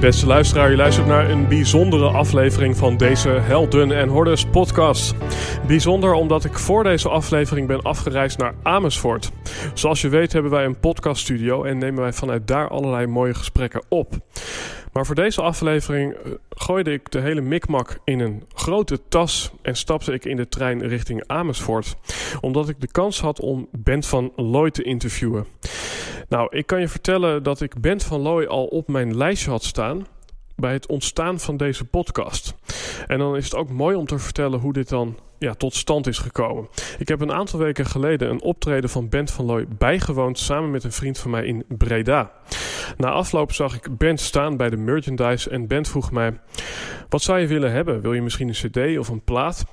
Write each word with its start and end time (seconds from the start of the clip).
Beste 0.00 0.26
luisteraar, 0.26 0.70
je 0.70 0.76
luistert 0.76 1.06
naar 1.06 1.30
een 1.30 1.48
bijzondere 1.48 2.08
aflevering 2.08 2.76
van 2.76 2.96
deze 2.96 3.28
Helden 3.28 3.92
en 3.92 4.08
Hordes 4.08 4.44
podcast. 4.44 5.14
Bijzonder 5.66 6.12
omdat 6.12 6.44
ik 6.44 6.58
voor 6.58 6.84
deze 6.84 7.08
aflevering 7.08 7.66
ben 7.66 7.82
afgereisd 7.82 8.38
naar 8.38 8.54
Amersfoort. 8.62 9.30
Zoals 9.74 10.00
je 10.00 10.08
weet 10.08 10.32
hebben 10.32 10.50
wij 10.50 10.64
een 10.64 10.80
podcaststudio 10.80 11.64
en 11.64 11.78
nemen 11.78 12.02
wij 12.02 12.12
vanuit 12.12 12.46
daar 12.46 12.68
allerlei 12.68 13.06
mooie 13.06 13.34
gesprekken 13.34 13.82
op. 13.88 14.14
Maar 14.98 15.06
voor 15.06 15.14
deze 15.14 15.42
aflevering 15.42 16.12
eh, 16.12 16.32
gooide 16.50 16.92
ik 16.92 17.10
de 17.10 17.20
hele 17.20 17.40
mikmak 17.40 17.98
in 18.04 18.20
een 18.20 18.42
grote 18.54 19.00
tas 19.08 19.50
en 19.62 19.76
stapte 19.76 20.12
ik 20.12 20.24
in 20.24 20.36
de 20.36 20.48
trein 20.48 20.86
richting 20.86 21.24
Amersfoort. 21.26 21.96
Omdat 22.40 22.68
ik 22.68 22.80
de 22.80 22.90
kans 22.90 23.20
had 23.20 23.40
om 23.40 23.68
Bent 23.72 24.06
van 24.06 24.32
Looy 24.36 24.70
te 24.70 24.82
interviewen. 24.82 25.46
Nou, 26.28 26.56
ik 26.56 26.66
kan 26.66 26.80
je 26.80 26.88
vertellen 26.88 27.42
dat 27.42 27.60
ik 27.60 27.80
Bent 27.80 28.04
van 28.04 28.20
Looy 28.20 28.46
al 28.46 28.64
op 28.64 28.88
mijn 28.88 29.16
lijstje 29.16 29.50
had 29.50 29.64
staan 29.64 30.06
bij 30.56 30.72
het 30.72 30.86
ontstaan 30.86 31.40
van 31.40 31.56
deze 31.56 31.84
podcast. 31.84 32.54
En 33.06 33.18
dan 33.18 33.36
is 33.36 33.44
het 33.44 33.54
ook 33.54 33.70
mooi 33.70 33.96
om 33.96 34.06
te 34.06 34.18
vertellen 34.18 34.60
hoe 34.60 34.72
dit 34.72 34.88
dan 34.88 35.16
ja, 35.38 35.54
tot 35.54 35.74
stand 35.74 36.06
is 36.06 36.18
gekomen. 36.18 36.68
Ik 36.98 37.08
heb 37.08 37.20
een 37.20 37.32
aantal 37.32 37.58
weken 37.58 37.86
geleden 37.86 38.30
een 38.30 38.42
optreden 38.42 38.90
van 38.90 39.08
Bent 39.08 39.30
van 39.30 39.44
Looy 39.44 39.66
bijgewoond 39.68 40.38
samen 40.38 40.70
met 40.70 40.84
een 40.84 40.92
vriend 40.92 41.18
van 41.18 41.30
mij 41.30 41.46
in 41.46 41.64
Breda. 41.68 42.32
Na 42.96 43.10
afloop 43.10 43.52
zag 43.52 43.74
ik 43.74 43.98
Bent 43.98 44.20
staan 44.20 44.56
bij 44.56 44.70
de 44.70 44.76
merchandise 44.76 45.50
en 45.50 45.66
Bent 45.66 45.88
vroeg 45.88 46.10
mij: 46.10 46.40
Wat 47.08 47.22
zou 47.22 47.38
je 47.38 47.46
willen 47.46 47.72
hebben? 47.72 48.00
Wil 48.00 48.12
je 48.12 48.22
misschien 48.22 48.48
een 48.48 48.70
CD 48.70 48.98
of 48.98 49.08
een 49.08 49.24
plaat? 49.24 49.64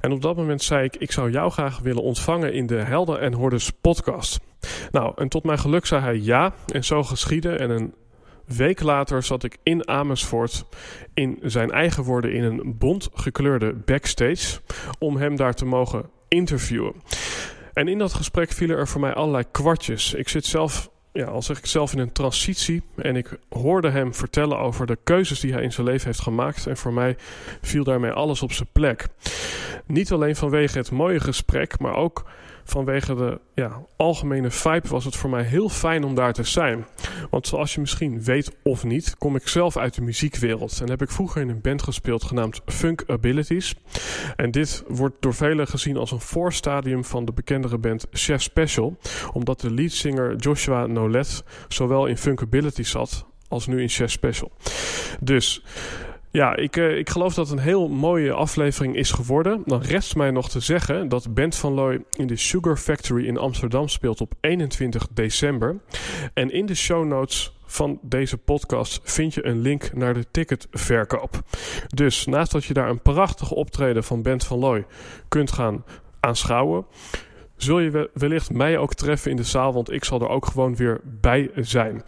En 0.00 0.12
op 0.12 0.22
dat 0.22 0.36
moment 0.36 0.62
zei 0.62 0.84
ik: 0.84 0.96
Ik 0.96 1.12
zou 1.12 1.30
jou 1.30 1.50
graag 1.50 1.78
willen 1.78 2.02
ontvangen 2.02 2.52
in 2.52 2.66
de 2.66 2.76
Helden 2.76 3.20
en 3.20 3.32
Hordes 3.32 3.70
podcast. 3.70 4.40
Nou, 4.90 5.12
en 5.16 5.28
tot 5.28 5.44
mijn 5.44 5.58
geluk 5.58 5.86
zei 5.86 6.02
hij 6.02 6.20
ja, 6.20 6.54
en 6.72 6.84
zo 6.84 7.02
geschiedde. 7.02 7.50
En 7.50 7.70
een 7.70 7.94
week 8.46 8.82
later 8.82 9.22
zat 9.22 9.44
ik 9.44 9.58
in 9.62 9.88
Amersfoort 9.88 10.64
in 11.14 11.38
zijn 11.42 11.70
eigen 11.70 12.02
woorden 12.02 12.32
in 12.32 12.42
een 12.42 12.78
bont 12.78 13.08
gekleurde 13.14 13.74
backstage 13.74 14.60
om 14.98 15.16
hem 15.16 15.36
daar 15.36 15.54
te 15.54 15.64
mogen 15.64 16.10
interviewen. 16.28 16.94
En 17.72 17.88
in 17.88 17.98
dat 17.98 18.12
gesprek 18.12 18.52
vielen 18.52 18.76
er 18.76 18.88
voor 18.88 19.00
mij 19.00 19.14
allerlei 19.14 19.44
kwartjes. 19.50 20.14
Ik 20.14 20.28
zit 20.28 20.44
zelf 20.44 20.90
ja, 21.16 21.24
al 21.24 21.42
zeg 21.42 21.58
ik 21.58 21.66
zelf 21.66 21.92
in 21.92 21.98
een 21.98 22.12
transitie. 22.12 22.82
En 22.96 23.16
ik 23.16 23.38
hoorde 23.48 23.90
hem 23.90 24.14
vertellen 24.14 24.58
over 24.58 24.86
de 24.86 24.98
keuzes 25.04 25.40
die 25.40 25.52
hij 25.52 25.62
in 25.62 25.72
zijn 25.72 25.86
leven 25.86 26.06
heeft 26.06 26.22
gemaakt. 26.22 26.66
En 26.66 26.76
voor 26.76 26.92
mij 26.92 27.16
viel 27.62 27.84
daarmee 27.84 28.10
alles 28.10 28.42
op 28.42 28.52
zijn 28.52 28.68
plek. 28.72 29.06
Niet 29.86 30.12
alleen 30.12 30.36
vanwege 30.36 30.78
het 30.78 30.90
mooie 30.90 31.20
gesprek, 31.20 31.78
maar 31.78 31.94
ook 31.94 32.24
vanwege 32.66 33.14
de 33.14 33.40
ja, 33.54 33.82
algemene 33.96 34.50
vibe 34.50 34.88
was 34.88 35.04
het 35.04 35.16
voor 35.16 35.30
mij 35.30 35.42
heel 35.42 35.68
fijn 35.68 36.04
om 36.04 36.14
daar 36.14 36.32
te 36.32 36.42
zijn. 36.42 36.86
Want 37.30 37.46
zoals 37.46 37.74
je 37.74 37.80
misschien 37.80 38.22
weet 38.22 38.56
of 38.62 38.84
niet, 38.84 39.18
kom 39.18 39.36
ik 39.36 39.48
zelf 39.48 39.76
uit 39.76 39.94
de 39.94 40.02
muziekwereld. 40.02 40.80
En 40.80 40.90
heb 40.90 41.02
ik 41.02 41.10
vroeger 41.10 41.42
in 41.42 41.48
een 41.48 41.60
band 41.60 41.82
gespeeld 41.82 42.24
genaamd 42.24 42.60
Funk 42.66 43.04
Abilities. 43.06 43.74
En 44.36 44.50
dit 44.50 44.84
wordt 44.88 45.16
door 45.20 45.34
velen 45.34 45.66
gezien 45.66 45.96
als 45.96 46.10
een 46.10 46.20
voorstadium 46.20 47.04
van 47.04 47.24
de 47.24 47.32
bekendere 47.32 47.78
band 47.78 48.06
Chef 48.10 48.42
Special. 48.42 48.96
Omdat 49.32 49.60
de 49.60 49.70
leadzanger 49.70 50.36
Joshua 50.36 50.86
Nolet 50.86 51.44
zowel 51.68 52.06
in 52.06 52.16
Funk 52.16 52.42
Abilities 52.42 52.90
zat 52.90 53.26
als 53.48 53.66
nu 53.66 53.82
in 53.82 53.88
Chef 53.88 54.10
Special. 54.10 54.52
Dus 55.20 55.64
ja, 56.36 56.56
ik, 56.56 56.76
uh, 56.76 56.98
ik 56.98 57.10
geloof 57.10 57.34
dat 57.34 57.48
het 57.48 57.58
een 57.58 57.64
heel 57.64 57.88
mooie 57.88 58.32
aflevering 58.32 58.96
is 58.96 59.10
geworden. 59.10 59.62
Dan 59.64 59.80
rest 59.80 60.16
mij 60.16 60.30
nog 60.30 60.48
te 60.48 60.60
zeggen 60.60 61.08
dat 61.08 61.34
Bent 61.34 61.56
van 61.56 61.72
Looy 61.72 62.04
in 62.16 62.26
de 62.26 62.36
Sugar 62.36 62.76
Factory 62.76 63.26
in 63.26 63.38
Amsterdam 63.38 63.88
speelt 63.88 64.20
op 64.20 64.34
21 64.40 65.06
december. 65.12 65.76
En 66.34 66.50
in 66.50 66.66
de 66.66 66.74
show 66.74 67.04
notes 67.04 67.52
van 67.64 67.98
deze 68.02 68.36
podcast 68.36 69.00
vind 69.02 69.34
je 69.34 69.46
een 69.46 69.60
link 69.60 69.92
naar 69.94 70.14
de 70.14 70.26
ticketverkoop. 70.30 71.40
Dus 71.94 72.26
naast 72.26 72.52
dat 72.52 72.64
je 72.64 72.74
daar 72.74 72.88
een 72.88 73.02
prachtige 73.02 73.54
optreden 73.54 74.04
van 74.04 74.22
Bent 74.22 74.44
van 74.44 74.58
Looy 74.58 74.86
kunt 75.28 75.52
gaan 75.52 75.84
aanschouwen 76.20 76.86
zul 77.56 77.78
je 77.78 78.10
wellicht 78.14 78.52
mij 78.52 78.78
ook 78.78 78.94
treffen 78.94 79.30
in 79.30 79.36
de 79.36 79.44
zaal, 79.44 79.72
want 79.72 79.92
ik 79.92 80.04
zal 80.04 80.20
er 80.20 80.28
ook 80.28 80.46
gewoon 80.46 80.76
weer 80.76 81.00
bij 81.04 81.50
zijn. 81.54 82.02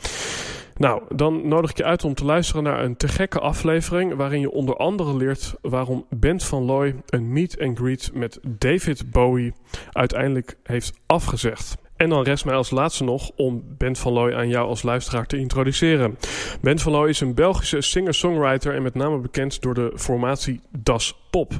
Nou, 0.78 1.02
dan 1.14 1.48
nodig 1.48 1.70
ik 1.70 1.76
je 1.76 1.84
uit 1.84 2.04
om 2.04 2.14
te 2.14 2.24
luisteren 2.24 2.62
naar 2.62 2.84
een 2.84 2.96
te 2.96 3.08
gekke 3.08 3.38
aflevering. 3.38 4.14
waarin 4.14 4.40
je 4.40 4.50
onder 4.50 4.76
andere 4.76 5.16
leert 5.16 5.54
waarom 5.60 6.06
Bent 6.10 6.44
van 6.44 6.62
Looy 6.62 6.94
een 7.06 7.32
meet 7.32 7.60
and 7.60 7.78
greet 7.78 8.10
met 8.14 8.38
David 8.42 9.10
Bowie 9.10 9.52
uiteindelijk 9.92 10.56
heeft 10.62 11.00
afgezegd. 11.06 11.76
En 11.96 12.08
dan 12.08 12.22
rest 12.22 12.44
mij 12.44 12.54
als 12.54 12.70
laatste 12.70 13.04
nog 13.04 13.30
om 13.36 13.64
Bent 13.78 13.98
van 13.98 14.12
Looy 14.12 14.34
aan 14.34 14.48
jou 14.48 14.68
als 14.68 14.82
luisteraar 14.82 15.26
te 15.26 15.36
introduceren. 15.36 16.18
Bent 16.60 16.82
van 16.82 16.92
Looy 16.92 17.08
is 17.08 17.20
een 17.20 17.34
Belgische 17.34 17.80
singer-songwriter 17.80 18.74
en 18.74 18.82
met 18.82 18.94
name 18.94 19.18
bekend 19.18 19.62
door 19.62 19.74
de 19.74 19.92
formatie 19.94 20.60
Das 20.78 21.27
Pop. 21.30 21.52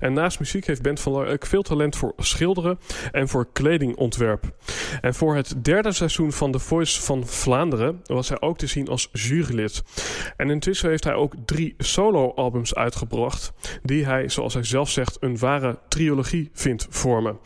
En 0.00 0.12
naast 0.12 0.38
muziek 0.38 0.66
heeft 0.66 0.82
Bent 0.82 1.00
van 1.00 1.26
ook 1.26 1.46
veel 1.46 1.62
talent 1.62 1.96
voor 1.96 2.12
schilderen 2.16 2.78
en 3.12 3.28
voor 3.28 3.46
kledingontwerp. 3.52 4.44
En 5.00 5.14
voor 5.14 5.36
het 5.36 5.64
derde 5.64 5.92
seizoen 5.92 6.32
van 6.32 6.52
The 6.52 6.58
Voice 6.58 7.02
van 7.02 7.26
Vlaanderen 7.26 8.00
was 8.04 8.28
hij 8.28 8.40
ook 8.40 8.58
te 8.58 8.66
zien 8.66 8.88
als 8.88 9.08
jurylid. 9.12 9.82
En 10.36 10.50
intussen 10.50 10.88
heeft 10.88 11.04
hij 11.04 11.14
ook 11.14 11.34
drie 11.44 11.74
solo-albums 11.78 12.74
uitgebracht, 12.74 13.52
die 13.82 14.04
hij, 14.04 14.28
zoals 14.28 14.54
hij 14.54 14.64
zelf 14.64 14.90
zegt, 14.90 15.16
een 15.20 15.38
ware 15.38 15.78
trilogie 15.88 16.50
vindt 16.52 16.86
vormen. 16.90 17.38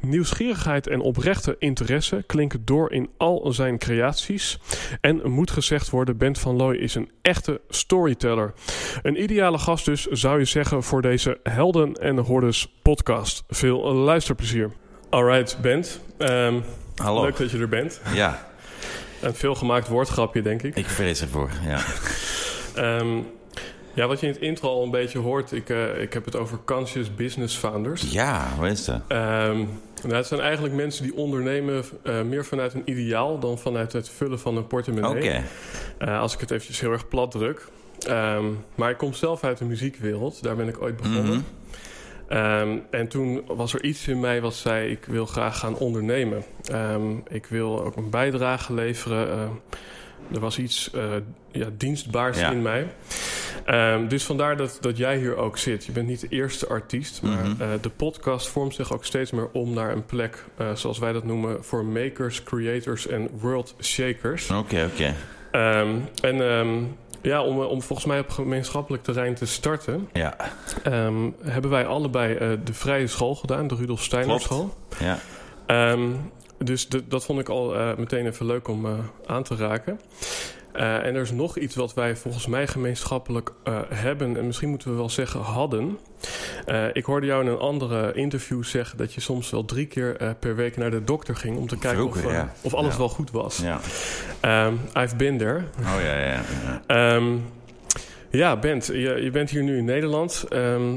Nieuwsgierigheid 0.00 0.86
en 0.86 1.00
oprechte 1.00 1.56
interesse 1.58 2.24
klinken 2.26 2.64
door 2.64 2.92
in 2.92 3.10
al 3.16 3.52
zijn 3.52 3.78
creaties. 3.78 4.58
En 5.00 5.30
moet 5.30 5.50
gezegd 5.50 5.90
worden, 5.90 6.16
Bent 6.16 6.38
van 6.38 6.56
Looy 6.56 6.76
is 6.76 6.94
een 6.94 7.10
echte 7.22 7.60
storyteller. 7.68 8.52
Een 9.02 9.22
ideale 9.22 9.58
gast 9.58 9.84
dus, 9.84 10.04
zou 10.06 10.38
je 10.38 10.44
zeggen, 10.44 10.82
voor 10.82 11.02
deze 11.02 11.15
Helden 11.42 11.94
en 11.94 12.18
Hordes 12.18 12.72
podcast. 12.82 13.44
Veel 13.48 13.92
luisterplezier. 13.94 14.70
Alright, 15.10 15.58
Bent. 15.60 16.00
Um, 16.18 16.62
Hallo. 16.96 17.22
Leuk 17.22 17.36
dat 17.36 17.50
je 17.50 17.58
er 17.58 17.68
bent. 17.68 18.00
Ja. 18.14 18.46
Een 19.20 19.34
veelgemaakt 19.34 19.88
woordgrapje, 19.88 20.42
denk 20.42 20.62
ik. 20.62 20.76
Ik 20.76 20.86
vrees 20.86 21.20
ervoor, 21.20 21.50
ja. 21.64 21.84
um, 23.00 23.26
ja, 23.94 24.06
wat 24.06 24.20
je 24.20 24.26
in 24.26 24.32
het 24.32 24.42
intro 24.42 24.68
al 24.68 24.82
een 24.82 24.90
beetje 24.90 25.18
hoort, 25.18 25.52
ik, 25.52 25.68
uh, 25.68 26.00
ik 26.00 26.12
heb 26.12 26.24
het 26.24 26.36
over 26.36 26.58
conscious 26.64 27.14
business 27.14 27.56
founders. 27.56 28.02
Ja, 28.10 28.48
hoe 28.56 28.68
is 28.68 28.84
dat? 28.84 29.00
Um, 29.08 29.68
nou, 30.02 30.14
het 30.14 30.26
zijn 30.26 30.40
eigenlijk 30.40 30.74
mensen 30.74 31.02
die 31.02 31.16
ondernemen 31.16 31.84
uh, 32.04 32.22
meer 32.22 32.44
vanuit 32.44 32.74
een 32.74 32.82
ideaal 32.84 33.38
dan 33.38 33.58
vanuit 33.58 33.92
het 33.92 34.08
vullen 34.08 34.38
van 34.38 34.56
een 34.56 34.66
portemonnee. 34.66 35.10
Oké. 35.10 35.26
Okay. 35.26 36.14
Uh, 36.14 36.20
als 36.20 36.34
ik 36.34 36.40
het 36.40 36.50
eventjes 36.50 36.80
heel 36.80 36.92
erg 36.92 37.08
plat 37.08 37.30
druk. 37.30 37.68
Um, 38.08 38.64
maar 38.74 38.90
ik 38.90 38.96
kom 38.96 39.12
zelf 39.12 39.44
uit 39.44 39.58
de 39.58 39.64
muziekwereld, 39.64 40.42
daar 40.42 40.56
ben 40.56 40.68
ik 40.68 40.82
ooit 40.82 40.96
begonnen. 40.96 41.24
Mm 41.24 41.44
-hmm. 42.28 42.38
um, 42.38 42.82
en 42.90 43.08
toen 43.08 43.42
was 43.46 43.74
er 43.74 43.84
iets 43.84 44.08
in 44.08 44.20
mij 44.20 44.40
wat 44.40 44.54
zei: 44.54 44.90
ik 44.90 45.04
wil 45.04 45.26
graag 45.26 45.58
gaan 45.58 45.76
ondernemen. 45.76 46.42
Um, 46.72 47.22
ik 47.28 47.46
wil 47.46 47.84
ook 47.84 47.96
een 47.96 48.10
bijdrage 48.10 48.74
leveren. 48.74 49.28
Uh, 49.28 50.34
er 50.34 50.40
was 50.40 50.58
iets 50.58 50.90
uh, 50.94 51.02
ja, 51.52 51.68
dienstbaars 51.76 52.38
ja. 52.38 52.50
in 52.50 52.62
mij. 52.62 52.86
Dus 54.08 54.24
vandaar 54.24 54.56
dat, 54.56 54.78
dat 54.80 54.96
jij 54.96 55.18
hier 55.18 55.36
ook 55.36 55.58
zit. 55.58 55.84
Je 55.84 55.92
bent 55.92 56.06
niet 56.06 56.20
de 56.20 56.28
eerste 56.28 56.66
artiest, 56.66 57.22
maar 57.22 57.44
mm 57.44 57.56
-hmm. 57.58 57.60
uh, 57.60 57.68
de 57.80 57.90
podcast 57.90 58.48
vormt 58.48 58.74
zich 58.74 58.92
ook 58.92 59.04
steeds 59.04 59.30
meer 59.30 59.48
om 59.52 59.74
naar 59.74 59.92
een 59.92 60.04
plek, 60.04 60.44
uh, 60.60 60.74
zoals 60.74 60.98
wij 60.98 61.12
dat 61.12 61.24
noemen, 61.24 61.64
voor 61.64 61.84
makers, 61.84 62.42
creators 62.42 63.06
en 63.06 63.28
world 63.40 63.74
shakers. 63.80 64.50
Oké, 64.50 64.58
okay, 64.58 64.84
oké. 64.84 64.92
Okay. 64.94 65.14
En 66.20 66.96
Ja, 67.26 67.42
om, 67.42 67.60
om 67.60 67.82
volgens 67.82 68.06
mij 68.08 68.18
op 68.18 68.30
gemeenschappelijk 68.30 69.02
terrein 69.02 69.34
te 69.34 69.46
starten, 69.46 70.08
Ja, 70.12 70.36
ehm, 70.82 71.30
hebben 71.42 71.70
wij 71.70 71.86
allebei 71.86 72.34
eh, 72.34 72.48
de 72.64 72.72
vrije 72.74 73.06
school 73.06 73.34
gedaan, 73.34 73.66
de 73.66 73.74
Rudolf 73.74 74.02
Steiner 74.02 74.40
school. 74.40 74.74
ja. 74.98 75.18
Ehm, 75.66 76.10
dus 76.58 76.88
de- 76.88 77.08
dat 77.08 77.24
vond 77.24 77.40
ik 77.40 77.48
al 77.48 77.74
eh, 77.76 77.96
meteen 77.96 78.26
even 78.26 78.46
leuk 78.46 78.68
om 78.68 78.86
eh, 78.86 78.92
aan 79.26 79.42
te 79.42 79.56
raken. 79.56 80.00
Eh, 80.76 81.06
en 81.06 81.14
er 81.14 81.20
is 81.22 81.30
nog 81.30 81.58
iets 81.58 81.74
wat 81.74 81.94
wij 81.94 82.16
volgens 82.16 82.46
mij 82.46 82.66
gemeenschappelijk 82.66 83.52
eh, 83.64 83.80
hebben, 83.88 84.36
en 84.36 84.46
misschien 84.46 84.68
moeten 84.68 84.90
we 84.90 84.96
wel 84.96 85.10
zeggen 85.10 85.40
hadden. 85.40 85.98
Eh, 86.66 86.84
ik 86.92 87.04
hoorde 87.04 87.26
jou 87.26 87.44
in 87.44 87.50
een 87.50 87.58
andere 87.58 88.12
interview 88.14 88.64
zeggen 88.64 88.98
dat 88.98 89.14
je 89.14 89.20
soms 89.20 89.50
wel 89.50 89.64
drie 89.64 89.86
keer 89.86 90.36
per 90.38 90.56
week 90.56 90.76
naar 90.76 90.90
de 90.90 91.04
dokter 91.04 91.36
ging 91.36 91.56
om 91.56 91.66
te 91.68 91.78
kijken 91.78 92.04
of, 92.04 92.10
Vroeger, 92.10 92.32
ja. 92.32 92.52
of 92.60 92.74
alles 92.74 92.92
Ja. 92.92 92.98
wel 92.98 93.08
goed 93.08 93.30
was. 93.30 93.58
ja. 93.58 93.80
Ehm, 94.40 94.74
I've 94.98 95.16
been 95.16 95.38
there. 95.38 95.58
Oh 95.80 96.00
ja, 96.02 96.18
ja. 96.18 96.40
ja. 96.64 96.82
Ehm, 96.86 97.36
ja, 98.30 98.56
Bent, 98.58 98.86
je, 98.86 99.18
je 99.22 99.30
bent 99.30 99.50
hier 99.50 99.62
nu 99.62 99.78
in 99.78 99.84
Nederland. 99.84 100.44
Ehm, 100.48 100.96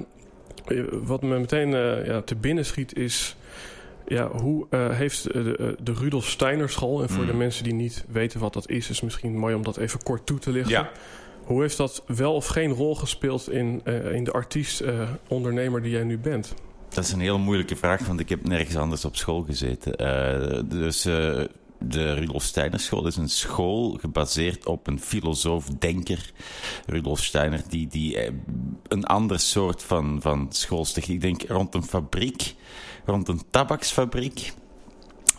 wat 0.92 1.22
me 1.22 1.40
meteen 1.40 1.70
ja, 2.06 2.22
te 2.22 2.36
binnen 2.36 2.66
schiet 2.66 2.98
is... 2.98 3.36
Ja, 4.10 4.28
hoe 4.28 4.68
eh, 4.70 4.90
heeft 4.90 5.24
de, 5.24 5.44
de, 5.44 5.78
de 5.84 5.94
Rudolf 5.94 6.28
Steiner 6.28 6.70
school... 6.70 7.02
en 7.02 7.10
voor 7.10 7.24
Mm. 7.24 7.30
de 7.30 7.34
mensen 7.34 7.64
die 7.64 7.74
niet 7.74 8.06
weten 8.08 8.40
wat 8.40 8.54
dat 8.54 8.70
is... 8.70 8.90
is 8.90 9.02
misschien 9.02 9.38
mooi 9.38 9.56
om 9.56 9.64
dat 9.64 9.78
even 9.78 10.04
kort 10.04 10.26
toe 10.26 10.40
te 10.40 10.52
lichten. 10.52 10.72
Ja. 10.72 10.90
Hoe 11.44 11.62
heeft 11.62 11.78
dat 11.78 12.04
wel 12.08 12.34
of 12.34 12.46
geen 12.48 12.72
rol 12.72 12.96
gespeeld... 12.96 13.52
in, 13.52 13.82
eh, 13.84 14.12
in 14.14 14.24
de 14.24 14.32
artiest-ondernemer 14.32 15.82
die 15.82 15.92
jij 15.92 16.04
nu 16.04 16.18
bent? 16.18 16.54
Dat 16.90 17.04
is 17.04 17.12
een 17.12 17.20
heel 17.20 17.38
moeilijke 17.40 17.76
vraag, 17.76 18.08
want 18.08 18.20
ik 18.20 18.30
heb 18.30 18.48
nergens 18.48 18.76
anders 18.76 19.06
op 19.06 19.16
school 19.16 19.42
gezeten. 19.44 19.96
Eh, 19.96 20.60
dus 20.66 21.06
eh, 21.06 21.44
de 21.80 22.14
Rudolf 22.14 22.44
Steiner 22.44 22.80
School 22.80 23.08
is 23.08 23.16
een 23.16 23.30
school 23.30 23.98
gebaseerd 24.00 24.66
op 24.66 24.88
een 24.88 25.00
filosoof-denker, 25.00 26.32
Rudolf 26.86 27.24
Steiner, 27.24 27.62
die, 27.70 27.88
die 27.88 28.18
eh, 28.18 28.32
een 28.88 29.04
ander 29.04 29.40
soort 29.40 29.84
van, 29.84 30.18
van 30.22 30.48
schoolstig, 30.50 31.08
ik 31.08 31.22
denk 31.22 31.42
rond 31.48 31.76
een 31.76 31.84
fabriek, 31.84 32.56
rond 33.10 33.28
een 33.28 33.42
tabaksfabriek, 33.50 34.54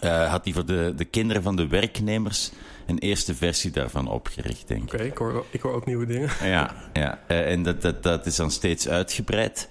eh, 0.01 0.31
had 0.31 0.45
hij 0.45 0.53
voor 0.53 0.67
de, 0.67 0.93
de 0.97 1.05
kinderen 1.05 1.43
van 1.43 1.57
de 1.57 1.67
werknemers 1.67 2.51
een 2.87 2.99
eerste 2.99 3.35
versie 3.35 3.71
daarvan 3.71 4.09
opgericht, 4.09 4.69
denk 4.69 4.83
ik. 4.83 4.93
Oké, 4.93 5.03
ik, 5.03 5.19
hoor, 5.19 5.45
ik 5.51 5.61
hoor 5.61 5.73
ook 5.73 5.87
nieuwe 5.87 6.07
dingen. 6.07 6.31
Ja, 6.43 6.75
ja. 6.93 7.21
Eh, 7.27 7.51
en 7.51 7.63
dat, 7.63 7.83
dat, 7.83 8.03
dat 8.03 8.27
is 8.27 8.37
dan 8.37 8.51
steeds 8.51 8.89
uitgebreid. 8.89 9.69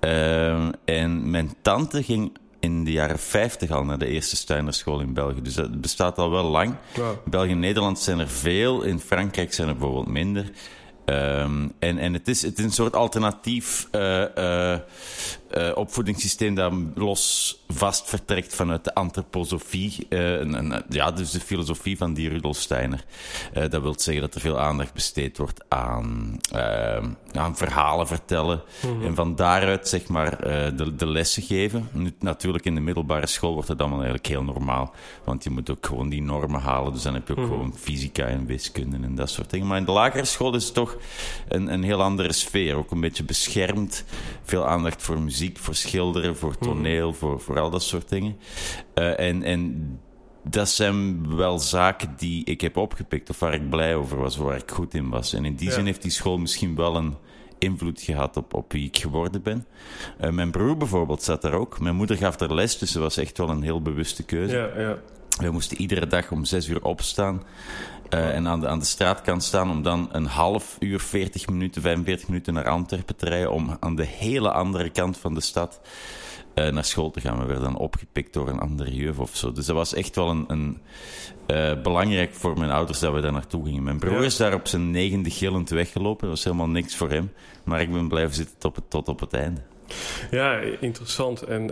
Ehm, 0.00 0.72
en 0.84 1.30
mijn 1.30 1.54
tante 1.62 2.02
ging 2.02 2.36
in 2.60 2.84
de 2.84 2.92
jaren 2.92 3.18
50 3.18 3.70
al 3.70 3.84
naar 3.84 3.98
de 3.98 4.06
eerste 4.06 4.36
Steinerschool 4.36 5.00
in 5.00 5.14
België. 5.14 5.42
Dus 5.42 5.54
dat 5.54 5.80
bestaat 5.80 6.18
al 6.18 6.30
wel 6.30 6.44
lang. 6.44 6.74
Wow. 6.94 7.10
In 7.24 7.30
België 7.30 7.50
en 7.50 7.58
Nederland 7.58 7.98
zijn 7.98 8.18
er 8.18 8.28
veel. 8.28 8.82
In 8.82 9.00
Frankrijk 9.00 9.52
zijn 9.52 9.68
er 9.68 9.76
bijvoorbeeld 9.76 10.08
minder. 10.08 10.50
Ehm, 11.04 11.68
en 11.78 11.98
en 11.98 12.12
het, 12.12 12.28
is, 12.28 12.42
het 12.42 12.58
is 12.58 12.64
een 12.64 12.72
soort 12.72 12.96
alternatief 12.96 13.88
eh, 13.90 14.72
eh, 14.72 14.80
eh, 15.50 15.70
opvoedingssysteem 15.74 16.54
dat 16.54 16.72
los 16.94 17.58
vast 17.68 18.08
vertrekt 18.08 18.54
vanuit 18.54 18.84
de 18.84 18.94
antroposofie. 18.94 20.06
eh, 20.08 20.40
en, 20.40 20.54
en, 20.54 20.84
ja, 20.88 21.10
dus 21.10 21.30
de 21.30 21.40
filosofie 21.40 21.96
van 21.96 22.14
die 22.14 22.28
Rudolf 22.28 22.56
Steiner. 22.56 23.04
Eh, 23.52 23.68
dat 23.68 23.82
wil 23.82 23.94
zeggen 23.96 24.22
dat 24.22 24.34
er 24.34 24.40
veel 24.40 24.58
aandacht 24.58 24.92
besteed 24.92 25.38
wordt 25.38 25.64
aan, 25.68 26.38
aan 27.32 27.56
verhalen 27.56 28.06
vertellen. 28.06 28.62
En 29.04 29.14
van 29.14 29.34
daaruit 29.36 29.88
zeg 29.88 30.08
maar 30.08 30.40
de, 30.76 30.94
de 30.96 31.06
lessen 31.06 31.42
geven. 31.42 31.88
Nu, 31.92 32.12
natuurlijk 32.18 32.64
in 32.64 32.74
de 32.74 32.80
middelbare 32.80 33.26
school 33.26 33.52
wordt 33.52 33.68
dat 33.68 33.78
allemaal 33.78 33.98
eigenlijk 33.98 34.28
heel 34.28 34.44
normaal. 34.44 34.94
Want 35.24 35.44
je 35.44 35.50
moet 35.50 35.70
ook 35.70 35.86
gewoon 35.86 36.08
die 36.08 36.22
normen 36.22 36.60
halen. 36.60 36.92
Dus 36.92 37.02
dan 37.02 37.14
heb 37.14 37.28
je 37.28 37.36
ook 37.36 37.46
gewoon 37.46 37.74
fysica 37.76 38.26
en 38.26 38.46
wiskunde 38.46 38.96
en 39.02 39.14
dat 39.14 39.30
soort 39.30 39.50
dingen. 39.50 39.66
Maar 39.66 39.78
in 39.78 39.84
de 39.84 39.92
lagere 39.92 40.24
school 40.24 40.54
is 40.54 40.64
het 40.64 40.74
toch 40.74 40.96
een, 41.48 41.72
een 41.72 41.82
heel 41.82 42.02
andere 42.02 42.32
sfeer. 42.32 42.74
Ook 42.74 42.90
een 42.90 43.00
beetje 43.00 43.24
beschermd. 43.24 44.04
Veel 44.42 44.66
aandacht 44.66 45.02
voor 45.02 45.20
muziek, 45.20 45.39
voor 45.52 45.74
schilderen, 45.74 46.36
voor 46.36 46.58
toneel, 46.58 47.12
voor, 47.14 47.40
voor 47.40 47.60
al 47.60 47.70
dat 47.70 47.82
soort 47.82 48.08
dingen. 48.08 48.36
Eh, 48.94 49.18
en, 49.20 49.42
en 49.42 49.98
dat 50.44 50.68
zijn 50.68 51.26
wel 51.36 51.58
zaken 51.58 52.14
die 52.16 52.44
ik 52.44 52.60
heb 52.60 52.76
opgepikt 52.76 53.30
of 53.30 53.38
waar 53.38 53.54
ik 53.54 53.70
blij 53.70 53.94
over 53.94 54.18
was, 54.18 54.36
waar 54.36 54.56
ik 54.56 54.70
goed 54.70 54.94
in 54.94 55.08
was. 55.08 55.32
En 55.32 55.44
in 55.44 55.54
die 55.54 55.68
Ja. 55.68 55.74
zin 55.74 55.84
heeft 55.86 56.02
die 56.02 56.10
school 56.10 56.38
misschien 56.38 56.74
wel 56.76 56.96
een 56.96 57.14
invloed 57.58 58.00
gehad 58.00 58.36
op, 58.36 58.54
op 58.54 58.72
wie 58.72 58.86
ik 58.86 58.98
geworden 58.98 59.42
ben. 59.42 59.66
Eh, 60.18 60.30
mijn 60.30 60.50
broer 60.50 60.76
bijvoorbeeld 60.76 61.22
zat 61.22 61.42
daar 61.42 61.52
ook. 61.52 61.80
Mijn 61.80 61.96
moeder 61.96 62.16
gaf 62.16 62.40
er 62.40 62.54
les, 62.54 62.78
dus 62.78 62.92
dat 62.92 63.02
was 63.02 63.16
echt 63.16 63.38
wel 63.38 63.48
een 63.50 63.62
heel 63.62 63.82
bewuste 63.82 64.22
keuze. 64.24 64.56
Ja, 64.56 64.80
ja. 64.80 64.98
We 65.40 65.50
moesten 65.50 65.76
iedere 65.80 66.06
dag 66.06 66.30
om 66.30 66.44
zes 66.44 66.68
uur 66.68 66.84
opstaan 66.84 67.42
eh, 68.10 68.34
en 68.34 68.48
aan 68.48 68.60
de, 68.60 68.68
aan 68.68 68.78
de 68.78 68.84
straatkant 68.84 69.42
staan 69.44 69.70
om 69.70 69.82
dan 69.82 70.08
een 70.12 70.26
half 70.26 70.76
uur, 70.78 71.00
40 71.00 71.48
minuten, 71.48 71.82
45 71.82 72.28
minuten 72.28 72.54
naar 72.54 72.68
Antwerpen 72.68 73.16
te 73.16 73.26
rijden 73.28 73.52
om 73.52 73.76
aan 73.80 73.96
de 73.96 74.04
hele 74.06 74.50
andere 74.52 74.90
kant 74.90 75.16
van 75.18 75.34
de 75.34 75.40
stad 75.40 75.80
eh, 76.54 76.68
naar 76.72 76.84
school 76.84 77.10
te 77.10 77.20
gaan. 77.20 77.38
We 77.38 77.44
werden 77.44 77.64
dan 77.64 77.76
opgepikt 77.76 78.32
door 78.32 78.48
een 78.48 78.58
andere 78.60 78.94
juf 78.94 79.18
of 79.18 79.36
zo. 79.36 79.52
Dus 79.52 79.66
dat 79.66 79.76
was 79.76 79.94
echt 79.94 80.16
wel 80.16 80.28
een, 80.30 80.44
een, 80.48 80.80
eh, 81.46 81.82
belangrijk 81.82 82.34
voor 82.34 82.58
mijn 82.58 82.70
ouders 82.70 82.98
dat 82.98 83.12
we 83.14 83.20
daar 83.20 83.32
naartoe 83.32 83.64
gingen. 83.64 83.82
Mijn 83.82 83.98
broer 83.98 84.18
Ja. 84.20 84.24
is 84.24 84.36
daar 84.36 84.54
op 84.54 84.66
zijn 84.68 84.90
negende 84.90 85.30
gillend 85.30 85.68
weggelopen. 85.70 86.20
Dat 86.28 86.36
was 86.36 86.44
helemaal 86.44 86.68
niks 86.68 86.96
voor 86.96 87.10
hem. 87.10 87.32
Maar 87.64 87.80
ik 87.80 87.92
ben 87.92 88.08
blijven 88.08 88.34
zitten 88.34 88.58
tot, 88.58 88.76
het- 88.76 88.90
tot 88.90 89.08
op 89.08 89.20
het 89.20 89.32
einde. 89.32 89.60
Ja, 90.30 90.52
interessant. 90.80 91.42
En 91.42 91.62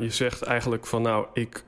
je 0.00 0.06
zegt 0.10 0.42
eigenlijk 0.42 0.86
van 0.86 1.02
nou, 1.02 1.26
ik, 1.32 1.64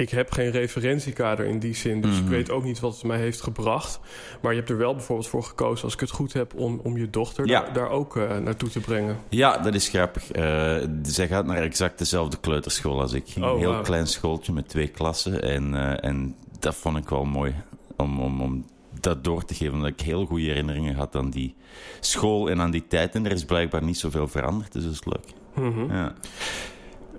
ik 0.00 0.10
heb 0.10 0.32
geen 0.32 0.50
referentiekader 0.50 1.46
in 1.46 1.58
die 1.58 1.74
zin. 1.74 2.00
Dus 2.00 2.16
ik 2.16 2.22
Mhm. 2.22 2.30
weet 2.30 2.50
ook 2.50 2.64
niet 2.64 2.80
wat 2.80 2.94
het 2.94 3.02
mij 3.04 3.18
heeft 3.18 3.40
gebracht. 3.40 4.00
Maar 4.42 4.50
je 4.52 4.58
hebt 4.58 4.70
er 4.70 4.76
wel 4.76 4.94
bijvoorbeeld 4.94 5.28
voor 5.28 5.42
gekozen, 5.42 5.84
als 5.84 5.94
ik 5.94 6.00
het 6.00 6.10
goed 6.10 6.32
heb, 6.32 6.54
om, 6.54 6.80
om 6.82 6.96
je 6.96 7.10
dochter 7.10 7.46
Ja. 7.46 7.60
daar, 7.60 7.72
daar 7.72 7.88
ook 7.90 8.16
eh, 8.16 8.38
naartoe 8.38 8.68
te 8.68 8.80
brengen. 8.80 9.16
Ja, 9.28 9.58
dat 9.58 9.74
is 9.74 9.88
grappig. 9.88 10.30
Eh, 10.30 10.76
zij 11.02 11.26
gaat 11.28 11.46
naar 11.46 11.56
exact 11.62 11.98
dezelfde 11.98 12.36
kleuterschool 12.40 13.00
als 13.00 13.12
ik. 13.12 13.22
Ging 13.28 13.44
Oh, 13.44 13.52
een 13.52 13.58
heel 13.58 13.80
klein 13.80 14.06
schooltje 14.06 14.52
met 14.52 14.68
twee 14.68 14.88
klassen. 14.88 15.42
En, 15.42 15.74
eh, 15.74 16.10
en 16.10 16.34
dat 16.58 16.74
vond 16.74 16.96
ik 16.96 17.08
wel 17.08 17.24
mooi 17.24 17.54
om, 17.96 18.20
om, 18.20 18.40
om 18.40 18.64
dat 19.00 19.24
door 19.24 19.44
te 19.44 19.54
geven. 19.54 19.74
Omdat 19.74 19.90
ik 19.90 20.00
heel 20.00 20.26
goede 20.26 20.44
herinneringen 20.44 20.94
had 20.94 21.16
aan 21.16 21.30
die 21.30 21.54
school 22.00 22.50
en 22.50 22.60
aan 22.60 22.70
die 22.70 22.84
tijd. 22.88 23.14
En 23.14 23.24
er 23.26 23.32
is 23.32 23.44
blijkbaar 23.44 23.82
niet 23.82 23.98
zoveel 23.98 24.28
veranderd, 24.28 24.72
dus 24.72 24.82
dat 24.84 24.92
is 24.92 25.04
leuk. 25.04 25.26
Mhm. 25.54 25.92
Ja. 25.94 26.14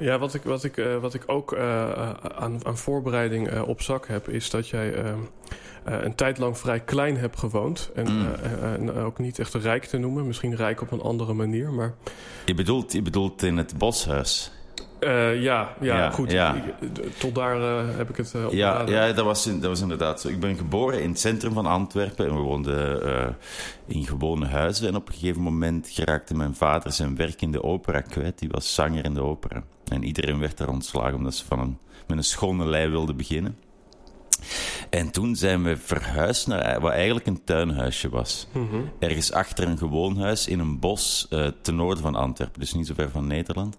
Ja, 0.02 0.20
wat 0.20 0.34
ik, 0.34 0.44
wat 0.44 0.64
ik, 0.64 0.78
eh, 0.78 0.98
wat 0.98 1.14
ik 1.14 1.24
ook 1.26 1.52
eh, 1.54 1.84
eh, 1.92 2.10
aan, 2.38 2.60
aan 2.66 2.78
voorbereiding 2.78 3.62
op 3.62 3.82
zak 3.82 4.08
heb, 4.08 4.30
is 4.30 4.50
dat 4.50 4.68
jij 4.70 4.94
eh, 4.94 5.10
eh, 5.10 5.16
een 5.84 6.16
tijd 6.16 6.38
lang 6.38 6.58
vrij 6.58 6.80
klein 6.80 7.18
hebt 7.18 7.40
gewoond. 7.40 7.92
En, 7.96 8.12
Mm. 8.12 8.28
en 8.64 8.94
ook 8.94 9.20
niet 9.20 9.40
echt 9.40 9.54
rijk 9.54 9.86
te 9.86 9.98
noemen, 9.98 10.28
misschien 10.28 10.56
rijk 10.56 10.82
op 10.82 10.92
een 10.92 11.02
andere 11.02 11.34
manier. 11.34 11.72
Maar 11.74 11.94
Je, 12.46 12.54
bedoelt, 12.54 12.92
je 12.92 13.02
bedoelt 13.02 13.44
in 13.44 13.58
het 13.58 13.78
boshuis? 13.78 14.52
eh, 15.00 15.42
ja, 15.42 15.74
ja, 15.80 15.98
Ja, 15.98 16.10
goed. 16.10 16.32
ja. 16.32 16.56
Tot 17.18 17.36
daar 17.36 17.86
heb 17.98 18.10
ik 18.10 18.18
het 18.18 18.34
uh, 18.36 18.46
Ja, 18.52 18.84
ja 18.88 19.12
dat, 19.12 19.26
was, 19.26 19.48
in- 19.48 19.60
dat 19.60 19.70
was 19.70 19.82
inderdaad 19.82 20.22
zo. 20.22 20.28
Ik 20.28 20.40
ben 20.40 20.56
geboren 20.56 21.02
in 21.02 21.10
het 21.10 21.20
centrum 21.20 21.54
van 21.54 21.66
Antwerpen 21.66 22.26
en 22.28 22.36
we 22.36 22.42
woonden 22.42 23.36
in 23.86 24.06
gewone 24.06 24.46
huizen. 24.46 24.88
En 24.88 24.96
op 24.96 25.08
een 25.08 25.14
gegeven 25.14 25.42
moment 25.42 25.90
geraakte 25.90 26.34
mijn 26.36 26.56
vader 26.56 26.92
zijn 26.92 27.16
werk 27.16 27.42
in 27.42 27.52
de 27.52 27.64
opera 27.64 28.02
kwijt. 28.02 28.40
Die 28.40 28.50
was 28.50 28.74
zanger 28.74 29.06
in 29.06 29.14
de 29.14 29.22
opera. 29.24 29.64
En 29.92 30.04
iedereen 30.04 30.40
werd 30.40 30.58
daar 30.58 30.70
ontslagen 30.70 31.16
omdat 31.16 31.36
ze 31.36 31.46
van 31.46 31.60
een, 31.60 31.78
met 32.08 32.18
een 32.18 32.24
schone 32.24 32.66
lei 32.66 32.90
wilden 32.90 33.18
beginnen. 33.18 33.58
En 34.90 35.12
toen 35.12 35.36
zijn 35.36 35.64
we 35.64 35.78
verhuisd 35.78 36.48
naar 36.48 36.80
wat 36.82 36.92
eigenlijk 36.92 37.26
een 37.28 37.44
tuinhuisje 37.44 38.10
was. 38.10 38.48
Mhm. 38.54 38.76
Ergens 39.00 39.32
achter 39.32 39.68
een 39.68 39.78
gewoon 39.78 40.18
huis 40.20 40.48
in 40.48 40.60
een 40.60 40.80
bos 40.80 41.28
eh, 41.30 41.48
ten 41.62 41.76
noorden 41.76 42.04
van 42.04 42.16
Antwerpen, 42.16 42.60
dus 42.60 42.74
niet 42.74 42.88
zo 42.88 42.94
ver 42.94 43.10
van 43.10 43.28
Nederland. 43.28 43.78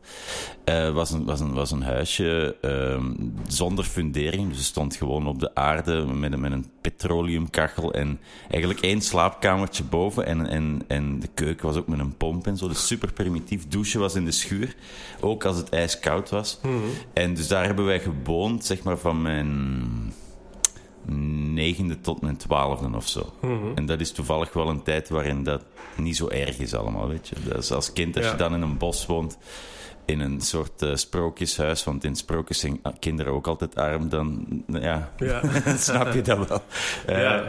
Eh, 0.64 0.90
was, 0.90 1.10
een, 1.10 1.24
was, 1.24 1.40
een, 1.40 1.52
was 1.52 1.70
een 1.70 1.82
huisje 1.82 2.56
ehm, 2.60 3.12
zonder 3.46 3.84
fundering, 3.84 4.48
dus 4.48 4.56
het 4.56 4.66
stond 4.66 4.96
gewoon 4.96 5.26
op 5.26 5.38
de 5.40 5.54
aarde 5.54 6.04
met, 6.04 6.32
een- 6.32 6.40
met 6.40 6.52
een 6.52 6.66
petroleumkachel 6.80 7.92
en 7.92 8.20
eigenlijk 8.50 8.80
één 8.80 9.00
slaapkamertje 9.00 9.84
boven. 9.84 10.26
En, 10.26 10.46
en, 10.48 10.82
en 10.86 11.20
de 11.20 11.28
keuken 11.34 11.66
was 11.66 11.76
ook 11.76 11.86
met 11.86 11.98
een 11.98 12.16
pomp 12.16 12.46
en 12.46 12.56
zo, 12.56 12.68
dus 12.68 12.86
super 12.86 13.12
primitief. 13.12 13.68
Douchen 13.68 14.00
was 14.00 14.14
in 14.14 14.24
de 14.24 14.30
schuur, 14.30 14.74
ook 15.20 15.44
als 15.44 15.56
het 15.56 15.68
ijskoud 15.68 16.30
was. 16.30 16.58
Mhm. 16.62 16.74
En 17.12 17.34
dus 17.34 17.48
daar 17.48 17.64
hebben 17.64 17.84
wij 17.84 18.00
gewoond, 18.00 18.64
zeg 18.64 18.82
maar 18.82 18.98
van 18.98 19.22
mijn 19.22 20.12
negende 21.06 22.00
tot 22.00 22.20
mijn 22.20 22.36
twaalfde 22.36 22.96
of 22.96 23.08
zo. 23.08 23.32
Mhm. 23.40 23.54
En 23.74 23.86
dat 23.86 24.00
is 24.00 24.12
toevallig 24.12 24.52
wel 24.52 24.68
een 24.68 24.82
tijd 24.82 25.08
waarin 25.08 25.42
dat 25.42 25.64
niet 25.96 26.16
zo 26.16 26.28
erg 26.28 26.58
is 26.58 26.74
allemaal, 26.74 27.08
weet 27.08 27.28
je. 27.28 27.34
Dat 27.48 27.58
is 27.62 27.70
als 27.72 27.92
kind, 27.92 28.16
als 28.16 28.24
Ja. 28.24 28.30
je 28.30 28.36
dan 28.36 28.54
in 28.54 28.62
een 28.62 28.78
bos 28.78 29.06
woont, 29.06 29.38
in 30.04 30.20
een 30.20 30.40
soort 30.40 30.82
eh, 30.82 30.94
sprookjeshuis, 30.94 31.84
want 31.84 32.04
in 32.04 32.16
sprookjes 32.16 32.58
zijn 32.58 32.80
kinderen 32.98 33.32
ook 33.32 33.46
altijd 33.46 33.74
arm, 33.76 34.08
dan 34.08 34.46
ja, 34.66 35.12
Ja. 35.18 35.40
snap 35.76 36.12
je 36.12 36.22
dat 36.22 36.48
wel. 36.48 36.62
Eh, 37.06 37.20
ja. 37.22 37.44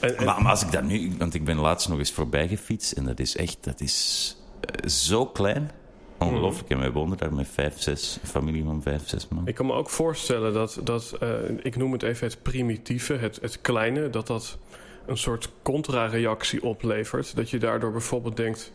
En, 0.00 0.16
en- 0.18 0.24
maar, 0.24 0.42
maar 0.42 0.50
als 0.50 0.62
ik 0.62 0.72
dat 0.72 0.82
nu, 0.82 1.12
want 1.18 1.34
ik 1.34 1.44
ben 1.44 1.56
laatst 1.56 1.88
nog 1.88 1.98
eens 1.98 2.12
voorbij 2.12 2.48
gefietst 2.48 2.92
en 2.92 3.04
dat 3.04 3.20
is 3.20 3.36
echt, 3.36 3.56
dat 3.60 3.80
is 3.80 4.36
eh, 4.60 4.88
zo 4.88 5.26
klein. 5.26 5.70
Ongelooflijk. 6.18 6.70
En 6.70 6.78
wij 6.78 6.92
woonden 6.92 7.18
daar 7.18 7.34
met 7.34 7.48
vijf, 7.48 7.80
zes, 7.80 8.18
een 8.22 8.28
familie 8.28 8.64
van 8.64 8.82
vijf, 8.82 9.08
zes 9.08 9.28
man. 9.28 9.46
Ik 9.46 9.54
kan 9.54 9.66
me 9.66 9.72
ook 9.72 9.90
voorstellen 9.90 10.52
dat, 10.52 10.80
dat 10.84 11.16
eh, 11.20 11.30
ik 11.62 11.76
noem 11.76 11.92
het 11.92 12.02
even 12.02 12.26
het 12.26 12.42
primitieve, 12.42 13.14
het, 13.14 13.38
het 13.40 13.60
kleine, 13.60 14.10
dat 14.10 14.26
dat 14.26 14.58
een 15.06 15.16
soort 15.16 15.50
contra-reactie 15.62 16.62
oplevert. 16.62 17.36
Dat 17.36 17.50
je 17.50 17.58
daardoor 17.58 17.92
bijvoorbeeld 17.92 18.36
denkt: 18.36 18.72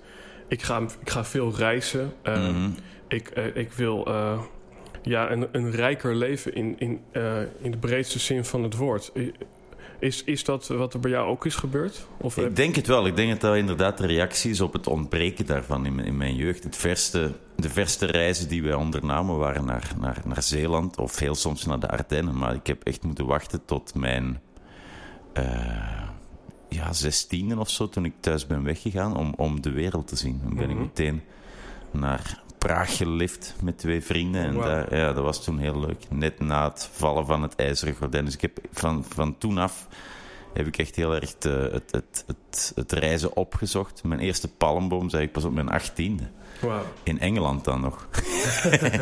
ik 0.47 0.61
ga, 0.61 0.81
ik 1.01 1.09
ga 1.09 1.25
veel 1.25 1.55
reizen. 1.55 2.13
Uh, 2.23 2.67
ik, 3.07 3.37
uh, 3.37 3.55
ik 3.55 3.71
wil 3.71 4.07
ja, 5.01 5.31
een, 5.31 5.47
een 5.51 5.71
rijker 5.71 6.15
leven 6.15 6.55
in, 6.55 6.75
in, 6.79 7.01
in 7.61 7.71
de 7.71 7.77
breedste 7.79 8.19
zin 8.19 8.45
van 8.45 8.63
het 8.63 8.75
woord. 8.75 9.11
Is, 10.03 10.23
is 10.23 10.43
dat 10.43 10.67
wat 10.67 10.93
er 10.93 10.99
bij 10.99 11.11
jou 11.11 11.27
ook 11.27 11.45
is 11.45 11.55
gebeurd? 11.55 12.07
Of 12.17 12.37
ik 12.37 12.55
denk 12.55 12.75
het 12.75 12.87
wel. 12.87 13.07
Ik 13.07 13.15
denk 13.15 13.31
dat 13.31 13.41
dat 13.41 13.55
inderdaad 13.55 13.97
de 13.97 14.05
reactie 14.05 14.51
is 14.51 14.61
op 14.61 14.73
het 14.73 14.87
ontbreken 14.87 15.45
daarvan 15.45 15.85
in, 15.85 15.99
in 15.99 16.17
mijn 16.17 16.35
jeugd. 16.35 16.63
Het 16.63 16.75
verste, 16.75 17.31
de 17.55 17.69
verste 17.69 18.05
reizen 18.05 18.47
die 18.47 18.63
wij 18.63 18.73
ondernamen 18.73 19.37
waren 19.37 19.65
naar, 19.65 19.91
naar, 19.99 20.21
naar 20.25 20.43
Zeeland 20.43 20.97
of 20.97 21.19
heel 21.19 21.35
soms 21.35 21.65
naar 21.65 21.79
de 21.79 21.89
Ardennen. 21.89 22.37
Maar 22.37 22.53
ik 22.53 22.67
heb 22.67 22.83
echt 22.83 23.03
moeten 23.03 23.25
wachten 23.25 23.65
tot 23.65 23.95
mijn 23.95 24.41
uh, 25.37 26.03
ja, 26.69 26.93
zestiende 26.93 27.59
of 27.59 27.69
zo, 27.69 27.89
toen 27.89 28.05
ik 28.05 28.13
thuis 28.19 28.47
ben 28.47 28.63
weggegaan, 28.63 29.17
om, 29.17 29.33
om 29.37 29.61
de 29.61 29.71
wereld 29.71 30.07
te 30.07 30.15
zien. 30.15 30.41
Dan 30.43 30.55
ben 30.55 30.69
ik 30.69 30.77
meteen 30.77 31.21
naar 31.91 32.42
Praag 32.63 32.97
gelift 32.97 33.55
met 33.61 33.77
twee 33.77 34.01
vrienden. 34.01 34.43
En 34.43 34.53
daar, 34.53 34.95
ja, 34.95 35.13
dat 35.13 35.23
was 35.23 35.43
toen 35.43 35.57
heel 35.57 35.79
leuk. 35.79 36.05
Net 36.09 36.39
na 36.39 36.69
het 36.69 36.89
vallen 36.91 37.25
van 37.25 37.41
het 37.41 37.55
ijzeren 37.55 37.95
gordijn. 37.95 38.25
Dus 38.25 38.33
ik 38.33 38.41
heb 38.41 38.59
van, 38.71 39.05
van 39.09 39.37
toen 39.37 39.57
af 39.57 39.87
heb 40.53 40.67
ik 40.67 40.77
echt 40.77 40.95
heel 40.95 41.15
erg 41.15 41.33
het, 41.39 41.43
het, 41.91 42.23
het, 42.27 42.71
het, 42.75 42.91
reizen 42.91 43.35
opgezocht. 43.35 44.03
Mijn 44.03 44.19
eerste 44.19 44.47
palmboom 44.47 45.09
zei 45.09 45.23
ik 45.23 45.31
pas 45.31 45.43
op 45.43 45.53
mijn 45.53 45.69
achttiende. 45.69 46.23
Wow. 46.61 46.81
In 47.03 47.19
Engeland 47.19 47.65
dan 47.65 47.81
nog. 47.81 48.07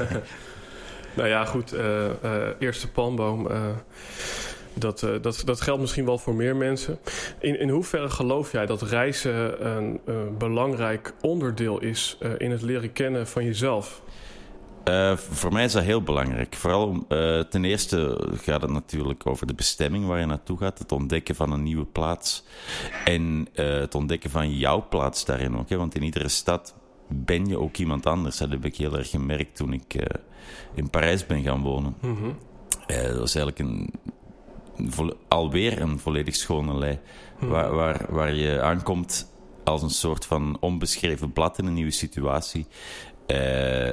nou 1.18 1.30
ja, 1.30 1.46
goed. 1.46 1.74
Uh, 1.74 2.06
uh, 2.24 2.48
eerste 2.60 2.92
palmboom. 2.92 3.48
Uh, 3.48 3.68
dat, 4.74 5.02
uh, 5.02 5.12
dat, 5.22 5.42
dat 5.46 5.62
geldt 5.62 5.82
misschien 5.82 6.06
wel 6.06 6.18
voor 6.18 6.36
meer 6.36 6.56
mensen. 6.56 7.00
In, 7.40 7.60
in 7.60 7.70
hoeverre 7.70 8.10
geloof 8.10 8.52
jij 8.52 8.66
dat 8.66 8.82
reizen 8.82 9.68
een 9.68 10.00
uh, 10.06 10.16
belangrijk 10.38 11.14
onderdeel 11.22 11.80
is 11.80 12.18
uh, 12.20 12.32
in 12.38 12.52
het 12.52 12.62
leren 12.62 12.94
kennen 12.94 13.28
van 13.28 13.44
jezelf? 13.44 14.02
voor 15.16 15.54
mij 15.54 15.64
is 15.64 15.72
dat 15.72 15.84
heel 15.84 16.02
belangrijk. 16.02 16.56
Vooral 16.56 17.06
ten 17.50 17.66
eerste 17.66 18.28
gaat 18.42 18.62
het 18.62 18.72
natuurlijk 18.72 19.26
over 19.26 19.48
de 19.48 19.54
bestemming 19.54 20.06
waar 20.08 20.20
je 20.20 20.26
naartoe 20.26 20.58
gaat, 20.58 20.80
het 20.80 20.92
ontdekken 20.92 21.36
van 21.36 21.52
een 21.52 21.64
nieuwe 21.64 21.86
plaats 21.86 22.44
en 23.06 23.48
het 23.54 23.96
ontdekken 23.96 24.30
van 24.30 24.58
jouw 24.58 24.88
plaats 24.90 25.26
daarin 25.26 25.58
ook. 25.58 25.70
Hè? 25.70 25.78
Want 25.78 25.96
in 25.96 26.04
iedere 26.04 26.28
stad 26.28 26.76
ben 27.08 27.46
je 27.46 27.60
ook 27.60 27.78
iemand 27.78 28.06
anders. 28.06 28.38
Dat 28.38 28.50
heb 28.50 28.66
ik 28.66 28.76
heel 28.76 28.98
erg 28.98 29.10
gemerkt 29.10 29.56
toen 29.56 29.74
ik 29.74 29.96
in 30.74 30.90
Parijs 30.90 31.26
ben 31.26 31.44
gaan 31.44 31.62
wonen. 31.62 31.96
Mm 32.02 32.16
-hmm. 32.16 32.38
dat 32.88 33.18
was 33.18 33.36
eigenlijk 33.36 33.60
een 33.60 33.90
alweer 35.28 35.82
een 35.82 36.00
volledig 36.00 36.36
schone 36.36 36.78
lei. 36.78 37.00
Hmm. 37.40 37.50
Waar, 37.50 37.76
waar, 37.76 38.06
waar 38.10 38.34
je 38.34 38.62
aankomt 38.62 39.32
als 39.64 39.82
een 39.82 39.90
soort 39.90 40.26
van 40.26 40.58
onbeschreven 40.60 41.32
blad 41.32 41.58
in 41.58 41.66
een 41.66 41.74
nieuwe 41.74 41.92
situatie. 41.92 42.66
Uh, 43.28 43.90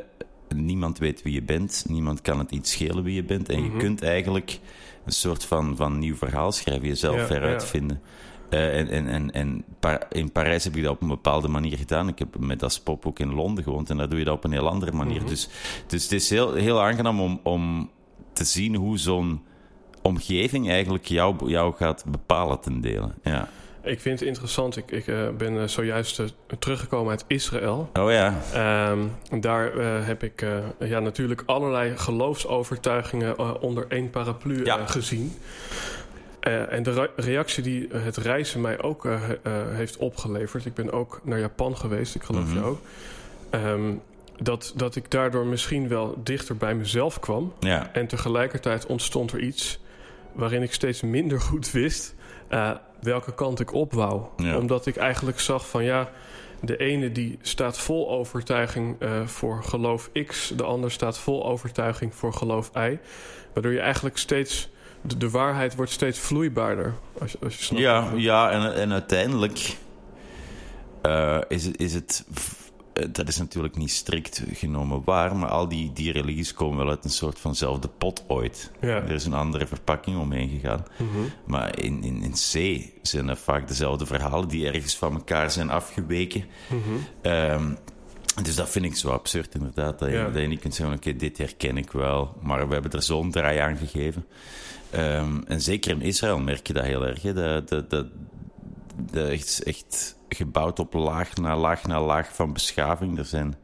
niemand 0.54 0.99
weet 0.99 1.23
wie 1.23 1.32
je 1.32 1.42
bent, 1.42 1.85
niemand 1.88 2.20
kan 2.20 2.38
het 2.38 2.50
iets 2.50 2.70
schelen 2.70 3.04
wie 3.04 3.14
je 3.14 3.25
bent. 3.25 3.49
En 3.49 3.62
je 3.62 3.68
mhm. 3.68 3.78
kunt 3.78 4.02
eigenlijk 4.02 4.58
een 5.04 5.12
soort 5.12 5.44
van, 5.44 5.76
van 5.76 5.99
nieuw 5.99 6.16
verhaal 6.16 6.52
schrijven, 6.52 6.88
jezelf 6.88 7.16
ja, 7.16 7.26
veruit 7.26 7.64
vinden. 7.64 8.00
Uh, 8.50 8.78
en 8.78 8.88
en, 8.88 9.08
en, 9.08 9.30
en 9.30 9.64
in 10.11 10.32
Parijs 10.32 10.64
heb 10.64 10.76
ik 10.76 10.82
dat 10.82 10.92
op 10.92 11.02
een 11.02 11.08
bepaalde 11.08 11.49
manier 11.49 11.76
gedaan. 11.76 12.08
Ik 12.08 12.18
heb 12.18 12.38
met 12.38 12.62
als 12.62 12.80
pop 12.80 13.06
ook 13.06 13.18
in 13.18 13.35
Londen 13.35 13.64
gewoond 13.64 13.90
en 13.90 13.97
daar 13.97 14.08
doe 14.08 14.18
je 14.18 14.25
dat 14.25 14.35
op 14.35 14.44
een 14.44 14.52
heel 14.52 14.68
andere 14.68 14.92
manier. 14.92 15.20
Mhm. 15.20 15.28
dus, 15.28 15.49
dus 15.87 16.02
het 16.02 16.12
is 16.12 16.30
heel, 16.30 16.54
heel 16.54 16.82
aangenaam 16.82 17.20
om, 17.20 17.40
om 17.42 17.90
te 18.32 18.44
zien 18.44 18.75
hoe 18.75 18.99
zo'n 18.99 19.42
omgeving 20.08 20.70
eigenlijk 20.70 21.04
jou, 21.04 21.50
jou 21.50 21.74
gaat 21.74 22.04
bepalen 22.06 22.60
ten 22.60 22.80
dele. 22.80 23.10
Ja. 23.22 23.48
Ik 23.82 24.00
vind 24.00 24.18
het 24.18 24.28
interessant. 24.28 24.76
Ik, 24.76 24.90
ik 24.90 25.06
uh, 25.06 25.28
ben 25.28 25.54
uh, 25.54 25.64
zojuist 25.64 26.18
uh, 26.18 26.26
teruggekomen 26.58 27.10
uit 27.10 27.24
Israël. 27.26 27.90
Oh 27.92 28.10
ja. 28.10 28.34
Um, 28.90 29.12
daar 29.40 29.72
heb 30.04 30.22
ik 30.22 30.46
ja, 30.78 31.00
natuurlijk 31.00 31.42
allerlei 31.46 31.96
geloofsovertuigingen 31.96 33.60
onder 33.60 33.86
één 33.88 34.10
paraplu 34.10 34.64
ja. 34.64 34.86
gezien. 34.86 35.32
en 36.40 36.82
de 36.82 37.10
reactie 37.16 37.62
die 37.62 37.88
het 37.92 38.16
reizen 38.16 38.60
mij 38.60 38.82
ook 38.82 39.08
heeft 39.72 39.96
opgeleverd. 39.96 40.66
Ik 40.66 40.74
ben 40.74 40.92
ook 40.92 41.20
naar 41.24 41.38
Japan 41.38 41.76
geweest, 41.76 42.14
ik 42.14 42.22
geloof 42.22 42.44
mm 42.44 42.50
-hmm. 42.50 42.58
je 42.58 42.64
ook. 42.64 42.80
Um, 43.50 44.02
dat, 44.42 44.72
dat 44.76 44.96
ik 44.96 45.10
daardoor 45.10 45.46
misschien 45.46 45.88
wel 45.88 46.20
dichter 46.22 46.56
bij 46.56 46.74
mezelf 46.74 47.20
kwam. 47.20 47.52
Ja. 47.60 47.90
En 47.92 48.06
tegelijkertijd 48.06 48.86
ontstond 48.86 49.32
er 49.32 49.40
iets 49.40 49.78
waarin 50.38 50.62
ik 50.62 50.73
steeds 50.73 51.00
minder 51.00 51.40
goed 51.40 51.71
wist 51.71 52.14
uh, 52.50 52.71
welke 53.00 53.35
kant 53.35 53.61
ik 53.61 53.73
op 53.73 53.92
wou. 53.92 54.23
Ja. 54.37 54.57
Omdat 54.57 54.87
ik 54.87 54.97
eigenlijk 54.97 55.40
zag 55.40 55.68
van 55.68 55.85
ja, 55.85 56.11
de 56.61 56.76
ene 56.76 57.12
die 57.12 57.38
staat 57.42 57.78
vol 57.78 58.11
overtuiging 58.11 58.97
uh, 59.02 59.26
voor 59.26 59.62
geloof 59.64 60.11
X, 60.26 60.52
de 60.57 60.62
ander 60.62 60.90
staat 60.90 61.18
vol 61.18 61.47
overtuiging 61.47 62.14
voor 62.14 62.33
geloof 62.33 62.71
Y. 62.75 62.99
Waardoor 63.52 63.73
je 63.73 63.80
eigenlijk 63.80 64.18
steeds, 64.18 64.68
de, 65.00 65.16
de 65.16 65.30
waarheid 65.30 65.75
wordt 65.75 65.90
steeds 65.90 66.18
vloeibaarder. 66.18 66.95
Als, 67.21 67.40
als 67.42 67.57
je 67.57 67.62
snapt. 67.62 67.83
Ja, 67.83 68.11
ja 68.16 68.50
en, 68.50 68.75
en 68.75 68.92
uiteindelijk 68.92 69.76
uh, 71.07 71.38
is, 71.49 71.64
het, 71.64 71.80
is 71.80 71.95
het 71.95 72.25
eh, 72.35 72.42
dat 73.12 73.28
is 73.28 73.38
natuurlijk 73.38 73.76
niet 73.76 73.90
strikt 73.90 74.42
genomen 74.52 75.02
waar, 75.04 75.36
maar 75.36 75.48
al 75.48 75.68
die, 75.68 75.92
die 75.92 76.12
religies 76.12 76.54
komen 76.54 76.78
wel 76.78 76.88
uit 76.88 77.04
een 77.04 77.10
soort 77.10 77.38
vanzelfde 77.38 77.88
pot 77.88 78.24
ooit. 78.26 78.70
Ja. 78.80 78.88
Er 78.88 79.10
is 79.10 79.24
een 79.24 79.32
andere 79.32 79.66
verpakking 79.66 80.18
omheen 80.18 80.48
gegaan. 80.48 80.86
Mm 80.98 81.08
-hmm. 81.12 81.30
Maar 81.44 81.78
in, 81.78 82.02
in, 82.02 82.22
in 82.22 82.32
C 82.32 82.82
zijn 83.02 83.28
er 83.28 83.36
vaak 83.36 83.68
dezelfde 83.68 84.06
verhalen 84.06 84.48
die 84.48 84.66
ergens 84.66 84.96
van 84.96 85.14
elkaar 85.14 85.50
zijn 85.50 85.70
afgeweken. 85.70 86.44
Mm 86.68 86.82
-hmm. 86.82 87.32
um, 87.32 87.78
dus 88.42 88.54
dat 88.54 88.68
vind 88.68 88.84
ik 88.84 88.96
zo 88.96 89.08
absurd, 89.08 89.54
inderdaad. 89.54 89.98
Dat 89.98 90.08
je, 90.08 90.14
ja. 90.14 90.30
dat 90.30 90.40
je 90.40 90.48
niet 90.48 90.60
kunt 90.60 90.74
zeggen: 90.74 90.96
oké, 90.96 91.08
okay, 91.08 91.18
dit 91.18 91.38
herken 91.38 91.76
ik 91.76 91.90
wel. 91.90 92.36
Maar 92.42 92.68
we 92.68 92.72
hebben 92.72 92.92
er 92.92 93.02
zo'n 93.02 93.30
draai 93.30 93.58
aan 93.58 93.76
gegeven. 93.76 94.26
Um, 94.94 95.44
en 95.46 95.60
zeker 95.60 95.90
in 95.90 96.02
Israël 96.02 96.38
merk 96.38 96.66
je 96.66 96.72
dat 96.72 96.84
heel 96.84 97.06
erg. 97.06 97.22
Hè? 97.22 97.32
Dat, 97.32 97.68
dat, 97.68 97.90
dat, 97.90 98.06
dat 99.12 99.28
echt, 99.28 99.62
echt 99.62 100.16
gebouwd 100.28 100.78
op 100.78 100.94
laag 100.94 101.37
na 101.37 101.56
laag 101.56 101.87
na 101.87 102.02
laag 102.02 102.35
van 102.35 102.52
beschaving. 102.52 103.18
Er 103.18 103.25
zijn 103.25 103.56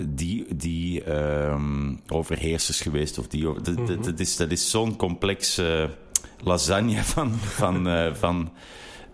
die, 0.00 0.56
die 0.56 1.12
um, 1.12 2.00
overheersers 2.08 2.80
geweest. 2.80 3.18
Of 3.18 3.26
die, 3.26 3.42
dat, 3.44 3.76
mm 3.76 3.86
-hmm. 3.86 4.02
dat, 4.02 4.20
is, 4.20 4.36
dat 4.36 4.50
is 4.50 4.70
zo'n 4.70 4.96
complexe 4.96 5.90
lasagne 6.42 7.02
van, 7.14 7.32
van, 7.32 7.88
uh, 7.88 8.14
van, 8.14 8.52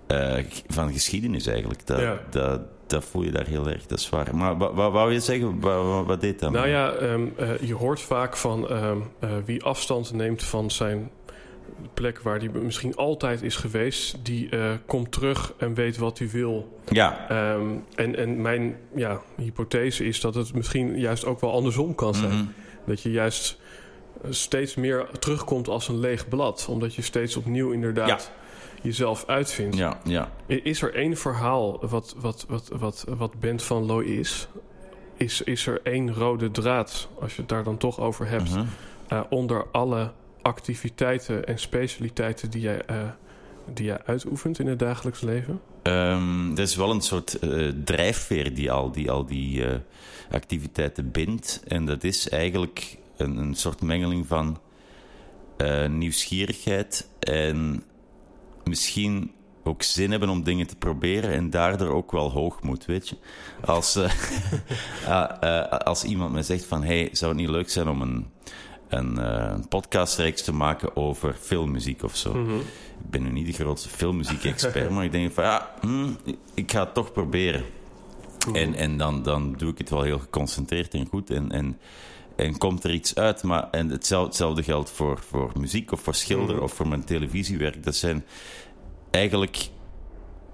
uh, 0.08 0.44
van 0.66 0.92
geschiedenis 0.92 1.46
eigenlijk. 1.46 1.86
Dat, 1.86 2.00
ja. 2.00 2.20
dat, 2.30 2.60
dat 2.86 3.04
voel 3.04 3.22
je 3.22 3.30
daar 3.30 3.46
heel 3.46 3.68
erg, 3.68 3.86
dat 3.86 3.98
is 3.98 4.08
waar. 4.08 4.36
Maar 4.36 4.58
wat, 4.58 4.74
wat 4.74 4.92
wou 4.92 5.12
je 5.12 5.20
zeggen? 5.20 5.60
Wat, 5.60 6.06
wat 6.06 6.20
deed 6.20 6.40
dat? 6.40 6.52
Nou 6.52 6.68
ja, 6.68 6.92
um, 6.92 7.34
uh, 7.40 7.58
je 7.60 7.74
hoort 7.74 8.00
vaak 8.00 8.36
van 8.36 8.72
um, 8.72 9.04
wie 9.44 9.62
afstand 9.62 10.12
neemt 10.12 10.42
van 10.42 10.70
zijn 10.70 11.10
plek 11.94 12.20
waar 12.20 12.38
hij 12.38 12.48
misschien 12.48 12.96
altijd 12.96 13.42
is 13.42 13.56
geweest, 13.56 14.16
die 14.22 14.48
uh, 14.50 14.70
komt 14.86 15.12
terug 15.12 15.52
en 15.58 15.74
weet 15.74 15.96
wat 15.96 16.18
hij 16.18 16.30
wil. 16.30 16.78
Ja. 16.88 17.26
Um, 17.54 17.84
en, 17.94 18.16
en 18.16 18.40
mijn 18.42 18.76
ja, 18.94 19.20
hypothese 19.36 20.04
is 20.04 20.20
dat 20.20 20.34
het 20.34 20.54
misschien 20.54 20.98
juist 20.98 21.24
ook 21.24 21.40
wel 21.40 21.52
andersom 21.52 21.94
kan 21.94 22.14
zijn. 22.14 22.32
Mm 22.32 22.38
-hmm. 22.38 22.52
Dat 22.86 23.02
je 23.02 23.10
juist 23.10 23.58
steeds 24.30 24.74
meer 24.74 25.06
terugkomt 25.18 25.68
als 25.68 25.88
een 25.88 25.98
leeg 25.98 26.28
blad, 26.28 26.66
omdat 26.70 26.94
je 26.94 27.02
steeds 27.02 27.36
opnieuw 27.36 27.70
inderdaad. 27.70 28.08
Ja. 28.08 28.46
Jezelf 28.82 29.24
uitvindt. 29.26 29.76
Ja, 29.76 30.00
ja. 30.04 30.30
Is 30.46 30.82
er 30.82 30.94
één 30.94 31.16
verhaal 31.16 31.78
wat, 31.88 32.14
wat, 32.18 32.44
wat, 32.48 32.70
wat, 32.78 33.04
wat 33.16 33.40
Bent 33.40 33.62
van 33.62 33.86
Looy 33.86 34.04
is? 34.04 34.48
is? 35.16 35.42
Is 35.42 35.66
er 35.66 35.80
één 35.82 36.14
rode 36.14 36.50
draad, 36.50 37.08
als 37.20 37.34
je 37.34 37.40
het 37.40 37.50
daar 37.50 37.64
dan 37.64 37.76
toch 37.76 38.00
over 38.00 38.28
hebt, 38.28 38.50
-hmm. 38.50 38.66
uh, 39.12 39.20
onder 39.28 39.66
alle 39.72 40.12
activiteiten 40.48 41.46
en 41.46 41.58
specialiteiten 41.58 42.50
die 42.50 42.60
jij, 42.60 42.82
uh, 42.90 42.96
die 43.74 43.84
jij 43.84 44.00
uitoefent 44.04 44.58
in 44.58 44.66
het 44.66 44.78
dagelijks 44.78 45.20
leven? 45.20 45.60
Um, 45.82 46.50
er 46.52 46.62
is 46.62 46.76
wel 46.76 46.90
een 46.90 47.00
soort 47.00 47.38
uh, 47.44 47.72
drijfveer 47.84 48.54
die 48.54 48.72
al 48.72 48.92
die, 48.92 49.10
al 49.10 49.26
die 49.26 49.60
uh, 49.60 49.74
activiteiten 50.30 51.10
bindt. 51.10 51.62
En 51.66 51.84
dat 51.84 52.04
is 52.04 52.28
eigenlijk 52.28 52.96
een, 53.16 53.36
een 53.36 53.54
soort 53.54 53.80
mengeling 53.80 54.26
van 54.26 54.58
nieuwsgierigheid 55.88 57.08
en 57.20 57.82
misschien 58.64 59.32
ook 59.68 59.82
zin 59.82 60.10
hebben 60.10 60.28
om 60.28 60.42
dingen 60.42 60.66
te 60.66 60.76
proberen 60.76 61.32
en 61.32 61.50
daardoor 61.50 61.88
ook 61.88 62.12
wel 62.12 62.30
hoogmoed, 62.30 62.84
weet 62.84 63.08
je. 63.08 63.16
Als, 63.64 63.96
uh, 63.96 65.72
als 65.90 66.04
iemand 66.04 66.32
me 66.32 66.42
zegt 66.42 66.64
van, 66.64 66.84
hey, 66.84 67.08
zou 67.12 67.32
het 67.32 67.40
niet 67.40 67.50
leuk 67.50 67.70
zijn 67.70 67.88
om 67.88 68.02
een, 68.02 68.26
een, 68.88 69.18
uh, 69.18 69.50
een 69.50 69.68
podcastreeks 69.68 70.42
te 70.42 70.52
maken 70.52 70.96
over 70.96 71.34
filmmuziek 71.40 72.02
of 72.02 72.16
zo. 72.16 72.34
Mm 72.34 72.46
-hmm. 72.46 72.60
Ik 73.04 73.10
ben 73.10 73.22
nu 73.22 73.30
niet 73.30 73.46
de 73.46 73.52
grootste 73.52 73.88
filmmuziek-expert, 73.88 74.90
maar 74.94 75.04
ik 75.04 75.12
denk 75.12 75.32
van, 75.32 75.44
ja, 75.44 75.74
mm, 75.80 76.16
ik 76.54 76.70
ga 76.72 76.80
het 76.80 76.94
toch 76.94 77.12
proberen. 77.12 77.60
Mm 77.60 77.66
-hmm. 78.46 78.54
En, 78.54 78.74
en 78.74 78.96
dan, 78.96 79.22
dan 79.22 79.54
doe 79.56 79.70
ik 79.70 79.78
het 79.78 79.90
wel 79.90 80.02
heel 80.02 80.18
geconcentreerd 80.18 80.94
en 80.94 81.06
goed 81.06 81.30
en... 81.30 81.50
en 81.50 81.78
en 82.38 82.58
komt 82.58 82.84
er 82.84 82.92
iets 82.92 83.14
uit. 83.14 83.42
Maar, 83.42 83.70
en 83.70 83.88
hetzelfde, 83.88 84.28
hetzelfde 84.28 84.62
geldt 84.62 84.90
voor, 84.90 85.18
voor 85.28 85.52
muziek 85.56 85.92
of 85.92 86.00
voor 86.00 86.14
schilderen 86.14 86.54
mm 86.54 86.60
-hmm. 86.60 86.68
of 86.68 86.72
voor 86.72 86.88
mijn 86.88 87.04
televisiewerk. 87.04 87.84
Dat 87.84 87.94
zijn 87.94 88.24
eigenlijk 89.10 89.68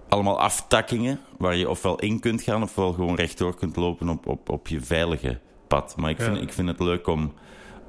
allemaal 0.08 0.40
aftakkingen 0.40 1.20
waar 1.38 1.56
je 1.56 1.68
ofwel 1.68 1.98
in 1.98 2.20
kunt 2.20 2.42
gaan 2.42 2.62
ofwel 2.62 2.92
gewoon 2.92 3.14
rechtdoor 3.14 3.54
kunt 3.54 3.76
lopen 3.76 4.08
op, 4.08 4.26
op, 4.26 4.48
op 4.48 4.68
je 4.68 4.80
veilige 4.80 5.38
pad. 5.68 5.96
Maar 5.96 6.10
ik 6.10 6.20
vind, 6.20 6.36
Ja. 6.36 6.42
ik 6.42 6.52
vind 6.52 6.68
het 6.68 6.80
leuk 6.80 7.06
om, 7.06 7.32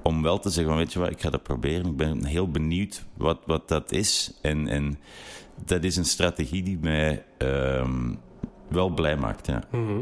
om 0.06 0.22
wel 0.22 0.40
te 0.40 0.50
zeggen: 0.50 0.74
van, 0.74 0.82
Weet 0.84 0.94
je 0.94 1.00
wat, 1.00 1.12
ik 1.12 1.22
ga 1.22 1.30
dat 1.30 1.44
proberen. 1.44 1.86
Ik 1.86 1.98
ben 1.98 2.26
heel 2.26 2.52
benieuwd 2.52 3.06
wat, 3.18 3.40
wat 3.46 3.68
dat 3.68 3.92
is. 3.92 4.34
En, 4.42 4.68
en 4.68 5.00
dat 5.66 5.84
is 5.84 5.96
een 5.96 6.06
strategie 6.06 6.64
die 6.64 6.78
mij 6.82 7.26
ehm, 7.38 8.14
wel 8.70 8.90
blij 8.90 9.18
maakt. 9.18 9.48
Ja. 9.48 9.64
Mhm. 9.72 10.00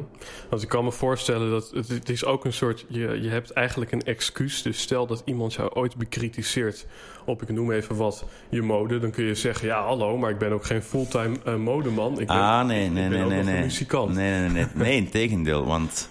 Want 0.49 0.61
ik 0.61 0.69
kan 0.69 0.83
me 0.83 0.91
voorstellen 0.91 1.49
dat 1.49 1.71
het, 1.71 1.87
het 1.87 2.09
is 2.09 2.25
ook 2.25 2.45
een 2.45 2.53
soort. 2.53 2.85
Je, 2.89 3.21
je 3.21 3.29
hebt 3.29 3.51
eigenlijk 3.51 3.91
een 3.91 4.01
excuus. 4.03 4.61
Dus 4.61 4.81
stel 4.81 5.07
dat 5.07 5.21
iemand 5.25 5.53
jou 5.53 5.69
ooit 5.73 5.95
bekritiseert 5.95 6.85
op, 7.25 7.41
ik 7.41 7.49
noem 7.49 7.71
even 7.71 7.95
wat, 7.95 8.25
je 8.49 8.61
mode. 8.61 8.99
Dan 8.99 9.11
kun 9.11 9.25
je 9.25 9.35
zeggen: 9.35 9.67
Ja, 9.67 9.83
hallo, 9.83 10.17
maar 10.17 10.29
ik 10.29 10.37
ben 10.37 10.51
ook 10.51 10.65
geen 10.65 10.81
fulltime 10.83 11.35
eh, 11.45 11.55
modeman. 11.55 12.19
Ik 12.19 12.27
ben, 12.27 12.35
ah, 12.35 12.65
nee, 12.65 12.85
ik 12.85 12.91
nee, 12.91 13.09
ben 13.09 13.17
nee, 13.17 13.23
ook 13.23 13.29
nee. 13.29 13.39
een 13.39 13.45
Nee, 13.45 13.61
muzikant. 13.61 14.13
nee, 14.13 14.39
nee, 14.39 14.49
nee. 14.49 14.65
Nee, 14.73 14.95
in 14.95 15.09
tegendeel. 15.09 15.65
Want 15.65 16.09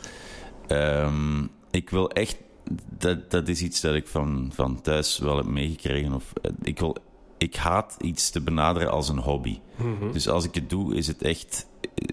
ehm, 0.66 1.42
ik 1.70 1.90
wil 1.90 2.10
echt. 2.10 2.36
Dat, 2.98 3.30
dat 3.30 3.48
is 3.48 3.62
iets 3.62 3.80
dat 3.80 3.94
ik 3.94 4.06
van, 4.06 4.50
van 4.54 4.80
thuis 4.80 5.18
wel 5.18 5.36
heb 5.36 5.46
meegekregen. 5.46 6.12
Of, 6.12 6.32
eh, 6.42 6.50
ik, 6.62 6.78
wil, 6.78 6.96
ik 7.38 7.56
haat 7.56 7.96
iets 8.00 8.30
te 8.30 8.40
benaderen 8.40 8.90
als 8.90 9.08
een 9.08 9.18
hobby. 9.18 9.58
Mhm. 9.76 10.12
Dus 10.12 10.28
als 10.28 10.44
ik 10.44 10.54
het 10.54 10.70
doe, 10.70 10.94
is 10.94 11.06
het 11.06 11.22
echt 11.22 11.66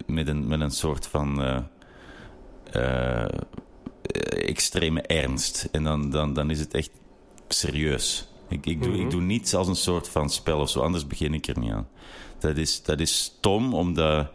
met 0.06 0.28
een, 0.28 0.46
met 0.46 0.60
een 0.60 0.70
soort 0.70 1.06
van 1.06 1.42
eh, 1.42 1.58
eh, 2.72 3.28
extreme 4.48 5.00
ernst. 5.02 5.68
En 5.72 5.84
dan, 5.84 6.10
dan, 6.10 6.34
dan 6.34 6.50
is 6.50 6.58
het 6.60 6.74
echt 6.74 6.90
serieus. 7.48 8.28
Ik, 8.48 8.66
ik, 8.66 8.82
doe, 8.82 8.92
Mhm. 8.92 9.00
ik 9.00 9.10
doe 9.10 9.20
niets 9.20 9.54
als 9.54 9.68
een 9.68 9.76
soort 9.76 10.08
van 10.08 10.30
spel 10.30 10.60
of 10.60 10.70
zo, 10.70 10.80
anders 10.80 11.06
begin 11.06 11.34
ik 11.34 11.46
er 11.46 11.58
niet 11.58 11.72
aan. 11.72 11.88
Dat 12.38 12.56
is, 12.56 12.82
dat 12.82 13.00
is 13.00 13.18
stom, 13.22 13.74
omdat 13.74 14.30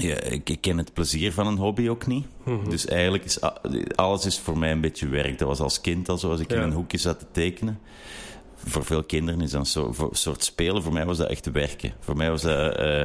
ja, 0.00 0.20
ik, 0.20 0.50
ik 0.50 0.60
ken 0.60 0.78
het 0.78 0.92
plezier 0.92 1.32
van 1.32 1.46
een 1.46 1.56
hobby 1.56 1.88
ook 1.88 2.06
niet. 2.06 2.26
Mhm. 2.44 2.70
Dus 2.70 2.86
eigenlijk 2.86 3.24
is 3.24 3.40
alles 3.94 4.26
is 4.26 4.38
voor 4.38 4.58
mij 4.58 4.70
een 4.72 4.80
beetje 4.80 5.08
werk. 5.08 5.38
Dat 5.38 5.48
was 5.48 5.60
als 5.60 5.80
kind 5.80 6.08
al 6.08 6.18
zo, 6.18 6.30
als 6.30 6.40
ik 6.40 6.52
in 6.52 6.58
een 6.58 6.72
hoekje 6.72 6.98
zat 6.98 7.18
te 7.18 7.26
tekenen. 7.32 7.80
Voor 8.56 8.84
veel 8.84 9.02
kinderen 9.02 9.40
is 9.40 9.50
dat 9.50 9.74
een 9.76 9.94
soort, 10.12 10.44
spelen. 10.44 10.82
Voor 10.82 10.92
mij 10.92 11.06
was 11.06 11.16
dat 11.16 11.28
echt 11.28 11.50
werken. 11.50 11.92
Voor 12.00 12.16
mij 12.16 12.30
was 12.30 12.42
dat 12.42 12.76
eh, 12.76 13.04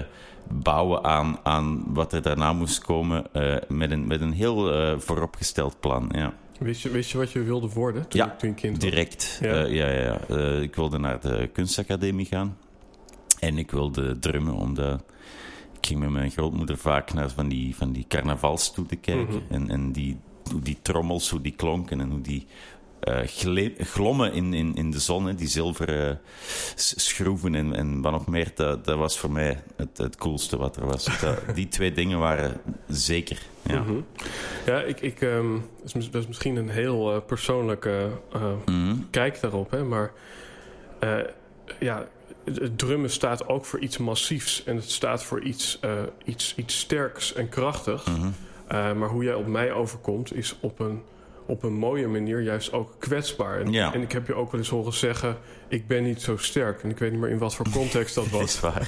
bouwen 0.50 1.04
aan, 1.04 1.40
aan 1.44 1.84
wat 1.94 2.14
er 2.14 2.22
daarna 2.22 2.54
moest 2.54 2.80
komen 2.80 3.34
eh, 3.34 3.56
met, 3.68 3.92
een, 3.92 4.08
met 4.08 4.22
een 4.22 4.34
heel 4.34 4.74
eh, 4.74 5.00
vooropgesteld 5.00 5.80
plan. 5.80 6.10
Ja. 6.12 6.34
Wist, 6.60 6.82
je, 6.82 6.90
wist 6.90 7.12
je 7.12 7.18
wat 7.18 7.32
je 7.32 7.44
wilde 7.44 7.70
worden 7.70 8.08
toen, 8.08 8.20
Ja, 8.20 8.36
toen 8.38 8.50
je 8.50 8.56
kind 8.56 8.82
was? 8.82 8.92
Direct. 8.92 9.40
Ja. 9.42 9.66
Ja, 9.66 9.90
ja, 9.90 10.20
ik 10.62 10.76
wilde 10.76 11.00
naar 11.00 11.20
de 11.22 11.50
kunstacademie 11.54 12.26
gaan. 12.26 12.58
En 13.40 13.58
ik 13.58 13.72
wilde 13.72 14.20
drummen, 14.20 14.54
omdat 14.54 15.04
ik 15.78 15.86
ging 15.88 16.00
met 16.00 16.10
mijn 16.10 16.32
grootmoeder 16.32 16.78
vaak 16.78 17.14
naar 17.14 17.30
van 17.30 17.48
die, 17.48 17.76
van 17.76 17.92
die 17.92 18.06
carnavalstoeten 18.08 19.00
kijken. 19.00 19.44
Mhm. 19.44 19.54
En, 19.54 19.70
en 19.70 19.92
die, 19.92 20.18
hoe 20.52 20.62
die 20.62 20.78
trommels, 20.82 21.30
hoe 21.30 21.42
die 21.42 21.54
klonken 21.56 22.00
en 22.02 22.10
hoe 22.10 22.22
die 22.22 22.48
eh, 23.00 23.20
glommen 23.78 24.34
in, 24.34 24.54
in, 24.54 24.76
in 24.76 24.92
de 24.92 25.00
zon. 25.00 25.26
Hè, 25.26 25.36
die 25.36 25.48
zilveren 25.48 26.20
s- 26.76 27.06
schroeven 27.08 27.56
en, 27.56 27.76
en 27.76 28.02
wat 28.02 28.12
nog 28.12 28.28
meer. 28.28 28.52
Dat, 28.56 28.86
dat 28.86 28.98
was 28.98 29.20
voor 29.20 29.32
mij 29.32 29.64
het, 29.76 29.98
het 29.98 30.16
coolste 30.16 30.58
wat 30.58 30.76
er 30.76 30.86
was. 30.86 31.20
Dat, 31.20 31.42
die 31.56 31.68
twee 31.68 31.92
dingen 31.92 32.20
waren 32.20 32.62
zeker. 32.88 33.42
Ja. 33.62 33.82
Mhm. 33.82 33.94
Ja, 34.66 34.82
ik, 34.82 35.02
ik, 35.02 35.22
ehm, 35.22 35.58
dat, 35.94 36.16
is, 36.16 36.28
misschien 36.28 36.56
een 36.56 36.70
heel 36.70 37.14
eh, 37.14 37.22
persoonlijke 37.26 38.10
eh, 38.34 38.52
Mhm. 38.66 38.96
kijk 39.10 39.42
daarop, 39.42 39.72
hè, 39.72 39.84
maar 39.84 40.12
eh, 41.00 41.18
ja, 41.80 42.08
het- 42.46 42.78
drummen 42.78 43.10
staat 43.10 43.48
ook 43.48 43.66
voor 43.66 43.80
iets 43.80 43.98
massiefs 43.98 44.64
en 44.64 44.76
het 44.76 44.92
staat 44.92 45.24
voor 45.24 45.42
iets, 45.42 45.78
eh, 45.82 45.92
iets, 46.26 46.54
iets 46.56 46.80
sterks 46.80 47.34
en 47.34 47.50
krachtigs. 47.50 48.04
Mhm. 48.04 48.28
Eh, 48.68 48.94
maar 48.94 49.10
hoe 49.10 49.24
jij 49.24 49.34
op 49.34 49.48
mij 49.48 49.72
overkomt 49.72 50.36
is 50.36 50.56
op 50.60 50.80
een, 50.80 51.02
op 51.46 51.64
een 51.64 51.74
mooie 51.74 52.08
manier 52.08 52.42
juist 52.42 52.72
ook 52.74 52.96
kwetsbaar. 53.00 53.60
En, 53.62 53.72
Ja. 53.72 53.94
en 53.94 54.02
ik 54.02 54.12
heb 54.12 54.28
je 54.28 54.34
ook 54.34 54.52
wel 54.52 54.60
eens 54.60 54.70
horen 54.70 54.94
zeggen, 54.94 55.38
ik 55.68 55.88
ben 55.88 56.04
niet 56.04 56.22
zo 56.22 56.38
sterk. 56.38 56.84
En 56.84 56.90
ik 56.90 56.98
weet 56.98 57.12
niet 57.12 57.20
meer 57.20 57.30
in 57.30 57.38
wat 57.38 57.56
voor 57.56 57.70
context 57.72 58.16
dat 58.16 58.24
Dat 58.30 58.34
was. 58.42 58.54
is 58.54 58.60
waar. 58.60 58.88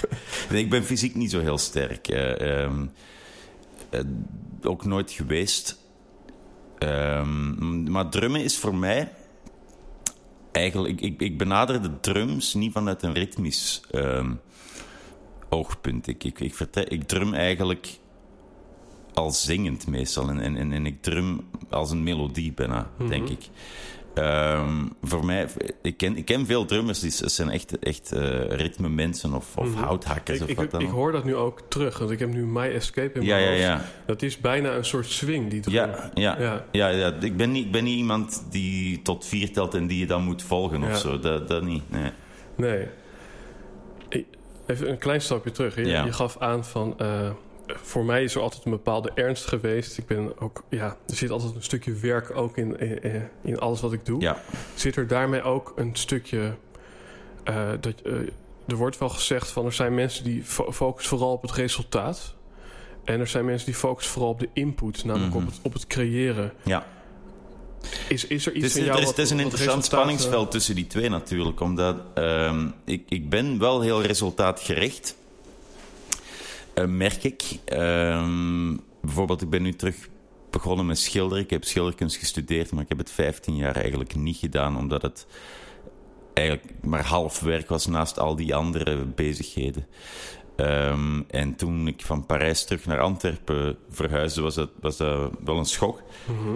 Nee, 0.49 0.63
ik 0.63 0.69
ben 0.69 0.83
fysiek 0.83 1.15
niet 1.15 1.31
zo 1.31 1.39
heel 1.39 1.57
sterk. 1.57 2.07
Eh, 2.07 2.61
ehm, 2.63 2.85
eh, 3.89 3.99
ook 4.63 4.85
nooit 4.85 5.11
geweest. 5.11 5.77
Ehm, 6.77 7.91
maar 7.91 8.09
drummen 8.09 8.43
is 8.43 8.57
voor 8.57 8.75
mij... 8.75 9.11
Eigenlijk, 10.59 11.01
ik, 11.01 11.21
ik 11.21 11.37
benader 11.37 11.81
de 11.81 11.99
drums 11.99 12.53
niet 12.53 12.71
vanuit 12.71 13.03
een 13.03 13.13
ritmisch 13.13 13.81
ehm, 13.91 14.33
oogpunt. 15.49 16.07
Ik, 16.07 16.23
ik, 16.23 16.39
ik, 16.39 16.59
ik 16.87 17.03
drum 17.03 17.33
eigenlijk 17.33 17.99
al 19.13 19.31
zingend 19.31 19.87
meestal. 19.87 20.29
En, 20.29 20.57
en, 20.57 20.71
en 20.71 20.85
ik 20.85 21.01
drum 21.01 21.49
als 21.69 21.91
een 21.91 22.03
melodie 22.03 22.53
bijna, 22.53 22.89
denk 23.07 23.29
ik. 23.29 23.49
Ehm, 24.21 24.85
voor 25.03 25.25
mij, 25.25 25.47
ik 25.81 25.97
ken, 25.97 26.17
ik 26.17 26.25
ken 26.25 26.45
veel 26.45 26.65
drummers, 26.65 26.99
die 26.99 27.11
zijn 27.11 27.49
echt, 27.49 27.79
echt 27.79 28.11
eh 28.11 28.45
ritme 28.47 28.89
mensen 28.89 29.33
of, 29.33 29.57
of 29.57 29.69
Mhm. 29.69 29.83
houthakkers 29.83 30.37
Ik, 30.37 30.43
of 30.43 30.49
ik, 30.49 30.55
wat 30.57 30.71
dan 30.71 30.81
ik 30.81 30.87
ook. 30.87 30.93
hoor 30.93 31.11
dat 31.11 31.23
nu 31.23 31.35
ook 31.35 31.61
terug, 31.67 31.97
want 31.97 32.11
ik 32.11 32.19
heb 32.19 32.29
nu 32.33 32.45
My 32.45 32.67
Escape 32.73 33.19
in 33.19 33.25
Ja, 33.25 33.35
mijn 33.35 33.51
ja, 33.51 33.51
ja. 33.51 33.81
Dat 34.05 34.21
is 34.21 34.37
bijna 34.37 34.71
een 34.75 34.85
soort 34.85 35.05
swing, 35.05 35.49
die 35.49 35.59
drum. 35.61 35.73
Ja, 35.73 36.11
ja, 36.13 36.35
Ja. 36.39 36.61
ja. 36.71 36.87
ja, 36.87 37.13
Ik, 37.21 37.37
ben 37.37 37.51
niet, 37.51 37.65
ik 37.65 37.71
ben 37.71 37.83
niet 37.83 37.97
iemand 37.97 38.45
die 38.49 39.01
tot 39.01 39.25
vier 39.25 39.53
telt 39.53 39.73
en 39.75 39.87
die 39.87 39.99
je 39.99 40.05
dan 40.05 40.23
moet 40.23 40.43
volgen 40.43 40.83
of 40.83 40.97
zo. 40.97 41.19
Dat, 41.19 41.47
dat 41.47 41.63
niet. 41.63 41.83
Nee. 41.91 42.11
Nee. 42.55 42.87
Ik- 44.09 44.25
Even 44.67 44.89
een 44.89 44.97
klein 44.97 45.21
stapje 45.21 45.51
terug. 45.51 45.75
Je, 45.75 45.85
je 45.87 46.13
gaf 46.13 46.37
aan 46.39 46.65
van... 46.65 46.93
eh, 46.99 47.29
voor 47.83 48.05
mij 48.05 48.23
is 48.23 48.35
er 48.35 48.41
altijd 48.41 48.65
een 48.65 48.71
bepaalde 48.71 49.11
ernst 49.15 49.45
geweest. 49.45 49.97
Ik 49.97 50.05
ben 50.05 50.39
ook... 50.39 50.63
Ja, 50.69 50.97
er 51.07 51.15
zit 51.15 51.29
altijd 51.29 51.55
een 51.55 51.63
stukje 51.63 51.93
werk 51.93 52.35
ook 52.35 52.57
in, 52.57 52.79
in, 52.79 53.29
in 53.43 53.59
alles 53.59 53.81
wat 53.81 53.93
ik 53.93 54.05
doe. 54.05 54.21
Ja. 54.21 54.41
Zit 54.75 54.95
er 54.95 55.07
daarmee 55.07 55.41
ook 55.41 55.73
een 55.75 55.89
stukje... 55.95 56.53
eh, 57.43 57.69
dat, 57.79 57.93
eh, 58.05 58.13
er 58.67 58.75
wordt 58.75 58.97
wel 58.97 59.09
gezegd 59.09 59.49
van... 59.49 59.65
Er 59.65 59.73
zijn 59.73 59.95
mensen 59.95 60.23
die 60.23 60.43
fo- 60.43 60.71
focussen 60.71 61.17
vooral 61.17 61.33
op 61.35 61.41
het 61.41 61.51
resultaat. 61.51 62.35
En 63.03 63.19
er 63.19 63.27
zijn 63.27 63.45
mensen 63.45 63.65
die 63.65 63.75
focussen 63.75 64.13
vooral 64.13 64.31
op 64.31 64.39
de 64.39 64.49
input. 64.53 65.03
Namelijk 65.05 65.33
Mhm. 65.33 65.43
op, 65.43 65.49
het, 65.51 65.59
op 65.61 65.73
het 65.73 65.87
creëren. 65.87 66.53
ja. 66.63 66.85
Is, 68.07 68.25
is 68.27 68.45
er 68.45 68.53
iets 68.53 68.75
in 68.75 68.83
jou 68.83 68.95
er 68.95 68.99
is, 69.01 69.05
wat- 69.07 69.15
het 69.15 69.25
is 69.25 69.31
een 69.31 69.39
interessant 69.39 69.85
spanningsveld 69.85 70.51
tussen 70.51 70.75
die 70.75 70.87
twee 70.87 71.09
natuurlijk. 71.09 71.59
Omdat 71.59 71.95
ehm, 72.13 72.67
ik, 72.85 73.03
ik 73.09 73.29
ben 73.29 73.59
wel 73.59 73.81
heel 73.81 74.01
resultaatgericht. 74.01 75.09
Eh, 75.09 75.28
merk 76.87 77.23
ik. 77.23 77.43
Ehm, 77.65 78.77
bijvoorbeeld, 79.01 79.41
ik 79.41 79.49
ben 79.49 79.61
nu 79.61 79.73
terug 79.73 80.09
begonnen 80.49 80.85
met 80.85 80.97
schilderen. 80.99 81.43
Ik 81.43 81.49
heb 81.49 81.63
schilderkunst 81.63 82.17
gestudeerd, 82.17 82.71
maar 82.71 82.83
ik 82.83 82.89
heb 82.89 82.97
het 82.97 83.11
15 83.11 83.55
jaar 83.55 83.75
eigenlijk 83.75 84.15
niet 84.15 84.37
gedaan. 84.37 84.77
Omdat 84.77 85.01
het 85.01 85.27
eigenlijk 86.33 86.69
maar 86.81 87.05
half 87.05 87.39
werk 87.39 87.69
was 87.69 87.85
naast 87.85 88.19
al 88.19 88.35
die 88.35 88.55
andere 88.55 89.05
bezigheden. 89.05 89.87
Ehm, 90.55 91.21
en 91.27 91.55
toen 91.55 91.87
ik 91.87 92.01
van 92.05 92.25
Parijs 92.25 92.65
terug 92.65 92.85
naar 92.85 92.99
Antwerpen 92.99 93.77
verhuisde, 93.89 94.41
was 94.41 94.55
dat, 94.55 94.69
was 94.79 94.97
dat 94.97 95.31
wel 95.43 95.57
een 95.57 95.65
schok. 95.65 96.01
Mhm. 96.27 96.55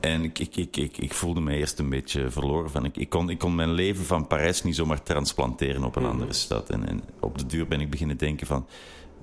En 0.00 0.22
ik, 0.22 0.38
ik, 0.38 0.56
ik, 0.56 0.76
ik, 0.76 0.98
ik 0.98 1.12
voelde 1.14 1.40
me 1.40 1.54
eerst 1.56 1.78
een 1.78 1.88
beetje 1.88 2.30
verloren. 2.30 2.70
Van. 2.70 2.84
Ik, 2.84 2.96
ik, 2.96 3.08
kon, 3.08 3.30
ik 3.30 3.38
kon 3.38 3.54
mijn 3.54 3.72
leven 3.72 4.04
van 4.04 4.26
Parijs 4.26 4.62
niet 4.62 4.76
zomaar 4.76 5.02
transplanteren 5.02 5.84
op 5.84 5.96
een 5.96 6.02
Mhm. 6.02 6.10
andere 6.10 6.32
stad. 6.32 6.70
En, 6.70 6.88
en 6.88 7.02
op 7.20 7.38
de 7.38 7.46
duur 7.46 7.66
ben 7.66 7.80
ik 7.80 7.90
beginnen 7.90 8.16
denken 8.16 8.46
van... 8.46 8.66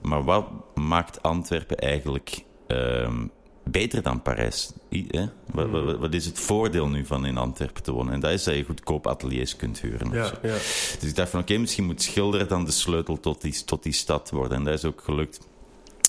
Maar 0.02 0.24
wat 0.24 0.46
maakt 0.76 1.22
Antwerpen 1.24 1.78
eigenlijk 1.78 2.44
ehm, 2.68 3.28
beter 3.64 4.02
dan 4.02 4.22
Parijs? 4.22 4.74
I- 4.92 5.08
hè? 5.10 5.26
Wat, 5.52 5.68
Mhm. 5.68 5.86
wat, 5.86 5.98
wat 5.98 6.14
is 6.14 6.26
het 6.26 6.40
voordeel 6.40 6.88
nu 6.88 7.06
van 7.06 7.26
in 7.26 7.38
Antwerpen 7.38 7.84
te 7.84 7.92
wonen? 7.92 8.14
En 8.14 8.20
dat 8.20 8.32
is 8.32 8.44
dat 8.44 8.56
je 8.56 8.64
goedkoop 8.64 9.08
ateliers 9.08 9.56
kunt 9.56 9.82
huren. 9.82 10.12
Ja, 10.12 10.32
ja. 10.42 10.54
Dus 11.00 11.04
ik 11.10 11.16
dacht 11.16 11.30
van 11.30 11.40
oké, 11.40 11.58
misschien 11.58 11.86
moet 11.86 12.02
schilderen 12.02 12.48
dan 12.48 12.66
de 12.66 12.72
sleutel 12.72 13.20
tot 13.20 13.42
die, 13.42 13.64
tot 13.66 13.84
die 13.84 13.94
stad 13.94 14.30
worden. 14.30 14.58
En 14.58 14.64
dat 14.64 14.74
is 14.74 14.86
ook 14.86 15.02
gelukt. 15.04 15.48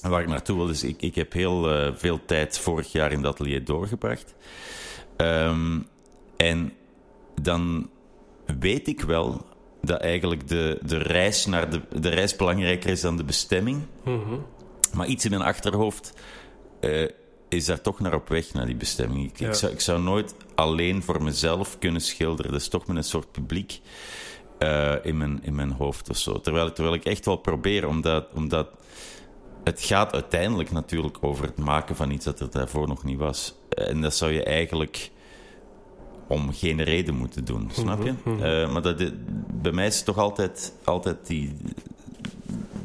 En 0.03 0.11
waar 0.11 0.22
ik 0.22 0.29
naartoe 0.29 0.57
wil, 0.57 0.68
is 0.68 0.83
ik, 0.85 1.03
ik 1.03 1.14
heb 1.14 1.33
heel 1.33 1.70
eh, 1.70 1.92
veel 1.94 2.20
tijd 2.26 2.59
vorig 2.59 2.92
jaar 2.92 3.12
in 3.12 3.22
dat 3.22 3.33
atelier 3.35 3.64
doorgebracht. 3.64 4.35
Ehm, 5.16 5.79
en 6.37 6.72
dan 7.42 7.90
weet 8.59 8.88
ik 8.88 9.00
wel 9.00 9.46
dat 9.82 10.00
eigenlijk 10.00 10.48
de, 10.48 10.78
de, 10.82 10.98
reis 10.98 11.46
naar 11.46 11.70
de, 11.70 11.80
de 12.00 12.08
reis 12.08 12.36
belangrijker 12.36 12.90
is 12.90 13.00
dan 13.00 13.16
de 13.16 13.24
bestemming. 13.24 13.82
Mhm. 14.04 14.38
Maar 14.94 15.06
iets 15.06 15.24
in 15.24 15.30
mijn 15.30 15.42
achterhoofd 15.42 16.12
eh, 16.80 17.08
is 17.48 17.64
daar 17.64 17.80
toch 17.80 18.00
naar 18.00 18.14
op 18.14 18.28
weg, 18.28 18.52
naar 18.52 18.66
die 18.66 18.76
bestemming. 18.76 19.30
Ik, 19.30 19.38
Ja. 19.38 19.48
ik, 19.48 19.54
zou, 19.54 19.72
ik 19.72 19.80
zou 19.80 20.02
nooit 20.02 20.34
alleen 20.54 21.02
voor 21.02 21.22
mezelf 21.22 21.78
kunnen 21.78 22.00
schilderen. 22.00 22.52
Dat 22.52 22.60
is 22.60 22.68
toch 22.68 22.86
met 22.86 22.96
een 22.96 23.04
soort 23.04 23.32
publiek 23.32 23.80
eh, 24.58 24.94
in, 25.02 25.18
mijn, 25.18 25.38
in 25.42 25.54
mijn 25.54 25.72
hoofd 25.72 26.10
of 26.10 26.16
zo. 26.16 26.40
Terwijl, 26.40 26.72
terwijl 26.72 26.94
ik 26.94 27.04
echt 27.04 27.24
wel 27.24 27.36
probeer, 27.36 27.88
omdat, 27.88 28.26
omdat 28.34 28.68
het 29.64 29.82
gaat 29.82 30.12
uiteindelijk 30.12 30.70
natuurlijk 30.70 31.16
over 31.20 31.44
het 31.44 31.58
maken 31.58 31.96
van 31.96 32.10
iets 32.10 32.24
dat 32.24 32.40
er 32.40 32.50
daarvoor 32.50 32.88
nog 32.88 33.04
niet 33.04 33.18
was. 33.18 33.54
En 33.68 34.00
dat 34.00 34.14
zou 34.14 34.32
je 34.32 34.44
eigenlijk 34.44 35.10
om 36.30 36.52
geen 36.52 36.82
reden 36.82 37.14
moeten 37.14 37.44
doen, 37.44 37.70
snap 37.72 38.02
je? 38.02 38.12
Mhm, 38.24 38.34
mhm. 38.34 38.44
Eh, 38.44 38.72
maar 38.72 38.82
dat, 38.82 39.02
bij 39.62 39.72
mij 39.72 39.86
is 39.86 39.96
het 39.96 40.04
toch 40.04 40.18
altijd, 40.18 40.72
altijd 40.84 41.16
die, 41.26 41.56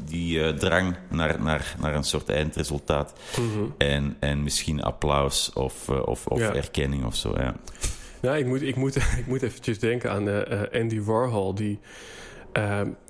die 0.04 0.42
eh, 0.42 0.54
drang 0.54 0.96
naar, 1.10 1.42
naar, 1.42 1.74
naar 1.80 1.94
een 1.94 2.04
soort 2.04 2.28
eindresultaat. 2.28 3.12
Mhm. 3.40 3.64
en, 3.78 4.16
en 4.18 4.42
misschien 4.42 4.82
applaus 4.82 5.52
of, 5.52 5.88
eh, 5.88 6.06
of, 6.06 6.26
of 6.26 6.38
Ja. 6.38 6.54
erkenning 6.54 7.04
of 7.04 7.16
zo. 7.16 7.34
Ja. 7.36 7.54
Nou, 8.20 8.36
ik 8.36 8.46
moet, 8.46 8.62
ik, 8.62 8.76
moet, 8.76 8.96
ik 9.22 9.26
moet 9.26 9.42
eventjes 9.42 9.78
denken 9.78 10.10
aan 10.10 10.28
Andy 10.72 11.00
Warhol, 11.00 11.54
die 11.54 11.78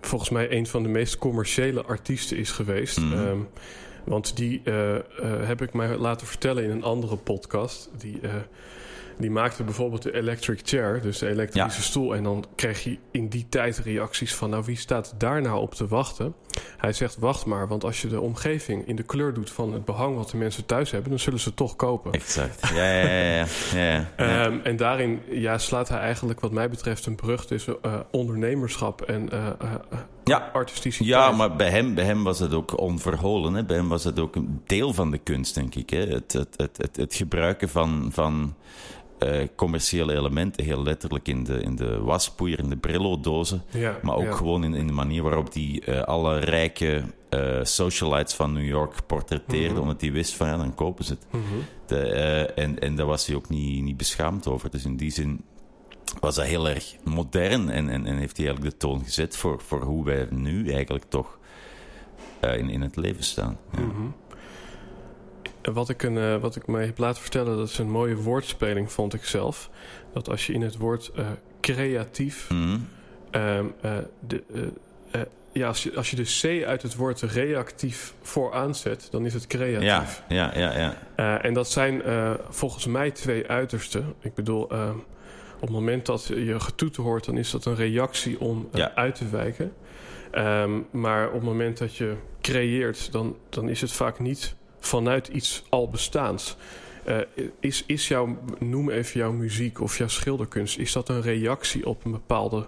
volgens 0.01 0.31
mij 0.31 0.53
een 0.53 0.67
van 0.67 0.83
de 0.83 0.89
meest 0.89 1.19
commerciële 1.19 1.83
artiesten 1.85 2.37
is 2.37 2.51
geweest. 2.51 3.01
Mhm. 3.01 3.13
Ehm, 3.13 3.39
want 4.05 4.37
die 4.37 4.63
heb 5.45 5.63
ik 5.63 5.73
mij 5.73 5.97
laten 5.97 6.27
vertellen 6.27 6.65
in 6.65 6.71
een 6.71 6.83
andere 6.83 7.17
podcast. 7.17 7.91
Die, 7.99 8.21
die 9.19 9.31
maakte 9.31 9.65
bijvoorbeeld 9.65 10.03
de 10.03 10.15
electric 10.15 10.61
chair, 10.65 11.01
dus 11.03 11.19
de 11.19 11.29
elektrische 11.29 11.81
Ja. 11.81 11.85
stoel. 11.87 12.15
En 12.15 12.23
dan 12.23 12.45
kreeg 12.55 12.85
je 12.85 12.99
in 13.11 13.29
die 13.29 13.47
tijd 13.49 13.79
reacties 13.79 14.35
van, 14.35 14.51
nou 14.51 14.63
wie 14.67 14.77
staat 14.77 15.15
daar 15.19 15.41
nou 15.43 15.61
op 15.61 15.75
te 15.75 15.87
wachten? 15.87 16.35
Hij 16.77 16.93
zegt, 16.93 17.17
wacht 17.19 17.47
maar, 17.47 17.69
want 17.69 17.85
als 17.85 18.03
je 18.03 18.09
de 18.09 18.21
omgeving 18.21 18.87
in 18.87 18.97
de 18.97 19.03
kleur 19.03 19.35
doet 19.35 19.51
van 19.51 19.73
het 19.73 19.85
behang 19.85 20.17
wat 20.17 20.31
de 20.31 20.37
mensen 20.37 20.67
thuis 20.67 20.91
hebben, 20.91 21.11
dan 21.11 21.19
zullen 21.19 21.41
ze 21.41 21.49
het 21.49 21.57
toch 21.57 21.77
kopen. 21.77 22.13
Exact. 22.13 22.69
Ja, 22.75 22.93
ja, 23.01 23.09
ja. 23.09 23.47
ja. 23.75 24.09
Ehm, 24.17 24.59
en 24.63 24.77
daarin 24.77 25.21
ja, 25.31 25.59
slaat 25.59 25.89
hij 25.89 25.99
eigenlijk, 25.99 26.41
wat 26.41 26.53
mij 26.53 26.69
betreft, 26.71 27.07
een 27.07 27.15
brug 27.15 27.47
tussen 27.47 27.77
eh, 27.83 27.95
ondernemerschap 28.11 29.03
en 29.03 29.31
eh, 29.31 29.47
eh, 29.47 29.73
Ja. 30.25 30.51
artisticiteit. 30.53 31.09
Ja, 31.11 31.31
maar 31.31 31.57
bij 31.57 31.71
hem, 31.71 31.95
bij 31.95 32.05
hem 32.05 32.25
was 32.25 32.39
het 32.39 32.55
ook 32.55 32.81
onverholen. 32.81 33.55
Hè? 33.55 33.65
Bij 33.65 33.77
hem 33.77 33.89
was 33.89 34.05
het 34.05 34.19
ook 34.19 34.37
een 34.37 34.63
deel 34.67 34.93
van 34.93 35.11
de 35.11 35.19
kunst, 35.19 35.55
denk 35.55 35.75
ik. 35.75 35.91
Hè? 35.91 36.07
Het, 36.07 36.33
het, 36.33 36.55
het, 36.57 36.77
het, 36.77 36.97
het 36.97 37.15
gebruiken 37.15 37.69
van, 37.69 38.09
van 38.13 38.55
eh, 39.19 39.49
commerciële 39.55 40.15
elementen, 40.15 40.65
heel 40.65 40.83
letterlijk 40.83 41.29
in 41.29 41.45
de, 41.45 41.61
in 41.61 41.77
de 41.77 42.01
waspoeier, 42.01 42.59
in 42.59 42.69
de 42.69 42.77
Brillo-dozen. 42.77 43.63
Ja, 43.71 43.99
Maar 44.03 44.17
ook 44.17 44.25
ja. 44.25 44.33
gewoon 44.33 44.65
in, 44.65 44.75
in 44.75 44.87
de 44.87 44.93
manier 44.93 45.23
waarop 45.23 45.53
die 45.53 45.81
eh, 45.81 46.03
alle 46.03 46.39
rijke 46.39 47.03
eh, 47.29 47.59
socialites 47.63 48.35
van 48.35 48.53
New 48.53 48.67
York 48.67 49.07
portretteerde. 49.07 49.73
Mhm. 49.73 49.83
Omdat 49.83 50.01
hij 50.01 50.13
wist 50.13 50.35
van 50.35 50.47
ja, 50.47 50.57
dan 50.57 50.75
kopen 50.75 51.05
ze 51.05 51.13
het. 51.13 51.27
Mhm. 51.31 51.43
De, 51.87 51.99
en, 52.55 52.79
en 52.79 52.97
daar 52.97 53.07
was 53.07 53.27
hij 53.27 53.37
ook 53.37 53.49
niet, 53.49 53.83
niet 53.83 53.97
beschaamd 53.97 54.47
over. 54.47 54.71
Dus 54.71 54.85
in 54.85 54.97
die 54.97 55.11
zin 55.11 55.45
was 56.21 56.35
dat 56.35 56.45
heel 56.45 56.69
erg 56.69 56.97
modern 57.05 57.71
en, 57.71 57.89
en, 57.89 58.07
en 58.07 58.17
heeft 58.17 58.37
hij 58.37 58.47
eigenlijk 58.47 58.79
de 58.79 58.87
toon 58.87 59.05
gezet 59.05 59.37
voor, 59.37 59.63
voor 59.63 59.83
hoe 59.83 60.05
wij 60.05 60.27
nu 60.31 60.71
eigenlijk 60.71 61.05
toch 61.09 61.39
in, 62.41 62.71
in 62.71 62.81
het 62.81 62.97
leven 62.97 63.25
staan. 63.25 63.59
Ja. 63.73 63.81
Mhm. 63.81 64.07
Wat 65.73 65.89
ik, 65.89 66.03
een, 66.03 66.19
eh, 66.19 66.37
wat 66.37 66.57
ik 66.57 66.67
mij 66.67 66.85
heb 66.85 66.99
laten 66.99 67.23
vertellen, 67.23 67.57
dat 67.57 67.69
is 67.69 67.79
een 67.79 67.91
mooie 67.91 68.17
woordspeling, 68.17 68.93
vond 68.93 69.15
ik 69.15 69.25
zelf. 69.25 69.71
Dat 70.13 70.29
als 70.31 70.47
je 70.47 70.53
in 70.53 70.63
het 70.63 70.77
woord 70.77 71.11
eh, 71.15 71.27
creatief. 71.61 72.51
Mhm. 72.51 72.79
ehm, 73.31 73.65
eh, 73.81 73.97
de, 74.27 74.43
ja, 75.53 75.67
als 75.69 75.83
je, 75.83 75.97
als 75.97 76.11
je 76.11 76.17
de 76.17 76.59
C 76.61 76.65
uit 76.65 76.83
het 76.83 76.95
woord 76.95 77.21
reactief 77.21 78.15
vooraan 78.23 78.75
zet, 78.75 79.09
dan 79.11 79.27
is 79.27 79.35
het 79.35 79.47
creatief. 79.47 80.23
Ja, 80.29 80.53
ja, 80.55 80.59
ja, 80.59 80.95
ja. 81.17 81.43
En 81.43 81.55
dat 81.55 81.71
zijn 81.71 82.03
volgens 82.49 82.87
mij 82.87 83.11
twee 83.11 83.47
uitersten. 83.47 84.15
Ik 84.21 84.35
bedoel, 84.35 84.71
eh, 84.71 84.91
op 85.55 85.61
het 85.61 85.71
moment 85.71 86.07
dat 86.07 86.27
je 86.27 86.61
getoeten 86.61 87.03
hoort, 87.03 87.25
dan 87.25 87.37
is 87.37 87.51
dat 87.51 87.65
een 87.65 87.75
reactie 87.75 88.41
om 88.41 88.69
Ja. 88.73 88.93
uit 88.95 89.15
te 89.15 89.29
wijken. 89.29 89.73
Ehm, 90.31 90.81
maar 90.91 91.27
op 91.27 91.33
het 91.35 91.43
moment 91.43 91.79
dat 91.79 91.97
je 91.97 92.15
creëert, 92.41 93.13
dan, 93.13 93.37
dan 93.49 93.69
is 93.69 93.81
het 93.81 93.93
vaak 93.93 94.19
niet 94.19 94.55
vanuit 94.87 95.29
iets 95.29 95.63
al 95.69 95.89
bestaans. 95.91 96.57
Eh, 97.05 97.17
is, 97.61 97.85
is 97.87 98.09
jouw, 98.09 98.39
noem 98.59 98.91
even 98.91 99.21
jouw 99.21 99.33
muziek 99.33 99.81
of 99.81 99.99
jouw 99.99 100.09
schilderkunst, 100.09 100.79
is 100.79 100.93
dat 100.93 101.09
een 101.09 101.23
reactie 101.23 101.87
op 101.87 102.05
een 102.05 102.11
bepaalde 102.11 102.67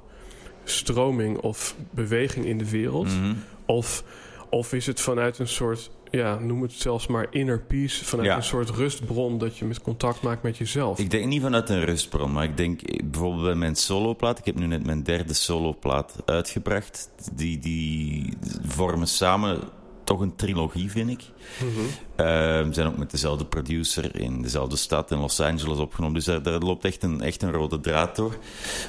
stroming 0.64 1.38
of 1.38 1.74
beweging 1.90 2.46
in 2.46 2.58
de 2.58 2.70
wereld? 2.70 3.06
Mhm. 3.06 3.34
Of, 3.66 4.04
of 4.50 4.72
is 4.72 4.86
het 4.86 5.00
vanuit 5.00 5.38
een 5.38 5.48
soort, 5.48 5.90
ja, 6.10 6.38
noem 6.38 6.62
het 6.62 6.72
zelfs 6.72 7.06
maar 7.06 7.26
inner 7.30 7.60
peace, 7.60 8.04
vanuit 8.04 8.28
Ja. 8.28 8.36
een 8.36 8.42
soort 8.42 8.70
rustbron 8.70 9.38
dat 9.38 9.56
je 9.58 9.64
met 9.64 9.80
contact 9.82 10.22
maakt 10.22 10.42
met 10.42 10.56
jezelf? 10.56 10.98
Ik 10.98 11.10
denk 11.10 11.26
niet 11.26 11.42
vanuit 11.42 11.68
een 11.68 11.84
rustbron, 11.84 12.32
maar 12.32 12.44
ik 12.44 12.56
denk 12.56 12.82
eh, 12.82 13.04
bijvoorbeeld 13.04 13.44
bij 13.44 13.54
mijn 13.54 13.76
soloplaat. 13.76 14.38
Ik 14.38 14.44
heb 14.44 14.54
nu 14.58 14.66
net 14.66 14.86
mijn 14.86 15.02
derde 15.02 15.34
soloplaat 15.34 16.16
uitgebracht. 16.24 17.10
Die, 17.32 17.58
die 17.58 18.32
vormen 18.66 19.08
samen 19.08 19.60
toch 20.08 20.20
een 20.20 20.36
trilogie, 20.36 20.90
vind 20.90 21.10
ik. 21.10 21.22
Mhm. 21.58 21.68
Eh, 22.16 22.26
we 22.66 22.68
zijn 22.70 22.86
ook 22.86 22.96
met 22.96 23.10
dezelfde 23.10 23.44
producer 23.44 24.20
in 24.20 24.42
dezelfde 24.42 24.76
stad 24.76 25.10
in 25.10 25.18
Los 25.18 25.40
Angeles 25.40 25.78
opgenomen. 25.78 26.14
Dus 26.14 26.24
daar, 26.24 26.42
daar 26.42 26.58
loopt 26.60 26.84
echt 26.84 27.02
een, 27.02 27.20
echt 27.20 27.42
een 27.42 27.52
rode 27.52 27.80
draad 27.80 28.16
door. 28.16 28.36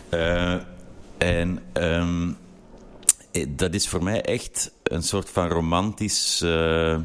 Eh, 0.10 0.54
en 1.18 1.60
ehm, 1.74 2.30
eh, 3.32 3.46
dat 3.50 3.74
is 3.74 3.88
voor 3.88 4.04
mij 4.04 4.22
echt 4.22 4.72
een 4.84 5.04
soort 5.04 5.30
van 5.30 5.48
romantisch 5.48 6.42
eh, 6.42 6.98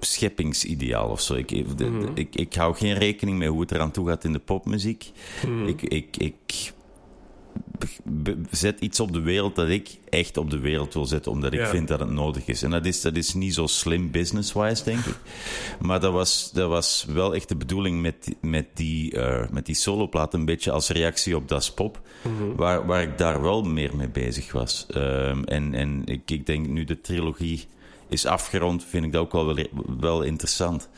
scheppingsideaal 0.00 1.08
of 1.08 1.20
zo. 1.20 1.34
Ik, 1.34 1.50
ik, 1.50 1.66
Mhm. 1.78 2.06
ik, 2.14 2.34
ik 2.34 2.54
hou 2.54 2.74
geen 2.74 2.94
rekening 2.94 3.38
met 3.38 3.48
hoe 3.48 3.60
het 3.60 3.72
eraan 3.72 3.90
toe 3.90 4.08
gaat 4.08 4.24
in 4.24 4.32
de 4.32 4.38
popmuziek. 4.38 5.10
Mhm. 5.46 5.66
Ik, 5.66 5.82
ik, 5.82 6.16
ik 6.16 6.72
zet 8.50 8.80
iets 8.80 9.00
op 9.00 9.12
de 9.12 9.20
wereld 9.20 9.56
dat 9.56 9.68
ik 9.68 9.98
echt 10.08 10.36
op 10.36 10.50
de 10.50 10.58
wereld 10.58 10.94
wil 10.94 11.04
zetten, 11.06 11.32
omdat 11.32 11.52
ik 11.52 11.58
Ja. 11.58 11.66
vind 11.66 11.88
dat 11.88 12.00
het 12.00 12.10
nodig 12.10 12.46
is. 12.46 12.62
En 12.62 12.70
dat 12.70 12.86
is, 12.86 13.00
dat 13.00 13.16
is 13.16 13.34
niet 13.34 13.54
zo 13.54 13.66
slim 13.66 14.10
business-wise, 14.10 14.84
denk 14.84 15.04
ik. 15.04 15.16
Maar 15.80 16.00
dat 16.00 16.12
was, 16.12 16.50
dat 16.52 16.68
was 16.68 17.06
wel 17.08 17.34
echt 17.34 17.48
de 17.48 17.56
bedoeling 17.56 18.00
met, 18.02 18.34
met 18.40 18.66
die, 18.74 19.12
eh, 19.12 19.48
met 19.50 19.66
die 19.66 19.74
soloplaat, 19.74 20.34
een 20.34 20.44
beetje 20.44 20.70
als 20.70 20.88
reactie 20.88 21.36
op 21.36 21.48
Das 21.48 21.72
Pop, 21.72 22.00
Mhm. 22.22 22.54
waar, 22.56 22.86
waar 22.86 23.02
ik 23.02 23.18
daar 23.18 23.42
wel 23.42 23.62
meer 23.62 23.96
mee 23.96 24.08
bezig 24.08 24.52
was. 24.52 24.86
Ehm, 24.90 25.42
en 25.44 25.74
en 25.74 26.02
ik, 26.04 26.30
ik 26.30 26.46
denk 26.46 26.66
nu 26.68 26.84
de 26.84 27.00
trilogie 27.00 27.66
is 28.08 28.26
afgerond, 28.26 28.84
vind 28.84 29.04
ik 29.04 29.12
dat 29.12 29.20
ook 29.22 29.32
wel, 29.32 29.54
wel, 29.54 29.66
wel 30.00 30.22
interessant. 30.22 30.88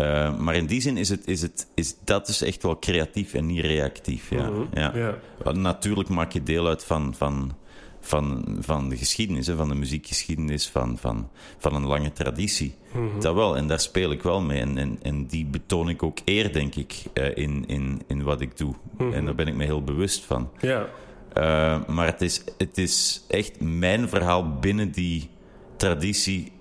Eh, 0.00 0.38
maar 0.38 0.54
in 0.54 0.66
die 0.66 0.80
zin 0.80 0.96
is, 0.96 1.08
het, 1.08 1.26
is, 1.26 1.42
het, 1.42 1.66
is 1.74 1.94
dat 2.04 2.28
is 2.28 2.42
echt 2.42 2.62
wel 2.62 2.78
creatief 2.78 3.34
en 3.34 3.46
niet 3.46 3.60
reactief. 3.60 4.30
Ja. 4.30 4.50
Mhm. 4.50 4.62
ja. 4.72 5.14
Natuurlijk 5.52 6.08
maak 6.08 6.32
je 6.32 6.42
deel 6.42 6.66
uit 6.66 6.84
van, 6.84 7.14
van, 7.16 7.52
van, 8.00 8.56
van 8.60 8.88
de 8.88 8.96
geschiedenis, 8.96 9.46
hè, 9.46 9.56
van 9.56 9.68
de 9.68 9.74
muziekgeschiedenis, 9.74 10.68
van, 10.68 10.98
van, 10.98 11.28
van 11.58 11.74
een 11.74 11.86
lange 11.86 12.12
traditie. 12.12 12.74
Mhm. 12.92 13.20
Dat 13.20 13.34
wel, 13.34 13.56
en 13.56 13.66
daar 13.66 13.80
speel 13.80 14.10
ik 14.10 14.22
wel 14.22 14.40
mee. 14.40 14.60
En, 14.60 14.78
en, 14.78 14.98
en 15.02 15.26
die 15.26 15.46
betoon 15.46 15.88
ik 15.88 16.02
ook 16.02 16.18
eer, 16.24 16.52
denk 16.52 16.74
ik, 16.74 17.02
eh, 17.12 17.36
in, 17.36 17.64
in, 17.66 18.02
in 18.06 18.22
wat 18.22 18.40
ik 18.40 18.56
doe. 18.56 18.74
Mhm. 18.98 19.12
En 19.12 19.24
daar 19.24 19.34
ben 19.34 19.48
ik 19.48 19.54
me 19.54 19.64
heel 19.64 19.84
bewust 19.84 20.24
van. 20.24 20.50
ja. 20.60 20.88
Eh, 21.32 21.86
maar 21.86 22.06
het 22.06 22.20
is, 22.20 22.44
het 22.58 22.78
is 22.78 23.24
echt 23.28 23.60
mijn 23.60 24.08
verhaal 24.08 24.58
binnen 24.58 24.90
die 24.90 25.28
traditie 25.76 26.52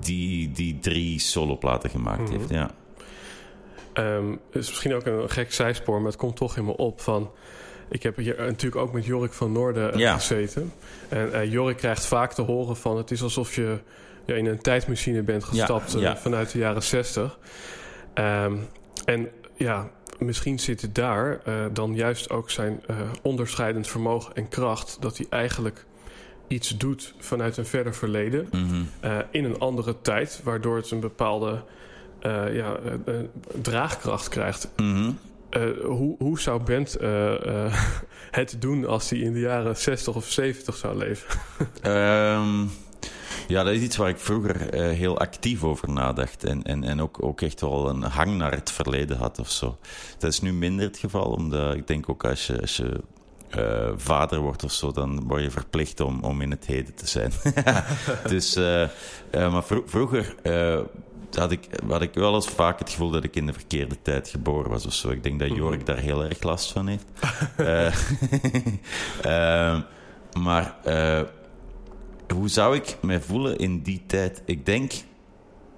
die 0.00 0.50
die 0.52 0.78
drie 0.78 1.18
soloplaten 1.18 1.90
gemaakt 1.90 2.22
Mhm. 2.22 2.32
heeft. 2.32 2.48
Ja. 2.48 2.70
Ehm, 3.92 4.30
het 4.30 4.62
is 4.62 4.68
misschien 4.68 4.94
ook 4.94 5.06
een 5.06 5.30
gek 5.30 5.52
zijspoor, 5.52 5.96
maar 6.00 6.10
het 6.10 6.20
komt 6.20 6.36
toch 6.36 6.56
in 6.56 6.64
me 6.64 6.76
op 6.76 7.00
van... 7.00 7.30
Ik 7.88 8.02
heb 8.02 8.16
hier 8.16 8.36
natuurlijk 8.38 8.76
ook 8.82 8.92
met 8.92 9.04
Jorik 9.04 9.32
van 9.32 9.52
Noorden 9.52 9.92
eh, 9.92 9.98
Ja. 9.98 10.14
gezeten. 10.14 10.72
En 11.08 11.32
eh, 11.32 11.52
Jorik 11.52 11.76
krijgt 11.76 12.06
vaak 12.06 12.32
te 12.32 12.42
horen 12.42 12.76
van... 12.76 12.96
het 12.96 13.10
is 13.10 13.22
alsof 13.22 13.54
je 13.54 13.78
ja, 14.26 14.34
in 14.34 14.46
een 14.46 14.58
tijdmachine 14.60 15.22
bent 15.22 15.44
gestapt 15.44 15.92
Ja, 15.92 16.10
eh, 16.14 16.16
vanuit 16.20 16.52
de 16.52 16.58
jaren 16.58 16.82
zestig. 16.82 17.38
Ehm, 18.14 18.56
en 19.04 19.28
ja, 19.56 19.90
misschien 20.18 20.58
zit 20.58 20.80
het 20.80 20.94
daar 20.94 21.40
dan 21.72 21.94
juist 21.94 22.30
ook 22.30 22.50
zijn 22.50 22.80
onderscheidend 23.22 23.88
vermogen 23.88 24.34
en 24.34 24.48
kracht... 24.48 24.96
dat 25.00 25.16
hij 25.16 25.26
eigenlijk 25.30 25.84
iets 26.52 26.68
doet 26.68 27.14
vanuit 27.18 27.56
een 27.56 27.66
verder 27.66 27.94
verleden... 27.94 28.48
Mhm. 28.50 28.82
eh, 29.00 29.18
in 29.30 29.44
een 29.44 29.58
andere 29.58 30.00
tijd, 30.02 30.40
waardoor 30.44 30.76
het 30.76 30.90
een 30.90 31.00
bepaalde 31.00 31.62
eh, 32.20 32.54
ja, 32.54 32.76
eh, 33.06 33.14
draagkracht 33.62 34.28
krijgt. 34.28 34.68
Mhm. 34.76 35.10
Hoe, 35.84 36.16
hoe 36.18 36.40
zou 36.40 36.62
Bent 36.62 36.96
het 38.40 38.56
doen 38.58 38.86
als 38.86 39.10
hij 39.10 39.18
in 39.18 39.32
de 39.32 39.40
jaren 39.40 39.76
60 39.76 40.14
of 40.14 40.30
70 40.30 40.76
zou 40.76 40.96
leven? 40.96 41.38
Ehm, 41.82 42.64
ja, 43.48 43.62
dat 43.62 43.74
is 43.74 43.80
iets 43.80 43.96
waar 43.96 44.08
ik 44.08 44.18
vroeger 44.18 44.74
heel 44.74 45.18
actief 45.18 45.64
over 45.64 45.90
nadacht. 45.90 46.44
En, 46.44 46.62
en, 46.62 46.84
en 46.84 47.00
ook, 47.00 47.22
ook 47.22 47.40
echt 47.40 47.60
wel 47.60 47.88
een 47.88 48.02
hang 48.02 48.36
naar 48.36 48.52
het 48.52 48.70
verleden 48.70 49.16
had 49.16 49.38
of 49.38 49.50
zo. 49.50 49.78
Dat 50.18 50.32
is 50.32 50.40
nu 50.40 50.52
minder 50.52 50.86
het 50.86 50.98
geval, 50.98 51.24
omdat 51.24 51.74
ik 51.74 51.86
denk 51.86 52.08
ook 52.08 52.24
als 52.24 52.46
je, 52.46 52.60
als 52.60 52.76
je 52.76 53.00
eh, 53.56 53.90
vader 53.96 54.40
wordt 54.40 54.64
of 54.64 54.72
zo, 54.72 54.92
dan 54.92 55.24
word 55.26 55.42
je 55.42 55.50
verplicht 55.50 56.00
om, 56.00 56.22
om 56.22 56.40
in 56.40 56.50
het 56.50 56.66
heden 56.66 56.94
te 56.94 57.06
zijn. 57.06 57.32
dus, 58.28 58.56
eh, 58.56 58.82
eh, 58.82 58.88
maar 59.30 59.64
vro- 59.64 59.84
vroeger 59.86 60.34
had, 61.32 61.50
ik, 61.50 61.68
had 61.88 62.02
ik 62.02 62.14
wel 62.14 62.34
eens 62.34 62.48
vaak 62.48 62.78
het 62.78 62.90
gevoel 62.90 63.10
dat 63.10 63.24
ik 63.24 63.36
in 63.36 63.46
de 63.46 63.52
verkeerde 63.52 64.02
tijd 64.02 64.28
geboren 64.28 64.70
was 64.70 64.86
of 64.86 64.92
zo. 64.92 65.10
Ik 65.10 65.22
denk 65.22 65.40
dat 65.40 65.56
Jorik 65.56 65.86
daar 65.86 65.98
heel 65.98 66.24
erg 66.24 66.42
last 66.42 66.72
van 66.72 66.86
heeft. 66.86 67.06
Maar 70.42 70.76
hoe 72.34 72.48
zou 72.48 72.76
ik 72.76 72.96
mij 73.00 73.20
voelen 73.20 73.58
in 73.58 73.82
die 73.82 74.02
tijd? 74.06 74.42
Ik 74.44 74.66
denk, 74.66 74.92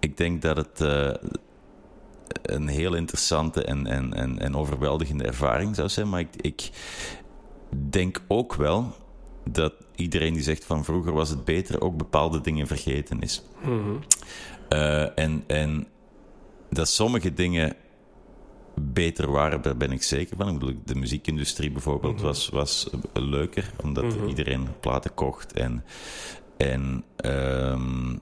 ik 0.00 0.16
denk 0.16 0.42
dat 0.42 0.56
het 0.56 0.80
een 2.42 2.68
heel 2.68 2.94
interessante 2.94 3.64
en, 3.64 3.86
en, 3.86 4.14
en, 4.14 4.38
en 4.38 4.56
overweldigende 4.56 5.24
ervaring 5.24 5.74
zou 5.74 5.88
zijn. 5.88 6.08
Maar 6.08 6.20
ik, 6.20 6.36
ik 6.40 6.70
denk 7.90 8.22
ook 8.28 8.54
wel 8.54 8.94
dat 9.50 9.72
iedereen 9.96 10.32
die 10.32 10.42
zegt 10.42 10.64
van 10.64 10.84
vroeger 10.84 11.12
was 11.12 11.28
het 11.28 11.44
beter, 11.44 11.80
ook 11.80 11.96
bepaalde 11.96 12.40
dingen 12.40 12.66
vergeten 12.66 13.20
is. 13.20 13.42
Eh, 14.68 15.18
en, 15.18 15.44
en 15.46 15.86
dat 16.70 16.88
sommige 16.88 17.34
dingen 17.34 17.76
beter 18.80 19.30
waren, 19.30 19.62
daar 19.62 19.76
ben 19.76 19.92
ik 19.92 20.02
zeker 20.02 20.36
van. 20.36 20.48
Ik 20.48 20.58
bedoel, 20.58 20.74
de 20.84 20.94
muziekindustrie 20.94 21.70
bijvoorbeeld 21.70 22.14
Mhm. 22.16 22.24
was, 22.24 22.48
was 22.48 22.90
leuker, 23.12 23.70
omdat 23.82 24.04
Mhm. 24.04 24.28
iedereen 24.28 24.68
platen 24.80 25.14
kocht 25.14 25.52
en, 25.52 25.84
en 26.56 27.04
ehm, 27.16 28.16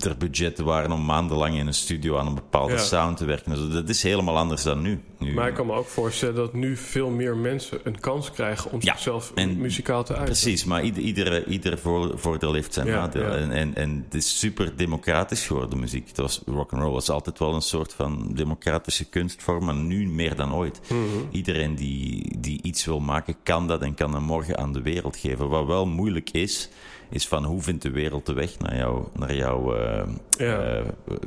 er 0.00 0.16
budgetten 0.16 0.64
waren 0.64 0.92
om 0.92 1.04
maandenlang 1.04 1.56
in 1.58 1.66
een 1.66 1.74
studio 1.74 2.16
aan 2.18 2.26
een 2.26 2.34
bepaalde 2.34 2.72
Ja. 2.72 2.78
sound 2.78 3.16
te 3.16 3.24
werken. 3.24 3.54
Dus 3.54 3.72
dat 3.72 3.88
is 3.88 4.02
helemaal 4.02 4.36
anders 4.38 4.62
dan 4.62 4.82
nu. 4.82 5.00
nu 5.18 5.32
Maar 5.34 5.48
ik 5.48 5.54
kan 5.54 5.66
me 5.66 5.72
ook 5.72 5.86
voorstellen 5.86 6.34
dat 6.34 6.52
nu 6.54 6.76
veel 6.76 7.10
meer 7.10 7.36
mensen 7.36 7.78
een 7.84 8.00
kans 8.00 8.30
krijgen 8.30 8.70
om 8.70 8.78
Ja, 8.82 8.92
zichzelf 8.92 9.32
en- 9.34 9.58
muzikaal 9.60 10.04
te 10.04 10.14
uiten. 10.16 10.32
Precies, 10.34 10.64
maar 10.64 10.82
ieder, 10.84 11.02
iedere, 11.02 11.44
ieder 11.44 11.78
voor- 11.78 12.18
voordeel 12.18 12.52
heeft 12.52 12.74
zijn 12.74 12.86
nadeel. 12.86 13.30
En, 13.30 13.50
en, 13.50 13.74
en 13.74 14.02
het 14.04 14.14
is 14.14 14.38
super 14.38 14.76
democratisch 14.76 15.46
geworden, 15.46 15.80
muziek. 15.80 16.08
Het 16.08 16.16
was, 16.16 16.42
rock 16.46 16.72
and 16.72 16.82
roll 16.82 16.92
was 16.92 17.10
altijd 17.10 17.38
wel 17.38 17.54
een 17.54 17.60
soort 17.62 17.94
van 17.94 18.30
democratische 18.34 19.04
kunstvorm, 19.04 19.64
maar 19.64 19.74
nu 19.74 20.06
meer 20.08 20.36
dan 20.36 20.54
ooit. 20.54 20.80
Mhm. 20.88 20.98
Iedereen 21.30 21.74
die, 21.74 22.34
die 22.38 22.62
iets 22.62 22.84
wil 22.84 23.00
maken, 23.00 23.36
kan 23.42 23.68
dat 23.68 23.82
en 23.82 23.94
kan 23.94 24.12
dat 24.12 24.20
morgen 24.20 24.58
aan 24.58 24.72
de 24.72 24.82
wereld 24.82 25.16
geven. 25.16 25.48
Wat 25.48 25.66
wel 25.66 25.86
moeilijk 25.86 26.30
is, 26.30 26.68
is 27.12 27.28
van 27.28 27.44
hoe 27.44 27.62
vindt 27.62 27.82
de 27.82 27.90
wereld 27.90 28.26
de 28.26 28.32
weg 28.32 28.58
naar, 28.58 28.76
jou, 28.76 29.06
naar 29.14 29.34
jouw 29.34 29.74
eh, 29.76 30.08
Ja. 30.38 30.58
eh, 30.60 30.80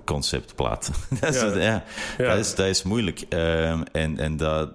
conceptplaat. 0.06 0.92
dat, 1.22 1.36
is, 1.36 1.42
Ja. 1.64 1.84
Dat, 2.18 2.38
is, 2.38 2.56
dat 2.56 2.66
is 2.68 2.84
moeilijk. 2.84 3.26
Ehm, 3.30 3.82
en 3.92 4.18
en 4.20 4.38
dat, 4.38 4.70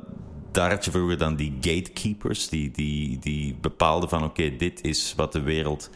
daar 0.51 0.71
had 0.71 0.85
je 0.85 0.91
vroeger 0.91 1.19
dan 1.19 1.37
die 1.37 1.57
gatekeepers, 1.61 2.49
die, 2.49 2.71
die, 2.71 3.19
die 3.19 3.57
bepaalden 3.61 4.09
van 4.09 4.25
oké, 4.25 4.57
dit 4.57 4.85
is 4.85 5.15
wat 5.17 5.33
de 5.33 5.41
wereld 5.43 5.91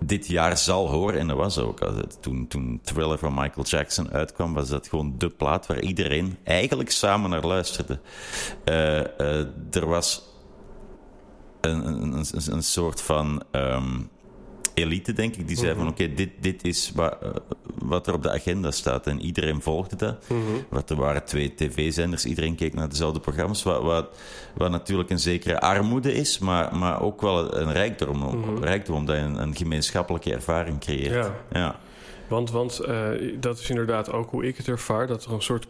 dit 0.00 0.26
jaar 0.26 0.58
zal 0.58 0.88
horen. 0.88 1.18
En 1.20 1.28
dat 1.28 1.36
was 1.36 1.58
ook. 1.58 1.92
Toen, 2.20 2.46
toen 2.48 2.80
Thriller 2.82 3.18
van 3.18 3.34
Michael 3.34 3.66
Jackson 3.66 4.10
uitkwam, 4.10 4.54
was 4.54 4.68
dat 4.68 4.88
gewoon 4.88 5.14
de 5.18 5.28
plaat 5.28 5.66
waar 5.66 5.80
iedereen 5.80 6.36
eigenlijk 6.44 6.90
samen 6.90 7.30
naar 7.30 7.46
luisterde. 7.46 7.98
Eh, 8.64 9.38
er 9.74 9.86
was 9.86 10.22
een, 11.60 11.86
een, 11.86 12.12
een, 12.12 12.52
een 12.52 12.62
soort 12.62 13.00
van 13.02 13.42
ehm, 13.50 13.98
elite, 14.76 15.12
denk 15.12 15.36
ik, 15.36 15.48
die 15.48 15.56
zei 15.56 15.74
van 15.74 15.88
oké, 15.88 16.14
dit, 16.14 16.30
dit 16.40 16.64
is 16.64 16.92
wa- 16.94 17.18
eh, 17.22 17.30
wat 17.74 18.06
er 18.06 18.14
op 18.14 18.22
de 18.22 18.30
agenda 18.30 18.70
staat. 18.70 19.06
En 19.06 19.20
iedereen 19.20 19.62
volgde 19.62 19.96
dat. 19.96 20.24
Mhm. 20.28 20.40
Want 20.68 20.90
er 20.90 20.96
waren 20.96 21.24
twee 21.24 21.54
tv-zenders, 21.54 22.24
iedereen 22.26 22.54
keek 22.54 22.74
naar 22.74 22.88
dezelfde 22.88 23.20
programma's. 23.20 23.62
Wat, 23.62 23.82
wat, 23.82 24.18
wat 24.54 24.70
natuurlijk 24.70 25.10
een 25.10 25.18
zekere 25.18 25.60
armoede 25.60 26.12
is, 26.12 26.38
maar, 26.38 26.76
maar 26.76 27.02
ook 27.02 27.20
wel 27.20 27.56
een 27.56 27.72
rijkdom, 27.72 28.44
rijkdom 28.60 28.96
omdat 28.96 29.16
je 29.16 29.22
een, 29.22 29.42
een 29.42 29.56
gemeenschappelijke 29.56 30.32
ervaring 30.32 30.78
creëert. 30.80 31.14
Ja. 31.14 31.34
Ja. 31.52 31.76
Want, 32.28 32.50
want 32.50 32.78
eh, 32.78 33.08
dat 33.40 33.58
is 33.58 33.70
inderdaad 33.70 34.12
ook 34.12 34.30
hoe 34.30 34.46
ik 34.46 34.56
het 34.56 34.68
ervaar. 34.68 35.06
Dat 35.06 35.24
er 35.24 35.32
een 35.32 35.42
soort. 35.42 35.66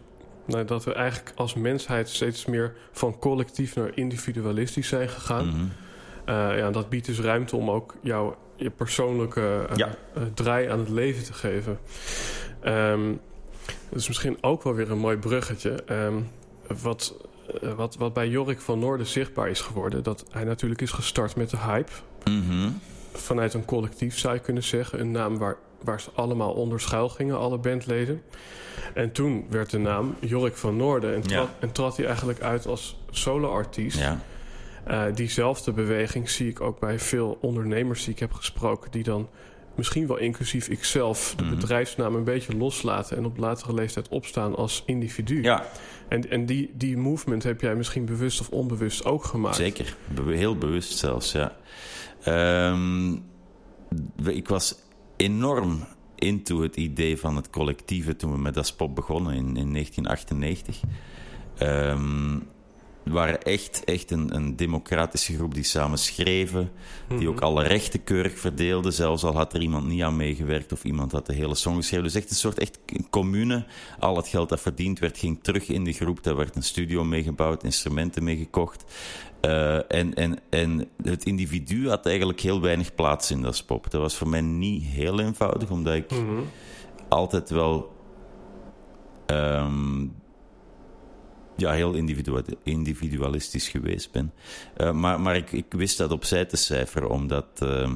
Nou, 0.47 0.65
dat 0.65 0.85
we 0.85 0.93
eigenlijk 0.95 1.33
als 1.37 1.55
mensheid 1.55 2.09
steeds 2.09 2.45
meer 2.45 2.75
van 2.93 3.19
collectief 3.19 3.75
naar 3.77 3.91
individualistisch 3.95 4.89
zijn 4.89 5.09
gegaan. 5.09 5.47
Mhm. 5.47 5.65
Eh, 6.25 6.59
ja, 6.59 6.71
dat 6.71 6.89
biedt 6.89 7.07
dus 7.07 7.21
ruimte 7.21 7.57
om 7.57 7.71
ook 7.71 7.95
jouw 8.03 8.37
je 8.57 8.71
persoonlijke 8.71 9.67
eh, 9.71 9.77
Ja. 9.77 9.95
eh, 10.15 10.23
draai 10.35 10.69
aan 10.69 10.79
het 10.79 10.89
leven 10.89 11.25
te 11.25 11.33
geven. 11.33 11.79
Ehm, 12.61 13.13
dat 13.89 13.99
is 13.99 14.09
misschien 14.09 14.39
ook 14.41 14.63
wel 14.63 14.75
weer 14.75 14.91
een 14.91 14.99
mooi 14.99 15.17
bruggetje. 15.17 15.83
Ehm, 15.87 16.15
wat, 16.83 17.15
eh, 17.63 17.73
wat, 17.73 17.97
wat 17.97 18.13
bij 18.13 18.29
Jorik 18.29 18.61
van 18.61 18.79
Noorden 18.79 19.07
zichtbaar 19.07 19.49
is 19.49 19.61
geworden... 19.61 20.03
dat 20.03 20.25
hij 20.31 20.45
natuurlijk 20.45 20.81
is 20.83 20.91
gestart 20.91 21.37
met 21.37 21.51
de 21.51 21.57
hype. 21.59 21.93
Mhm. 22.25 22.69
Vanuit 23.13 23.55
een 23.55 23.65
collectief 23.65 24.19
zou 24.19 24.35
je 24.35 24.41
kunnen 24.41 24.63
zeggen. 24.63 25.01
Een 25.01 25.11
naam 25.11 25.39
waar, 25.39 25.57
waar 25.83 26.01
ze 26.01 26.11
allemaal 26.15 26.53
onder 26.53 26.81
schuil 26.81 27.09
gingen, 27.09 27.39
alle 27.39 27.59
bandleden. 27.59 28.23
En 28.95 29.13
toen 29.13 29.47
werd 29.51 29.71
de 29.71 29.79
naam 29.79 30.15
Jorik 30.21 30.57
van 30.57 30.77
Noorden. 30.77 31.15
En, 31.15 31.21
trad, 31.21 31.47
Ja. 31.47 31.55
en 31.61 31.73
trad 31.73 31.97
hij 31.97 32.07
eigenlijk 32.07 32.41
uit 32.41 32.67
als 32.67 32.97
solo-artiest. 33.11 33.99
ja. 33.99 34.21
Eh, 34.87 35.05
diezelfde 35.15 35.73
beweging 35.73 36.31
zie 36.31 36.49
ik 36.49 36.61
ook 36.61 36.81
bij 36.81 36.99
veel 36.99 37.39
ondernemers 37.41 38.05
die 38.05 38.13
ik 38.13 38.19
heb 38.21 38.33
gesproken, 38.33 38.91
die 38.91 39.03
dan 39.03 39.29
misschien 39.75 40.07
wel 40.07 40.17
inclusief 40.19 40.69
ikzelf 40.69 41.35
de 41.37 41.43
Mhm. 41.45 41.55
bedrijfsnaam 41.55 42.15
een 42.15 42.25
beetje 42.25 42.57
loslaten 42.57 43.17
en 43.17 43.25
op 43.25 43.37
latere 43.37 43.75
leeftijd 43.75 44.09
opstaan 44.09 44.57
als 44.57 44.83
individu. 44.87 45.43
ja, 45.43 45.65
En, 46.09 46.31
en 46.31 46.47
die, 46.47 46.71
die 46.75 46.97
movement 46.97 47.43
heb 47.43 47.61
jij 47.61 47.75
misschien 47.75 48.05
bewust 48.05 48.41
of 48.41 48.49
onbewust 48.49 49.05
ook 49.05 49.25
gemaakt. 49.25 49.57
zeker. 49.57 49.97
Heel 50.27 50.57
bewust 50.59 50.99
zelfs, 50.99 51.33
ja. 51.33 51.57
Ehm, 52.23 53.13
ik 54.25 54.49
was 54.49 54.79
enorm 55.17 55.85
into 56.15 56.63
het 56.63 56.77
idee 56.77 57.19
van 57.19 57.37
het 57.37 57.51
collectieve 57.51 58.17
toen 58.17 58.33
we 58.33 58.39
met 58.39 58.55
Das 58.55 58.73
Pop 58.75 58.95
begonnen 58.95 59.35
in, 59.35 59.57
in 59.57 59.73
1998. 59.73 60.81
Ehm, 61.59 62.39
we 62.39 62.43
waren 63.13 63.43
echt, 63.43 63.85
echt 63.85 64.11
een, 64.11 64.35
een 64.35 64.57
democratische 64.57 65.35
groep 65.35 65.55
die 65.55 65.65
samen 65.65 65.99
schreven, 65.99 66.71
die 67.19 67.29
ook 67.29 67.41
alle 67.41 67.63
rechten 67.63 68.05
keurig 68.05 68.39
verdeelde, 68.39 68.91
zelfs 68.91 69.25
al 69.25 69.35
had 69.37 69.55
er 69.55 69.61
iemand 69.61 69.87
niet 69.87 70.03
aan 70.03 70.17
meegewerkt 70.17 70.73
of 70.73 70.85
iemand 70.85 71.13
had 71.13 71.27
de 71.27 71.35
hele 71.35 71.55
song 71.55 71.77
geschreven. 71.77 72.05
Dus 72.05 72.15
echt 72.15 72.31
een 72.31 72.37
soort 72.37 72.59
echt 72.59 72.79
commune. 73.11 73.67
Al 73.99 74.17
het 74.17 74.29
geld 74.29 74.49
dat 74.49 74.61
verdiend 74.61 74.99
werd, 74.99 75.19
ging 75.19 75.39
terug 75.43 75.69
in 75.69 75.85
de 75.85 75.93
groep. 75.93 76.23
Daar 76.23 76.37
werd 76.37 76.57
een 76.57 76.63
studio 76.63 77.05
meegebouwd, 77.05 77.65
instrumenten 77.65 78.25
meegekocht. 78.25 78.85
Eh, 79.41 79.93
en, 79.93 80.15
en, 80.15 80.39
en 80.51 80.89
het 81.03 81.25
individu 81.25 81.89
had 81.89 82.07
eigenlijk 82.07 82.41
heel 82.41 82.61
weinig 82.61 82.95
plaats 82.95 83.31
in 83.31 83.43
dat 83.43 83.67
pop. 83.67 83.91
Dat 83.91 84.01
was 84.01 84.17
voor 84.17 84.29
mij 84.29 84.41
niet 84.41 84.83
heel 84.83 85.21
eenvoudig, 85.21 85.71
omdat 85.71 85.95
ik 85.95 86.11
Mhm. 86.11 86.41
altijd 87.09 87.51
wel 87.51 87.95
ehm, 89.27 90.07
ja, 91.57 91.73
heel 91.73 91.93
individua- 91.93 92.43
individualistisch 92.63 93.69
geweest 93.69 94.13
ben. 94.13 94.33
Eh, 94.77 94.93
maar 94.93 95.21
maar 95.21 95.37
ik, 95.37 95.53
ik 95.53 95.67
wist 95.69 95.99
dat 95.99 96.11
opzij 96.13 96.45
te 96.45 96.57
cijferen, 96.57 97.11
omdat 97.11 97.47
ehm, 97.59 97.95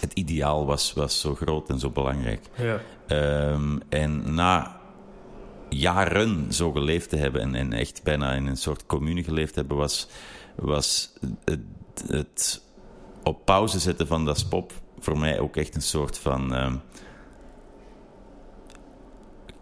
het 0.00 0.12
ideaal 0.12 0.66
was, 0.66 0.92
was 0.92 1.20
zo 1.20 1.34
groot 1.34 1.68
en 1.70 1.78
zo 1.78 1.90
belangrijk. 1.90 2.40
Ja. 2.56 2.80
Ehm, 3.06 3.78
en 3.88 4.34
na 4.34 4.80
jaren 5.68 6.52
zo 6.52 6.72
geleefd 6.72 7.08
te 7.08 7.16
hebben 7.16 7.40
en, 7.40 7.54
en 7.54 7.72
echt 7.72 8.02
bijna 8.02 8.32
in 8.32 8.46
een 8.46 8.56
soort 8.56 8.86
commune 8.86 9.22
geleefd 9.24 9.52
te 9.52 9.58
hebben, 9.60 9.76
was, 9.76 10.08
was 10.56 11.12
het, 11.44 11.60
het 12.06 12.62
op 13.22 13.44
pauze 13.44 13.78
zetten 13.78 14.06
van 14.06 14.24
dat 14.24 14.48
pop 14.48 14.72
voor 14.98 15.18
mij 15.18 15.40
ook 15.40 15.56
echt 15.56 15.74
een 15.74 15.82
soort 15.82 16.18
van 16.18 16.54
ehm, 16.54 16.76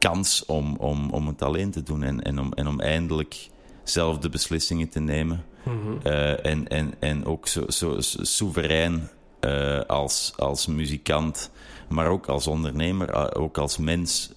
kans 0.00 0.44
om, 0.46 0.76
om, 0.76 1.10
om 1.10 1.26
het 1.26 1.42
alleen 1.42 1.70
te 1.70 1.82
doen 1.82 2.02
en, 2.02 2.22
en, 2.22 2.40
om, 2.40 2.52
en 2.52 2.68
om 2.68 2.80
eindelijk 2.80 3.48
zelf 3.82 4.18
de 4.18 4.28
beslissingen 4.28 4.88
te 4.88 5.00
nemen. 5.00 5.44
Mhm. 5.62 6.06
Eh, 6.06 6.46
en, 6.46 6.68
en, 6.68 6.94
en 6.98 7.24
ook 7.24 7.46
zo, 7.48 7.64
zo, 7.68 8.00
zo 8.00 8.24
soeverein 8.24 9.08
eh, 9.40 9.80
als, 9.80 10.32
als 10.36 10.66
muzikant, 10.66 11.50
maar 11.88 12.08
ook 12.08 12.26
als 12.26 12.46
ondernemer, 12.46 13.10
eh, 13.10 13.42
ook 13.42 13.58
als 13.58 13.78
mens, 13.78 14.32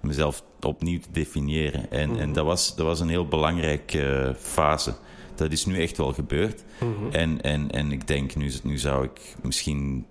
mezelf 0.00 0.42
opnieuw 0.60 1.00
te 1.00 1.08
definiëren. 1.12 1.90
En, 1.90 2.18
en 2.18 2.32
dat, 2.32 2.44
was, 2.44 2.76
dat 2.76 2.86
was 2.86 3.00
een 3.00 3.08
heel 3.08 3.28
belangrijke 3.28 4.34
fase. 4.38 4.94
Dat 5.34 5.52
is 5.52 5.66
nu 5.66 5.82
echt 5.82 5.96
wel 5.96 6.12
gebeurd. 6.12 6.64
Mhm. 6.80 7.14
En, 7.14 7.40
en, 7.40 7.70
en 7.70 7.92
ik 7.92 8.06
denk, 8.06 8.36
nu, 8.36 8.52
nu 8.62 8.78
zou 8.78 9.04
ik 9.04 9.36
misschien 9.42 10.06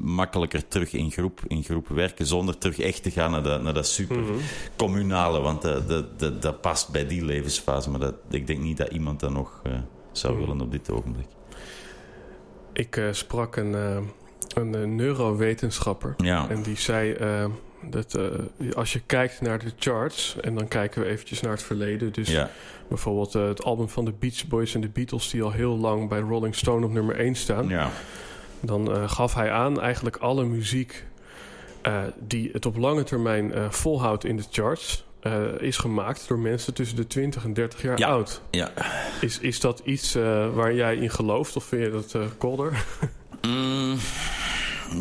makkelijker 0.00 0.68
terug 0.68 0.92
in 0.92 1.10
groep, 1.10 1.40
in 1.46 1.62
groep 1.62 1.88
werken, 1.88 2.26
zonder 2.26 2.58
terug 2.58 2.78
echt 2.78 3.02
te 3.02 3.10
gaan 3.10 3.30
naar 3.30 3.42
dat, 3.42 3.62
naar 3.62 3.74
dat 3.74 3.86
super 3.86 4.18
Mhm. 4.18 4.32
communale, 4.76 5.40
want 5.40 5.62
dat, 5.62 5.88
dat, 5.88 6.18
dat, 6.18 6.42
dat 6.42 6.60
past 6.60 6.90
bij 6.90 7.06
die 7.06 7.24
levensfase. 7.24 7.90
Maar 7.90 8.00
dat, 8.00 8.14
ik 8.30 8.46
denk 8.46 8.60
niet 8.60 8.76
dat 8.76 8.88
iemand 8.92 9.20
dat 9.20 9.30
nog 9.30 9.60
eh, 9.62 9.72
zou 10.12 10.32
Mhm. 10.34 10.42
willen 10.44 10.60
op 10.60 10.72
dit 10.72 10.90
ogenblik. 10.90 11.26
Ik 12.72 12.96
eh, 12.96 13.04
sprak 13.10 13.56
een, 13.56 13.74
eh, 13.74 13.96
een 14.54 14.96
neurowetenschapper. 14.96 16.14
Ja, 16.16 16.48
En 16.48 16.62
die 16.62 16.76
zei 16.76 17.16
dat 17.90 18.18
als 18.74 18.92
je 18.92 19.00
kijkt 19.06 19.40
naar 19.40 19.58
de 19.58 19.72
charts, 19.78 20.36
en 20.40 20.54
dan 20.54 20.68
kijken 20.68 21.02
we 21.02 21.08
eventjes 21.08 21.40
naar 21.40 21.52
het 21.52 21.62
verleden. 21.62 22.12
Dus 22.12 22.28
ja, 22.30 22.50
bijvoorbeeld 22.88 23.32
het 23.32 23.64
album 23.64 23.88
van 23.88 24.04
de 24.04 24.12
Beach 24.18 24.46
Boys 24.46 24.74
en 24.74 24.80
de 24.80 24.88
Beatles, 24.88 25.30
die 25.30 25.42
al 25.42 25.50
heel 25.52 25.78
lang 25.78 26.08
bij 26.08 26.20
Rolling 26.20 26.54
Stone 26.54 26.86
op 26.86 26.92
nummer 26.92 27.16
1 27.20 27.34
staan. 27.34 27.68
ja, 27.68 27.90
Dan 28.62 28.92
eh, 28.94 29.10
gaf 29.10 29.34
hij 29.34 29.50
aan 29.50 29.80
eigenlijk 29.80 30.16
alle 30.16 30.44
muziek 30.44 31.04
eh, 31.82 32.02
die 32.26 32.50
het 32.52 32.66
op 32.66 32.76
lange 32.76 33.02
termijn 33.04 33.52
eh, 33.52 33.70
volhoudt 33.70 34.24
in 34.24 34.36
de 34.36 34.44
charts. 34.50 35.04
is 35.58 35.76
gemaakt 35.76 36.28
door 36.28 36.38
mensen 36.38 36.74
tussen 36.74 36.96
de 36.96 37.06
20 37.06 37.44
en 37.44 37.52
30 37.52 37.82
jaar 37.82 37.98
Ja. 37.98 38.08
oud. 38.08 38.42
ja. 38.50 38.70
Is, 39.20 39.38
is 39.38 39.60
dat 39.60 39.82
iets 39.84 40.12
waar 40.54 40.74
jij 40.74 40.96
in 40.96 41.10
gelooft 41.10 41.56
of 41.56 41.64
vind 41.64 41.82
je 41.82 41.90
dat 41.90 42.14
eh 42.14 42.22
kolder? 42.38 42.72
Mm, 43.46 43.96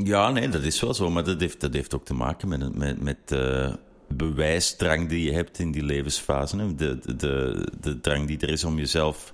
ja, 0.03 0.31
nee, 0.31 0.49
dat 0.49 0.63
is 0.63 0.81
wel 0.81 0.93
zo. 0.93 1.09
Maar 1.09 1.23
dat 1.23 1.39
heeft, 1.39 1.61
dat 1.61 1.73
heeft 1.73 1.95
ook 1.95 2.05
te 2.05 2.13
maken 2.13 2.47
met, 2.47 2.75
met, 2.75 3.01
met 3.01 3.17
de 3.25 3.77
bewijsdrang 4.07 5.09
die 5.09 5.23
je 5.23 5.31
hebt 5.33 5.59
in 5.59 5.71
die 5.71 5.83
levensfase. 5.83 6.57
hè. 6.57 6.75
De, 6.75 6.99
de, 6.99 7.15
de, 7.15 7.67
de 7.81 8.01
drang 8.01 8.27
die 8.27 8.39
er 8.39 8.49
is 8.49 8.63
om 8.63 8.77
jezelf 8.77 9.33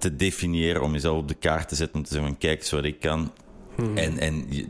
te 0.00 0.16
definiëren, 0.16 0.82
om 0.82 0.92
jezelf 0.92 1.18
op 1.18 1.28
de 1.28 1.34
kaart 1.34 1.68
te 1.68 1.74
zetten, 1.74 1.96
om 1.96 2.02
te 2.04 2.12
zeggen 2.12 2.28
van 2.30 2.38
kijk 2.38 2.58
eens 2.58 2.70
wat 2.70 2.84
ik 2.84 3.00
kan. 3.00 3.32
Mhm. 3.76 3.96
En, 3.96 4.18
en 4.18 4.46
je- 4.48 4.66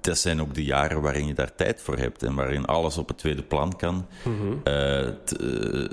dat 0.00 0.18
zijn 0.18 0.40
ook 0.40 0.54
de 0.54 0.64
jaren 0.64 1.00
waarin 1.02 1.26
je 1.26 1.34
daar 1.34 1.54
tijd 1.54 1.80
voor 1.82 1.96
hebt 1.98 2.22
en 2.22 2.34
waarin 2.34 2.64
alles 2.64 2.98
op 2.98 3.08
het 3.08 3.18
tweede 3.18 3.42
plan 3.42 3.76
kan. 3.76 4.06
Mhm. 4.24 4.52
Eh, 4.64 5.08
t- 5.24 5.36
eh, 5.40 5.84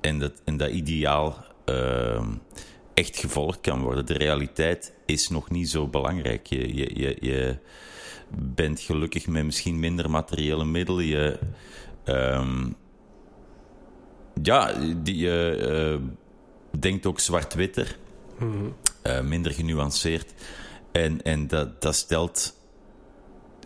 en, 0.00 0.18
dat, 0.18 0.32
en 0.44 0.56
dat 0.56 0.70
ideaal 0.70 1.44
eh, 1.64 2.26
echt 2.94 3.16
gevolgd 3.18 3.60
kan 3.60 3.80
worden. 3.82 4.06
De 4.06 4.16
realiteit 4.18 4.92
is 5.04 5.28
nog 5.28 5.50
niet 5.50 5.68
zo 5.70 5.86
belangrijk. 5.88 6.46
Je, 6.46 6.74
je, 6.74 6.90
je, 7.00 7.16
je 7.20 7.56
bent 8.38 8.80
gelukkig 8.80 9.26
met 9.26 9.44
misschien 9.44 9.78
minder 9.80 10.10
materiële 10.10 10.64
middelen. 10.64 11.04
Je, 11.04 11.38
ehm, 12.04 12.66
ja, 14.42 14.72
die, 15.02 15.16
je 15.16 15.50
eh, 16.00 16.02
denkt 16.78 17.06
ook 17.06 17.20
zwart-witter, 17.20 17.96
Mhm. 18.38 18.64
eh, 19.02 19.20
minder 19.20 19.52
genuanceerd. 19.52 20.32
En, 20.92 21.22
en 21.22 21.46
dat, 21.46 21.82
dat 21.82 21.94
stelt 21.94 22.54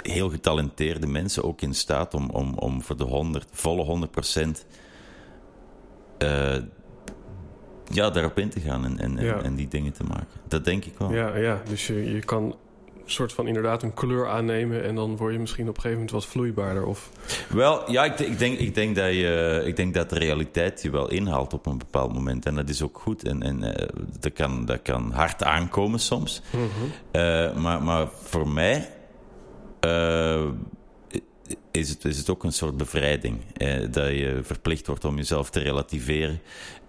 heel 0.02 0.30
getalenteerde 0.30 1.06
mensen 1.06 1.44
ook 1.44 1.60
in 1.60 1.74
staat 1.74 2.14
om, 2.14 2.30
om, 2.30 2.54
om 2.54 2.82
voor 2.82 2.96
de 2.96 3.04
100, 3.04 3.46
volle 3.52 3.82
100 3.84 4.10
procent 4.12 4.64
eh, 6.18 6.56
ja, 7.92 8.10
daarop 8.10 8.38
in 8.38 8.48
te 8.48 8.60
gaan 8.60 8.84
en, 8.84 8.98
en, 8.98 9.18
en- 9.18 9.24
Ja. 9.24 9.42
en 9.42 9.54
die 9.54 9.68
dingen 9.68 9.92
te 9.92 10.04
maken. 10.04 10.40
Dat 10.48 10.64
denk 10.64 10.84
ik 10.84 10.98
wel. 10.98 11.12
Ja, 11.12 11.36
ja, 11.36 11.62
dus 11.68 11.86
je, 11.86 12.12
je 12.14 12.20
kan 12.20 12.56
soort 13.10 13.32
van 13.32 13.46
inderdaad 13.46 13.82
een 13.82 13.94
kleur 13.94 14.28
aannemen 14.28 14.84
en 14.84 14.94
dan 14.94 15.16
word 15.16 15.32
je 15.32 15.38
misschien 15.38 15.68
op 15.68 15.74
een 15.76 15.80
gegeven 15.80 15.96
moment 15.98 16.10
wat 16.10 16.26
vloeibaarder. 16.26 16.84
Of, 16.84 17.10
Wel, 17.48 17.90
ja, 17.90 18.04
ik, 18.04 18.18
ik, 18.18 18.38
denk, 18.38 18.58
ik, 18.58 18.74
denk 18.74 18.96
dat 18.96 19.12
je, 19.12 19.62
ik 19.66 19.76
denk 19.76 19.94
dat 19.94 20.10
de 20.10 20.18
realiteit 20.18 20.82
je 20.82 20.90
wel 20.90 21.10
inhaalt 21.10 21.52
op 21.52 21.66
een 21.66 21.78
bepaald 21.78 22.12
moment. 22.12 22.46
En 22.46 22.54
dat 22.54 22.68
is 22.68 22.82
ook 22.82 22.98
goed. 22.98 23.24
En, 23.24 23.42
en 23.42 23.74
eh, 23.74 23.88
dat, 24.20 24.32
kan, 24.32 24.64
dat 24.64 24.82
kan 24.82 25.12
hard 25.12 25.42
aankomen 25.44 26.00
soms. 26.00 26.42
Eh, 27.10 27.56
maar, 27.56 27.82
maar 27.82 28.08
voor 28.22 28.48
mij 28.48 28.88
eh, 29.80 30.44
is, 31.70 31.88
het, 31.88 32.04
is 32.04 32.18
het 32.18 32.30
ook 32.30 32.44
een 32.44 32.52
soort 32.52 32.76
bevrijding. 32.76 33.38
eh, 33.56 33.80
dat 33.90 34.08
je 34.08 34.40
verplicht 34.42 34.86
wordt 34.86 35.04
om 35.04 35.16
jezelf 35.16 35.50
te 35.50 35.60
relativeren. 35.60 36.40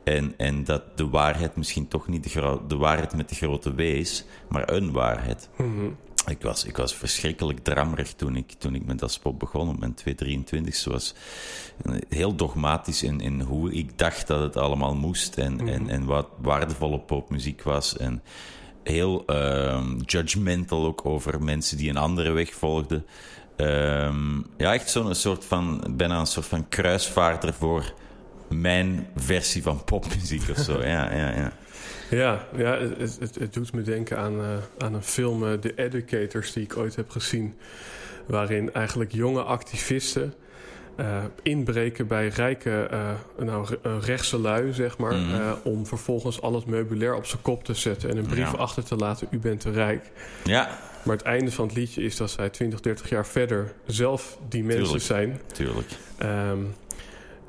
En, 0.04 0.34
en 0.38 0.64
dat 0.64 0.98
de 0.98 1.10
waarheid 1.10 1.56
misschien 1.56 1.88
toch 1.88 2.08
niet 2.08 2.34
de, 2.34 2.60
de 2.68 2.78
waarheid 2.78 3.16
met 3.16 3.30
de 3.30 3.36
grote 3.36 3.74
W 3.76 3.80
is, 3.80 4.26
maar 4.50 4.72
een 4.72 4.92
waarheid. 4.92 5.50
Mhm. 5.58 5.86
Ik 6.28 6.42
was, 6.42 6.66
ik 6.66 6.78
was 6.78 6.96
verschrikkelijk 6.96 7.60
drammerig 7.64 8.14
toen 8.14 8.36
ik, 8.36 8.52
toen 8.58 8.76
ik 8.76 8.86
met 8.86 9.00
dat 9.00 9.12
spot 9.12 9.38
begon 9.38 9.70
op 9.70 9.80
mijn 9.80 9.94
223. 9.94 10.86
was 10.86 11.14
heel 12.10 12.36
dogmatisch 12.36 13.04
in, 13.04 13.20
in 13.20 13.42
hoe 13.42 13.74
ik 13.74 13.98
dacht 13.98 14.28
dat 14.28 14.42
het 14.42 14.58
allemaal 14.58 14.96
moest 14.96 15.38
en, 15.38 15.68
en, 15.68 15.90
en 15.90 16.06
wat 16.06 16.28
waardevolle 16.38 17.00
popmuziek 17.00 17.64
was. 17.64 17.98
En 17.98 18.22
heel 18.84 19.26
ehm, 19.26 19.98
judgmental 20.06 20.86
ook 20.86 21.06
over 21.06 21.44
mensen 21.44 21.78
die 21.78 21.90
een 21.90 21.98
andere 21.98 22.32
weg 22.32 22.54
volgden. 22.54 23.06
Ehm, 23.56 24.38
ja, 24.58 24.74
echt 24.74 24.90
zo'n 24.90 25.16
soort 25.16 25.46
van, 25.46 25.94
bijna 25.98 26.20
een 26.20 26.26
soort 26.26 26.46
van 26.46 26.70
kruisvaarder 26.70 27.54
voor 27.54 27.94
mijn 28.50 29.08
versie 29.16 29.64
van 29.64 29.84
popmuziek 29.84 30.50
of 30.50 30.58
zo. 30.58 30.80
Ja, 30.92 31.14
ja, 31.16 31.36
ja. 31.36 31.54
Ja, 32.12 32.46
ja 32.56 32.78
het, 32.78 33.18
het, 33.20 33.36
het 33.36 33.54
doet 33.54 33.74
me 33.74 33.82
denken 33.82 34.18
aan, 34.18 34.40
eh, 34.40 34.48
aan 34.78 34.94
een 34.94 35.04
film, 35.04 35.46
eh, 35.48 35.54
The 35.54 35.74
Educators, 35.76 36.54
die 36.54 36.64
ik 36.64 36.78
ooit 36.78 36.96
heb 36.96 37.10
gezien. 37.10 37.56
Waarin 38.26 38.74
eigenlijk 38.74 39.12
jonge 39.12 39.42
activisten 39.42 40.34
eh, 40.96 41.24
inbreken 41.42 42.08
bij 42.08 42.28
rijke, 42.28 42.90
nou, 43.40 43.68
re- 43.82 44.00
rechtse 44.00 44.40
lui, 44.40 44.74
zeg 44.74 44.98
maar. 44.98 45.14
Mhm. 45.16 45.54
om 45.64 45.86
vervolgens 45.86 46.42
al 46.42 46.54
het 46.56 46.66
meubilair 46.66 47.16
op 47.16 47.26
zijn 47.26 47.42
kop 47.42 47.64
te 47.64 47.74
zetten 47.74 48.10
en 48.10 48.18
een 48.18 48.26
brief 48.28 48.52
Ja. 48.52 48.58
achter 48.58 48.84
te 48.84 48.96
laten: 48.96 49.28
U 49.32 49.38
bent 49.40 49.60
te 49.60 49.72
rijk. 49.72 50.12
Ja, 50.44 50.80
Maar 51.04 51.16
het 51.16 51.26
einde 51.26 51.52
van 51.52 51.66
het 51.68 51.76
liedje 51.76 52.02
is 52.04 52.16
dat 52.18 52.32
zij 52.32 52.50
20, 52.50 52.80
30 52.80 53.10
jaar 53.10 53.26
verder 53.26 53.74
zelf 53.86 54.38
die 54.50 54.64
mensen 54.64 54.84
Tuurlijk. 54.84 55.04
zijn. 55.04 55.40
tuurlijk. 55.54 55.88
Ehm, 56.18 56.60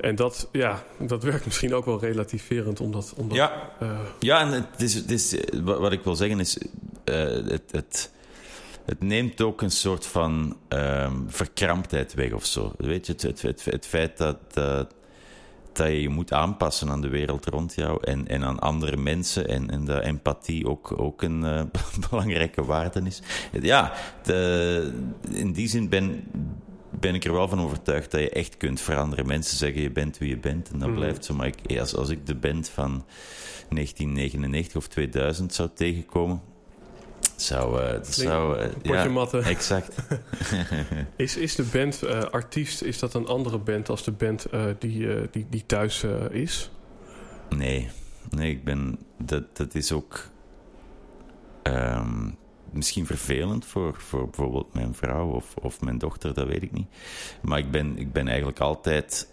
en 0.03 0.15
dat, 0.15 0.49
ja, 0.51 0.83
dat 0.99 1.23
werkt 1.23 1.45
misschien 1.45 1.73
ook 1.73 1.85
wel 1.85 1.99
relativerend, 1.99 2.79
omdat. 2.79 3.13
omdat 3.17 3.37
Ja, 3.37 3.71
eh, 3.79 3.99
Ja, 4.19 4.39
en 4.39 4.51
het 4.51 4.81
is, 4.81 4.93
het 4.93 5.11
is, 5.11 5.35
eh, 5.35 5.59
wat 5.59 5.91
ik 5.91 6.03
wil 6.03 6.15
zeggen 6.15 6.39
is, 6.39 6.57
eh, 7.03 7.15
het, 7.25 7.63
het, 7.71 8.11
het 8.85 9.01
neemt 9.01 9.41
ook 9.41 9.61
een 9.61 9.71
soort 9.71 10.05
van 10.05 10.57
ehm, 10.67 11.15
verkramptheid 11.27 12.13
weg 12.13 12.31
of 12.31 12.45
zo. 12.45 12.71
Weet 12.77 13.05
je, 13.05 13.11
het, 13.11 13.21
het, 13.21 13.41
het, 13.41 13.65
het 13.65 13.85
feit 13.85 14.17
dat, 14.17 14.37
dat, 14.53 14.93
dat 15.71 15.87
je 15.87 16.01
je 16.01 16.09
moet 16.09 16.33
aanpassen 16.33 16.89
aan 16.89 17.01
de 17.01 17.09
wereld 17.09 17.45
rond 17.45 17.75
jou 17.75 17.97
en, 18.01 18.27
en 18.27 18.43
aan 18.43 18.59
andere 18.59 18.97
mensen 18.97 19.47
en, 19.47 19.69
en 19.69 19.85
dat 19.85 20.03
empathie 20.03 20.67
ook, 20.67 20.99
ook 20.99 21.21
een 21.21 21.69
belangrijke 22.09 22.65
waarde 22.65 23.01
is. 23.03 23.21
Ja, 23.61 23.93
de, 24.23 24.93
in 25.29 25.51
die 25.51 25.67
zin 25.67 25.89
ben, 25.89 26.23
ben 26.99 27.15
ik 27.15 27.23
er 27.25 27.33
wel 27.33 27.47
van 27.47 27.59
overtuigd 27.61 28.11
dat 28.11 28.21
je 28.21 28.29
echt 28.29 28.57
kunt 28.57 28.81
veranderen. 28.81 29.25
Mensen 29.27 29.57
zeggen 29.57 29.81
je 29.81 29.91
bent 29.91 30.17
wie 30.17 30.29
je 30.29 30.37
bent 30.37 30.69
en 30.71 30.79
dat 30.79 30.87
Mhm. 30.89 30.97
blijft 30.97 31.25
zo. 31.25 31.33
Maar 31.33 31.47
ik, 31.47 31.79
als, 31.79 31.95
als 31.95 32.09
ik 32.09 32.25
de 32.25 32.35
band 32.35 32.69
van 32.69 33.05
1999 33.69 34.75
of 34.75 34.87
2000 34.87 35.53
zou 35.53 35.69
tegenkomen, 35.73 36.41
zou... 37.35 37.81
eh, 37.81 37.91
dat 37.93 38.07
zou 38.13 38.57
eh, 38.59 38.69
potje 38.71 38.91
ja, 38.93 39.07
matten. 39.09 39.43
exact. 39.55 39.95
Is, 41.15 41.37
is 41.37 41.55
de 41.55 41.63
band 41.63 42.03
eh, 42.03 42.21
artiest, 42.21 42.81
is 42.81 42.99
dat 42.99 43.13
een 43.13 43.27
andere 43.27 43.57
band 43.57 43.89
als 43.89 44.03
de 44.03 44.11
band 44.11 44.45
die, 44.79 45.07
die, 45.31 45.45
die 45.49 45.63
thuis 45.65 46.03
is? 46.31 46.71
Nee, 47.49 47.89
nee, 48.29 48.51
ik 48.51 48.63
ben. 48.63 48.99
Dat, 49.17 49.57
dat 49.57 49.75
is 49.75 49.91
ook. 49.91 50.29
ehm, 51.63 52.29
misschien 52.73 53.05
vervelend 53.05 53.65
voor, 53.65 53.95
voor 53.97 54.23
bijvoorbeeld 54.23 54.73
mijn 54.73 54.93
vrouw 54.93 55.29
of, 55.29 55.55
of 55.61 55.81
mijn 55.81 55.97
dochter, 55.97 56.33
dat 56.33 56.47
weet 56.47 56.63
ik 56.63 56.71
niet. 56.71 56.87
Maar 57.41 57.59
ik 57.59 57.71
ben, 57.71 57.97
ik 57.97 58.11
ben 58.11 58.27
eigenlijk 58.27 58.59
altijd. 58.59 59.31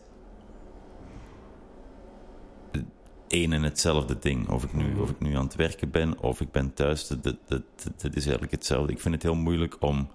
één 3.29 3.53
en 3.53 3.63
hetzelfde 3.63 4.19
ding. 4.19 4.49
Of 4.49 4.65
ik, 4.65 4.73
nu, 4.73 4.95
of 4.99 5.11
ik 5.11 5.21
nu 5.21 5.37
aan 5.37 5.45
het 5.45 5.55
werken 5.55 5.91
ben 5.91 6.21
of 6.21 6.41
ik 6.41 6.51
ben 6.51 6.75
thuis, 6.75 7.07
dat, 7.07 7.23
dat, 7.23 7.37
dat, 7.47 7.63
dat 7.97 8.17
is 8.17 8.23
eigenlijk 8.23 8.53
hetzelfde. 8.53 8.93
Ik 8.93 9.01
vind 9.01 9.15
het 9.15 9.23
heel 9.23 9.35
moeilijk 9.35 9.77
om, 9.81 10.09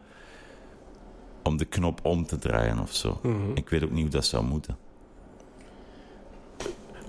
om 1.44 1.58
de 1.58 1.66
knop 1.66 2.00
om 2.04 2.26
te 2.26 2.38
draaien 2.38 2.80
of 2.80 2.94
zo. 2.94 3.20
Mhm. 3.24 3.52
Ik 3.54 3.70
weet 3.70 3.84
ook 3.84 3.92
niet 3.92 4.02
hoe 4.02 4.12
dat 4.12 4.26
zou 4.26 4.46
moeten. 4.46 4.78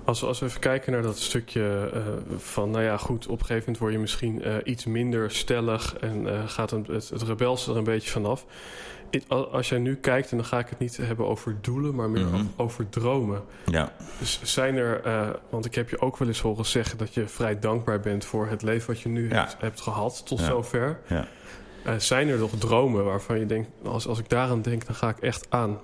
Als, 0.06 0.20
we- 0.20 0.26
als 0.26 0.38
we 0.38 0.46
even 0.46 0.60
kijken 0.60 0.92
naar 0.92 1.02
dat 1.02 1.18
stukje 1.18 1.90
eh, 1.92 2.00
van, 2.38 2.70
nou 2.70 2.84
ja, 2.84 2.96
goed, 2.96 3.26
op 3.26 3.32
een 3.40 3.46
gegeven 3.46 3.58
moment 3.58 3.78
word 3.78 3.92
je 3.92 3.98
misschien 3.98 4.42
eh, 4.42 4.54
iets 4.64 4.84
minder 4.84 5.30
stellig 5.30 5.96
en 5.96 6.28
eh, 6.34 6.48
gaat 6.48 6.70
een, 6.72 6.86
het, 6.90 7.08
het 7.08 7.22
rebels 7.22 7.66
er 7.68 7.76
een 7.76 7.84
beetje 7.84 8.10
vanaf. 8.10 8.44
I- 9.10 9.22
a- 9.32 9.34
Als 9.36 9.68
jij 9.68 9.78
nu 9.78 9.96
kijkt, 9.96 10.30
en 10.30 10.36
dan 10.36 10.46
ga 10.46 10.58
ik 10.58 10.68
het 10.68 10.78
niet 10.78 10.96
hebben 10.96 11.26
over 11.26 11.56
doelen, 11.60 11.94
maar 11.94 12.10
meer 12.10 12.24
Mhm. 12.24 12.34
over, 12.34 12.46
over 12.56 12.88
dromen. 12.88 13.42
Ja, 13.66 13.92
Dus 14.18 14.40
zijn 14.42 14.76
er, 14.76 15.00
want 15.50 15.64
ik 15.64 15.74
heb 15.74 15.90
je 15.90 16.00
ook 16.00 16.16
wel 16.16 16.28
eens 16.28 16.40
horen 16.40 16.66
zeggen 16.66 16.98
dat 16.98 17.14
je 17.14 17.28
vrij 17.28 17.58
dankbaar 17.58 18.00
bent 18.00 18.24
voor 18.24 18.46
het 18.48 18.62
leven 18.62 18.86
wat 18.86 19.00
je 19.00 19.08
nu 19.08 19.28
Ja. 19.28 19.34
hebt, 19.34 19.56
hebt 19.58 19.80
gehad 19.80 20.22
tot 20.26 20.38
Ja. 20.38 20.44
zover. 20.46 20.98
ja. 21.06 21.26
Zijn 21.98 22.28
er 22.28 22.38
nog 22.38 22.50
dromen 22.58 23.04
waarvan 23.04 23.38
je 23.38 23.46
denkt, 23.46 23.68
als, 23.84 24.06
als 24.06 24.18
ik 24.18 24.28
daaraan 24.28 24.62
denk, 24.62 24.86
dan 24.86 24.94
ga 24.94 25.08
ik 25.08 25.18
echt 25.18 25.46
aan? 25.48 25.78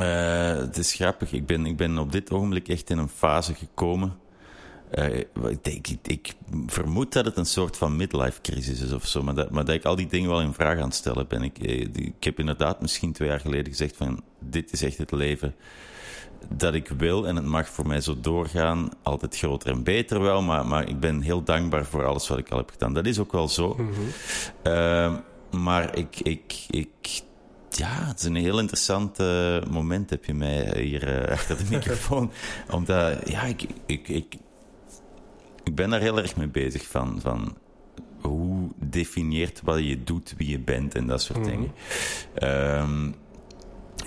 Eh, 0.00 0.56
het 0.56 0.76
is 0.76 0.92
grappig. 0.92 1.32
Ik 1.32 1.46
ben, 1.46 1.66
ik 1.66 1.76
ben 1.76 1.98
op 1.98 2.12
dit 2.12 2.30
ogenblik 2.30 2.68
echt 2.68 2.90
in 2.90 2.98
een 2.98 3.08
fase 3.08 3.54
gekomen. 3.54 4.18
Eh, 4.90 5.18
ik, 5.62 5.88
ik, 5.88 5.98
ik 6.02 6.32
vermoed 6.66 7.12
dat 7.12 7.24
het 7.24 7.36
een 7.36 7.46
soort 7.46 7.76
van 7.76 7.96
midlife 7.96 8.40
crisis 8.40 8.80
is 8.80 8.92
of 8.92 9.06
zo. 9.06 9.22
Maar 9.22 9.34
dat, 9.34 9.50
maar 9.50 9.64
dat 9.64 9.74
ik 9.74 9.84
al 9.84 9.96
die 9.96 10.06
dingen 10.06 10.30
wel 10.30 10.40
in 10.40 10.52
vraag 10.52 10.76
aan 10.78 10.84
het 10.84 10.94
stellen 10.94 11.28
ben. 11.28 11.42
Ik, 11.42 11.58
eh, 11.58 11.80
ik 11.80 12.24
heb 12.24 12.38
inderdaad 12.38 12.80
misschien 12.80 13.12
twee 13.12 13.28
jaar 13.28 13.40
geleden 13.40 13.66
gezegd 13.66 13.96
van... 13.96 14.22
Dit 14.38 14.72
is 14.72 14.82
echt 14.82 14.98
het 14.98 15.12
leven 15.12 15.54
dat 16.48 16.74
ik 16.74 16.88
wil. 16.88 17.26
En 17.26 17.36
het 17.36 17.44
mag 17.44 17.68
voor 17.68 17.86
mij 17.86 18.00
zo 18.00 18.20
doorgaan. 18.20 18.88
Altijd 19.02 19.36
groter 19.36 19.70
en 19.70 19.82
beter 19.82 20.20
wel. 20.20 20.42
Maar, 20.42 20.66
maar 20.66 20.88
ik 20.88 21.00
ben 21.00 21.20
heel 21.20 21.42
dankbaar 21.42 21.84
voor 21.84 22.04
alles 22.04 22.28
wat 22.28 22.38
ik 22.38 22.50
al 22.50 22.58
heb 22.58 22.70
gedaan. 22.70 22.94
Dat 22.94 23.06
is 23.06 23.18
ook 23.18 23.32
wel 23.32 23.48
zo. 23.48 23.74
Mhm. 23.74 23.90
Ehm, 24.62 25.14
maar 25.50 25.96
ik, 25.96 26.20
ik, 26.20 26.66
ik, 26.70 27.22
ja, 27.76 28.06
het 28.06 28.18
is 28.18 28.24
een 28.24 28.34
heel 28.34 28.58
interessant 28.58 29.18
eh, 29.18 29.62
moment 29.70 30.10
heb 30.10 30.24
je 30.24 30.34
mij 30.34 30.80
hier 30.82 31.22
eh, 31.22 31.32
achter 31.36 31.56
de 31.56 31.64
microfoon. 31.76 32.30
Omdat, 32.70 33.30
ja, 33.30 33.42
ik, 33.42 33.66
ik, 33.86 34.08
ik, 34.08 34.36
ik 35.64 35.74
ben 35.74 35.90
daar 35.90 36.00
heel 36.00 36.18
erg 36.18 36.36
mee 36.36 36.48
bezig 36.48 36.86
van, 36.86 37.20
van 37.20 37.56
hoe 38.20 38.68
definieert 38.76 39.60
wat 39.64 39.78
je 39.78 40.04
doet, 40.04 40.34
wie 40.36 40.48
je 40.50 40.58
bent 40.58 40.94
en 40.94 41.06
dat 41.06 41.22
soort 41.22 41.38
Mhm. 41.38 41.48
dingen. 41.48 41.72
Ehm, 42.34 43.12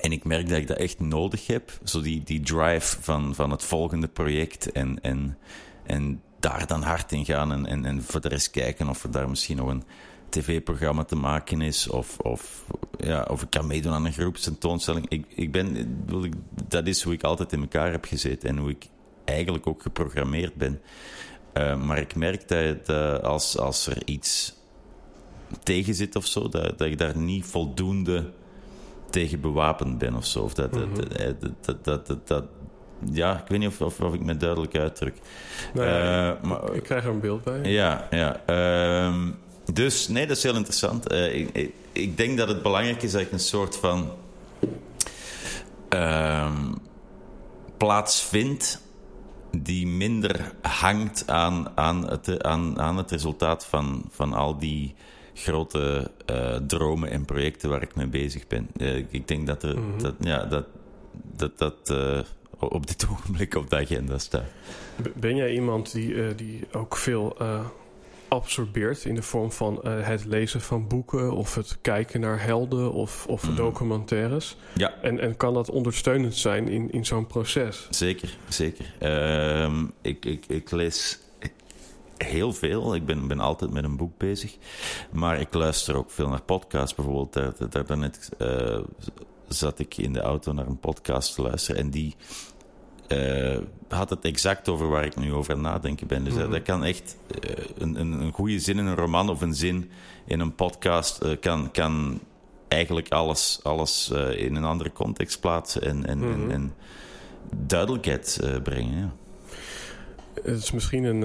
en 0.02 0.12
ik 0.12 0.24
merk 0.24 0.50
dat 0.50 0.58
ik 0.58 0.68
dat 0.68 0.78
echt 0.78 1.00
nodig 1.00 1.48
heb. 1.48 1.80
Zo 1.84 2.02
die, 2.02 2.24
die 2.24 2.40
drive 2.42 2.98
van, 3.02 3.36
van 3.36 3.52
het 3.52 3.64
volgende 3.64 4.08
project 4.08 4.72
en, 4.72 5.02
en, 5.02 5.38
en 5.86 6.22
daar 6.40 6.68
dan 6.68 6.82
hard 6.82 7.12
in 7.12 7.26
gaan 7.26 7.52
en, 7.52 7.66
en, 7.66 7.86
en 7.86 8.04
voor 8.04 8.22
de 8.22 8.28
rest 8.28 8.50
kijken 8.50 8.90
of 8.90 9.04
er 9.04 9.12
daar 9.12 9.30
misschien 9.30 9.58
nog 9.58 9.68
een 9.70 9.84
tv-programma 10.34 11.04
te 11.04 11.16
maken 11.16 11.62
is 11.62 11.88
of, 11.90 12.18
of, 12.20 12.66
ja, 12.98 13.22
of 13.30 13.42
ik 13.42 13.50
kan 13.50 13.68
meedoen 13.68 13.94
aan 13.94 14.06
een 14.06 14.14
groepstentoonstelling. 14.14 15.06
Ik, 15.10 15.26
ik 15.30 15.52
ben, 15.52 15.98
dat 16.68 16.88
is 16.88 17.02
hoe 17.04 17.14
ik 17.14 17.24
altijd 17.24 17.54
in 17.54 17.62
elkaar 17.62 17.92
heb 17.92 18.06
gezeten 18.06 18.50
en 18.50 18.58
hoe 18.58 18.70
ik 18.70 18.86
eigenlijk 19.26 19.68
ook 19.68 19.82
geprogrammeerd 19.82 20.56
ben. 20.56 20.82
Eh, 21.54 21.82
maar 21.84 21.98
ik 21.98 22.16
merk 22.16 22.48
dat, 22.48 22.90
als, 23.24 23.58
als 23.58 23.88
er 23.88 23.98
iets 24.06 24.54
tegen 25.64 25.94
zit 25.94 26.16
of 26.16 26.26
zo, 26.26 26.50
dat, 26.50 26.78
dat 26.78 26.88
ik 26.88 26.98
daar 26.98 27.18
niet 27.18 27.46
voldoende 27.46 28.32
tegen 29.10 29.42
bewapend 29.42 29.98
ben 29.98 30.16
of 30.16 30.26
zo. 30.26 30.40
Of 30.44 30.54
dat, 30.54 30.74
dat, 30.74 30.96
dat, 31.62 31.84
dat, 31.84 32.06
dat, 32.08 32.28
dat- 32.28 32.46
ja, 33.12 33.40
ik 33.42 33.48
weet 33.48 33.60
niet 33.60 33.68
of, 33.68 33.82
of, 33.82 34.00
of 34.00 34.14
ik 34.14 34.20
me 34.24 34.38
duidelijk 34.38 34.76
uitdruk. 34.78 35.18
Nee, 35.74 35.86
Eh, 35.86 36.42
maar, 36.42 36.74
ik 36.74 36.84
krijg 36.84 37.04
er 37.04 37.10
een 37.10 37.20
beeld 37.20 37.44
bij. 37.44 37.62
ja, 37.72 38.08
ja. 38.12 38.42
ehm, 38.46 39.32
dus 39.72 40.08
nee, 40.08 40.28
dat 40.28 40.38
is 40.38 40.44
heel 40.44 40.56
interessant. 40.56 41.08
Eh, 41.08 41.36
ik, 41.36 41.50
ik, 41.54 41.74
ik 41.92 42.18
denk 42.18 42.38
dat 42.38 42.48
het 42.48 42.62
belangrijk 42.62 43.04
is 43.04 43.12
dat 43.12 43.22
ik 43.22 43.32
een 43.32 43.40
soort 43.40 43.78
van 43.78 44.12
ehm, 45.90 46.74
plaats 47.78 48.22
vind 48.24 48.82
die 49.58 49.88
minder 49.88 50.54
hangt 50.62 51.28
aan, 51.28 51.78
aan, 51.78 52.10
het, 52.10 52.44
aan, 52.44 52.80
aan 52.80 52.98
het 52.98 53.12
resultaat 53.12 53.66
van, 53.66 54.06
van 54.10 54.34
al 54.34 54.58
die 54.58 54.96
grote 55.34 56.12
eh, 56.26 56.56
dromen 56.56 57.10
en 57.10 57.26
projecten 57.26 57.70
waar 57.70 57.82
ik 57.82 57.96
mee 57.96 58.08
bezig 58.08 58.48
ben. 58.48 58.68
Eh, 58.78 58.98
ik 58.98 59.28
denk 59.28 59.48
dat 59.48 59.64
er, 59.64 59.78
dat, 59.98 60.16
ja, 60.20 60.46
dat, 60.46 60.66
dat, 61.36 61.58
dat 61.58 61.92
op 62.60 62.88
dit 62.88 63.08
ogenblik 63.12 63.56
op 63.56 63.70
de 63.70 63.76
agenda 63.76 64.18
staat. 64.18 64.46
Ben 65.16 65.36
jij 65.36 65.54
iemand 65.54 65.92
die, 65.92 66.36
die 66.36 66.68
ook 66.72 66.98
veel 66.98 67.38
absorbeert 68.34 69.06
in 69.06 69.16
de 69.16 69.22
vorm 69.22 69.52
van 69.52 69.82
eh, 69.84 70.08
het 70.08 70.26
lezen 70.26 70.62
van 70.62 70.88
boeken 70.88 71.32
of 71.32 71.56
het 71.56 71.78
kijken 71.82 72.20
naar 72.20 72.44
helden 72.44 72.92
of, 72.94 73.26
of 73.28 73.44
Mhm. 73.48 73.56
documentaires? 73.56 74.58
Ja. 74.76 74.94
En, 75.02 75.20
en 75.20 75.38
kan 75.38 75.54
dat 75.54 75.70
ondersteunend 75.70 76.36
zijn 76.36 76.68
in, 76.68 76.92
in 76.92 77.06
zo'n 77.06 77.28
proces? 77.28 77.88
Zeker, 77.90 78.38
zeker. 78.50 78.94
Ehm, 79.00 79.86
ik, 80.02 80.26
ik, 80.26 80.46
ik 80.48 80.72
lees 80.72 81.20
heel 82.18 82.54
veel. 82.54 82.96
Ik 82.96 83.06
ben, 83.06 83.28
ben 83.28 83.40
altijd 83.40 83.72
met 83.72 83.84
een 83.84 83.98
boek 83.98 84.18
bezig. 84.18 84.56
Maar 85.12 85.40
ik 85.40 85.54
luister 85.54 85.96
ook 85.96 86.12
veel 86.12 86.28
naar 86.30 86.42
podcasts. 86.42 86.96
Bijvoorbeeld, 86.96 87.34
daar, 87.34 87.54
daar, 87.58 87.70
daar 87.70 87.86
daarnet 87.86 88.30
eh, 88.38 88.80
zat 89.48 89.80
ik 89.80 89.98
in 89.98 90.14
de 90.14 90.22
auto 90.22 90.52
naar 90.54 90.68
een 90.68 90.80
podcast 90.80 91.36
te 91.36 91.42
luisteren. 91.42 91.82
En 91.82 91.90
die 91.90 92.16
eh, 93.08 93.58
had 93.88 94.10
het 94.10 94.26
exact 94.26 94.70
over 94.70 94.88
waar 94.90 95.06
ik 95.06 95.16
nu 95.16 95.34
over 95.34 95.54
aan 95.54 95.62
nadenken 95.62 96.08
ben. 96.08 96.24
Dus 96.24 96.34
dat- 96.36 96.52
dat 96.52 96.62
kan 96.62 96.84
echt 96.84 97.18
eh, 97.42 97.66
een, 97.78 98.00
een, 98.00 98.12
een 98.12 98.32
goede 98.32 98.60
zin 98.60 98.78
in 98.78 98.86
een 98.86 98.96
roman 98.96 99.30
of 99.30 99.42
een 99.42 99.54
zin 99.56 99.90
in 100.26 100.40
een 100.40 100.56
podcast 100.56 101.22
eh, 101.22 101.32
kan, 101.40 101.72
kan 101.72 102.20
eigenlijk 102.68 103.10
alles, 103.10 103.60
alles 103.64 104.10
in 104.36 104.56
een 104.56 104.64
andere 104.64 104.92
context 104.92 105.40
plaatsen 105.40 105.82
en, 105.82 106.06
en, 106.06 106.24
en, 106.24 106.52
en 106.52 106.74
duidelijkheid 107.56 108.40
brengen. 108.64 108.98
Ja. 108.98 109.12
Het 110.44 110.58
is 110.58 110.72
misschien 110.72 111.04
een, 111.04 111.22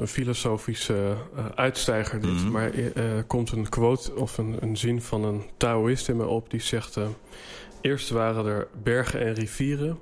een 0.00 0.06
filosofische 0.08 1.14
uitstijger 1.54 2.20
dit, 2.20 2.30
Mhm. 2.30 2.50
maar 2.50 2.74
er 2.94 3.24
komt 3.24 3.52
een 3.52 3.68
quote 3.68 4.14
of 4.14 4.38
een, 4.38 4.56
een 4.60 4.76
zin 4.76 5.02
van 5.02 5.24
een 5.24 5.42
Taoïst 5.56 6.08
in 6.08 6.16
me 6.16 6.26
op 6.26 6.50
die 6.50 6.60
zegt: 6.60 6.96
Eerst 7.80 8.10
waren 8.10 8.46
er 8.46 8.68
bergen 8.82 9.20
en 9.20 9.34
rivieren, 9.34 9.98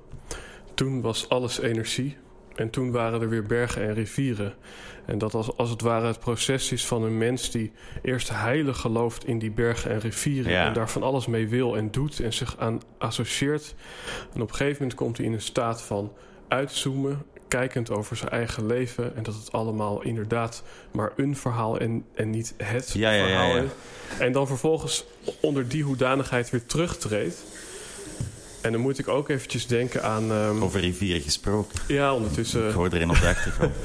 toen 0.81 1.01
was 1.01 1.29
alles 1.29 1.59
energie 1.59 2.17
en 2.55 2.69
toen 2.69 2.91
waren 2.91 3.21
er 3.21 3.29
weer 3.29 3.43
bergen 3.43 3.81
en 3.81 3.93
rivieren. 3.93 4.53
En 5.05 5.17
dat 5.17 5.33
als, 5.33 5.57
als 5.57 5.69
het 5.69 5.81
ware 5.81 6.07
het 6.07 6.19
proces 6.19 6.71
is 6.71 6.85
van 6.85 7.03
een 7.03 7.17
mens 7.17 7.51
die 7.51 7.71
eerst 8.01 8.29
heilig 8.29 8.77
gelooft 8.77 9.25
in 9.25 9.39
die 9.39 9.51
bergen 9.51 9.91
en 9.91 9.99
rivieren 9.99 10.51
Ja. 10.51 10.67
en 10.67 10.73
daar 10.73 10.89
van 10.89 11.03
alles 11.03 11.27
mee 11.27 11.47
wil 11.47 11.77
en 11.77 11.91
doet 11.91 12.19
en 12.19 12.33
zich 12.33 12.57
aan 12.57 12.81
associeert. 12.97 13.75
En 14.33 14.41
op 14.41 14.49
een 14.49 14.55
gegeven 14.55 14.81
moment 14.81 14.99
komt 14.99 15.17
hij 15.17 15.25
in 15.25 15.33
een 15.33 15.41
staat 15.41 15.81
van 15.81 16.13
uitzoomen, 16.47 17.25
kijkend 17.47 17.91
over 17.91 18.15
zijn 18.15 18.31
eigen 18.31 18.65
leven. 18.65 19.15
En 19.15 19.23
dat 19.23 19.35
het 19.35 19.51
allemaal 19.51 20.01
inderdaad 20.01 20.63
maar 20.91 21.11
een 21.15 21.35
verhaal 21.35 21.79
en, 21.79 22.05
en 22.13 22.29
niet 22.29 22.53
het 22.57 22.91
ja, 22.91 23.11
verhaal 23.11 23.55
ja. 23.55 23.61
is. 23.61 23.69
En 24.19 24.31
dan 24.31 24.47
vervolgens 24.47 25.05
onder 25.41 25.67
die 25.67 25.83
hoedanigheid 25.83 26.49
weer 26.49 26.65
terugtreedt. 26.65 27.43
En 28.61 28.71
dan 28.71 28.81
moet 28.81 28.99
ik 28.99 29.07
ook 29.07 29.29
eventjes 29.29 29.67
denken 29.67 30.03
aan... 30.03 30.31
ehm, 30.31 30.63
Over 30.63 30.79
rivieren 30.79 31.21
gesproken. 31.21 31.79
ja, 31.87 32.13
ondertussen... 32.13 32.67
Ik 32.67 32.73
hoor 32.73 32.89
erin 32.91 33.09
op 33.09 33.19
de 33.19 33.27
achtergrond. 33.27 33.73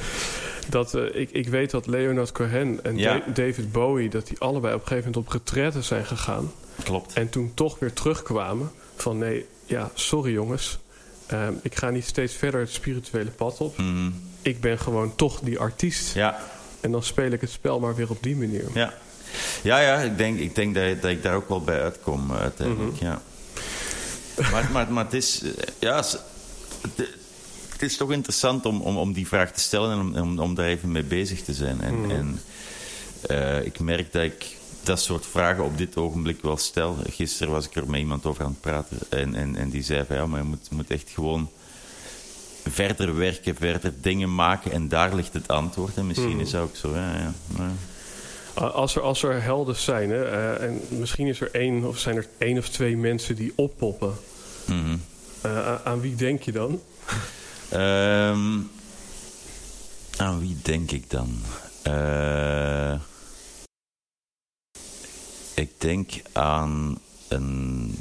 Dat, 0.68 0.94
eh, 0.94 1.20
ik, 1.20 1.30
ik 1.30 1.48
weet 1.48 1.70
dat 1.70 1.86
Leonard 1.86 2.32
Cohen 2.32 2.84
en 2.84 2.98
Ja. 2.98 3.22
David 3.34 3.72
Bowie... 3.72 4.08
dat 4.10 4.26
die 4.26 4.38
allebei 4.38 4.74
op 4.74 4.80
een 4.80 4.86
gegeven 4.86 5.10
moment 5.10 5.26
op 5.26 5.32
retraite 5.32 5.82
zijn 5.82 6.04
gegaan. 6.06 6.52
Klopt. 6.84 7.12
En 7.12 7.28
toen 7.28 7.50
toch 7.54 7.78
weer 7.78 7.92
terugkwamen 7.92 8.70
van... 8.96 9.18
nee, 9.18 9.46
ja, 9.66 9.90
sorry 9.94 10.32
jongens. 10.32 10.78
Ehm, 11.26 11.52
ik 11.62 11.74
ga 11.76 11.90
niet 11.90 12.04
steeds 12.04 12.34
verder 12.34 12.60
het 12.60 12.70
spirituele 12.70 13.30
pad 13.30 13.58
op. 13.58 13.78
Mhm. 13.78 14.10
Ik 14.42 14.60
ben 14.60 14.78
gewoon 14.78 15.14
toch 15.16 15.40
die 15.40 15.58
artiest. 15.58 16.14
Ja, 16.14 16.38
En 16.80 16.90
dan 16.92 17.02
speel 17.02 17.30
ik 17.30 17.40
het 17.40 17.50
spel 17.50 17.80
maar 17.80 17.94
weer 17.94 18.10
op 18.10 18.22
die 18.22 18.36
manier. 18.36 18.64
ja. 18.74 18.94
Ja, 19.62 19.78
ja, 19.80 19.96
ik 19.98 20.18
denk, 20.18 20.38
ik 20.38 20.54
denk 20.54 20.74
dat, 20.74 21.02
dat 21.02 21.10
ik 21.10 21.22
daar 21.22 21.34
ook 21.34 21.48
wel 21.48 21.60
bij 21.60 21.82
uitkom 21.82 22.30
eh, 22.30 22.40
uiteindelijk. 22.40 22.96
Ja. 23.00 23.22
Maar, 24.50 24.68
maar, 24.72 24.92
maar 24.92 25.04
het 25.04 25.12
is... 25.14 25.42
eh, 25.42 25.50
Ja, 25.78 25.96
het, 25.96 26.16
het 27.72 27.82
is 27.82 27.96
toch 27.96 28.12
interessant 28.12 28.66
om, 28.66 28.80
om, 28.80 28.96
om 28.96 29.12
die 29.12 29.26
vraag 29.26 29.52
te 29.52 29.60
stellen 29.60 29.90
en 29.90 30.00
om, 30.00 30.16
om, 30.16 30.38
om 30.38 30.54
daar 30.54 30.66
even 30.66 30.92
mee 30.92 31.02
bezig 31.04 31.42
te 31.42 31.52
zijn. 31.54 31.80
En, 31.80 32.10
en 32.10 32.40
eh, 33.20 33.64
ik 33.64 33.78
merk 33.78 34.12
dat 34.12 34.22
ik 34.22 34.56
dat 34.82 35.00
soort 35.00 35.26
vragen 35.26 35.64
op 35.64 35.78
dit 35.78 35.96
ogenblik 35.96 36.42
wel 36.42 36.56
stel. 36.56 36.96
Gisteren 37.10 37.52
was 37.52 37.66
ik 37.66 37.74
er 37.76 37.90
met 37.90 38.00
iemand 38.00 38.26
over 38.26 38.44
aan 38.44 38.50
het 38.50 38.60
praten. 38.60 38.98
En, 39.08 39.34
en, 39.34 39.56
en 39.56 39.70
die 39.70 39.82
zei 39.82 40.04
van 40.06 40.16
ja, 40.16 40.26
maar 40.26 40.40
je 40.40 40.46
moet, 40.46 40.70
moet 40.70 40.90
echt 40.90 41.10
gewoon 41.10 41.50
verder 42.68 43.16
werken, 43.16 43.54
verder 43.56 43.92
dingen 44.00 44.34
maken. 44.34 44.72
En 44.72 44.88
daar 44.88 45.14
ligt 45.14 45.32
het 45.32 45.48
antwoord. 45.48 45.96
En 45.96 46.06
misschien 46.06 46.40
is 46.40 46.50
dat 46.50 46.62
ook 46.62 46.76
zo. 46.76 46.94
Ja, 46.94 47.12
ja. 47.14 47.32
Als 48.56 48.96
er, 48.96 49.02
als 49.02 49.22
er 49.22 49.42
helden 49.42 49.76
zijn, 49.76 50.10
hè, 50.10 50.24
eh, 50.24 50.68
en 50.68 50.80
misschien 50.88 51.26
is 51.26 51.40
er 51.40 51.50
één 51.50 51.84
of 51.84 51.98
zijn 51.98 52.16
er 52.16 52.26
één 52.38 52.58
of 52.58 52.68
twee 52.68 52.96
mensen 52.96 53.36
die 53.36 53.52
oppoppen. 53.56 54.14
Mhm. 54.66 54.96
Eh, 55.40 55.74
aan 55.84 56.00
wie 56.00 56.14
denk 56.14 56.42
je 56.42 56.52
dan? 56.52 56.80
Ehm, 57.68 58.58
aan 60.16 60.38
wie 60.38 60.56
denk 60.62 60.90
ik 60.90 61.10
dan? 61.10 61.42
Eh, 61.82 63.00
ik 65.54 65.70
denk 65.78 66.10
aan 66.32 66.98
een 67.28 67.94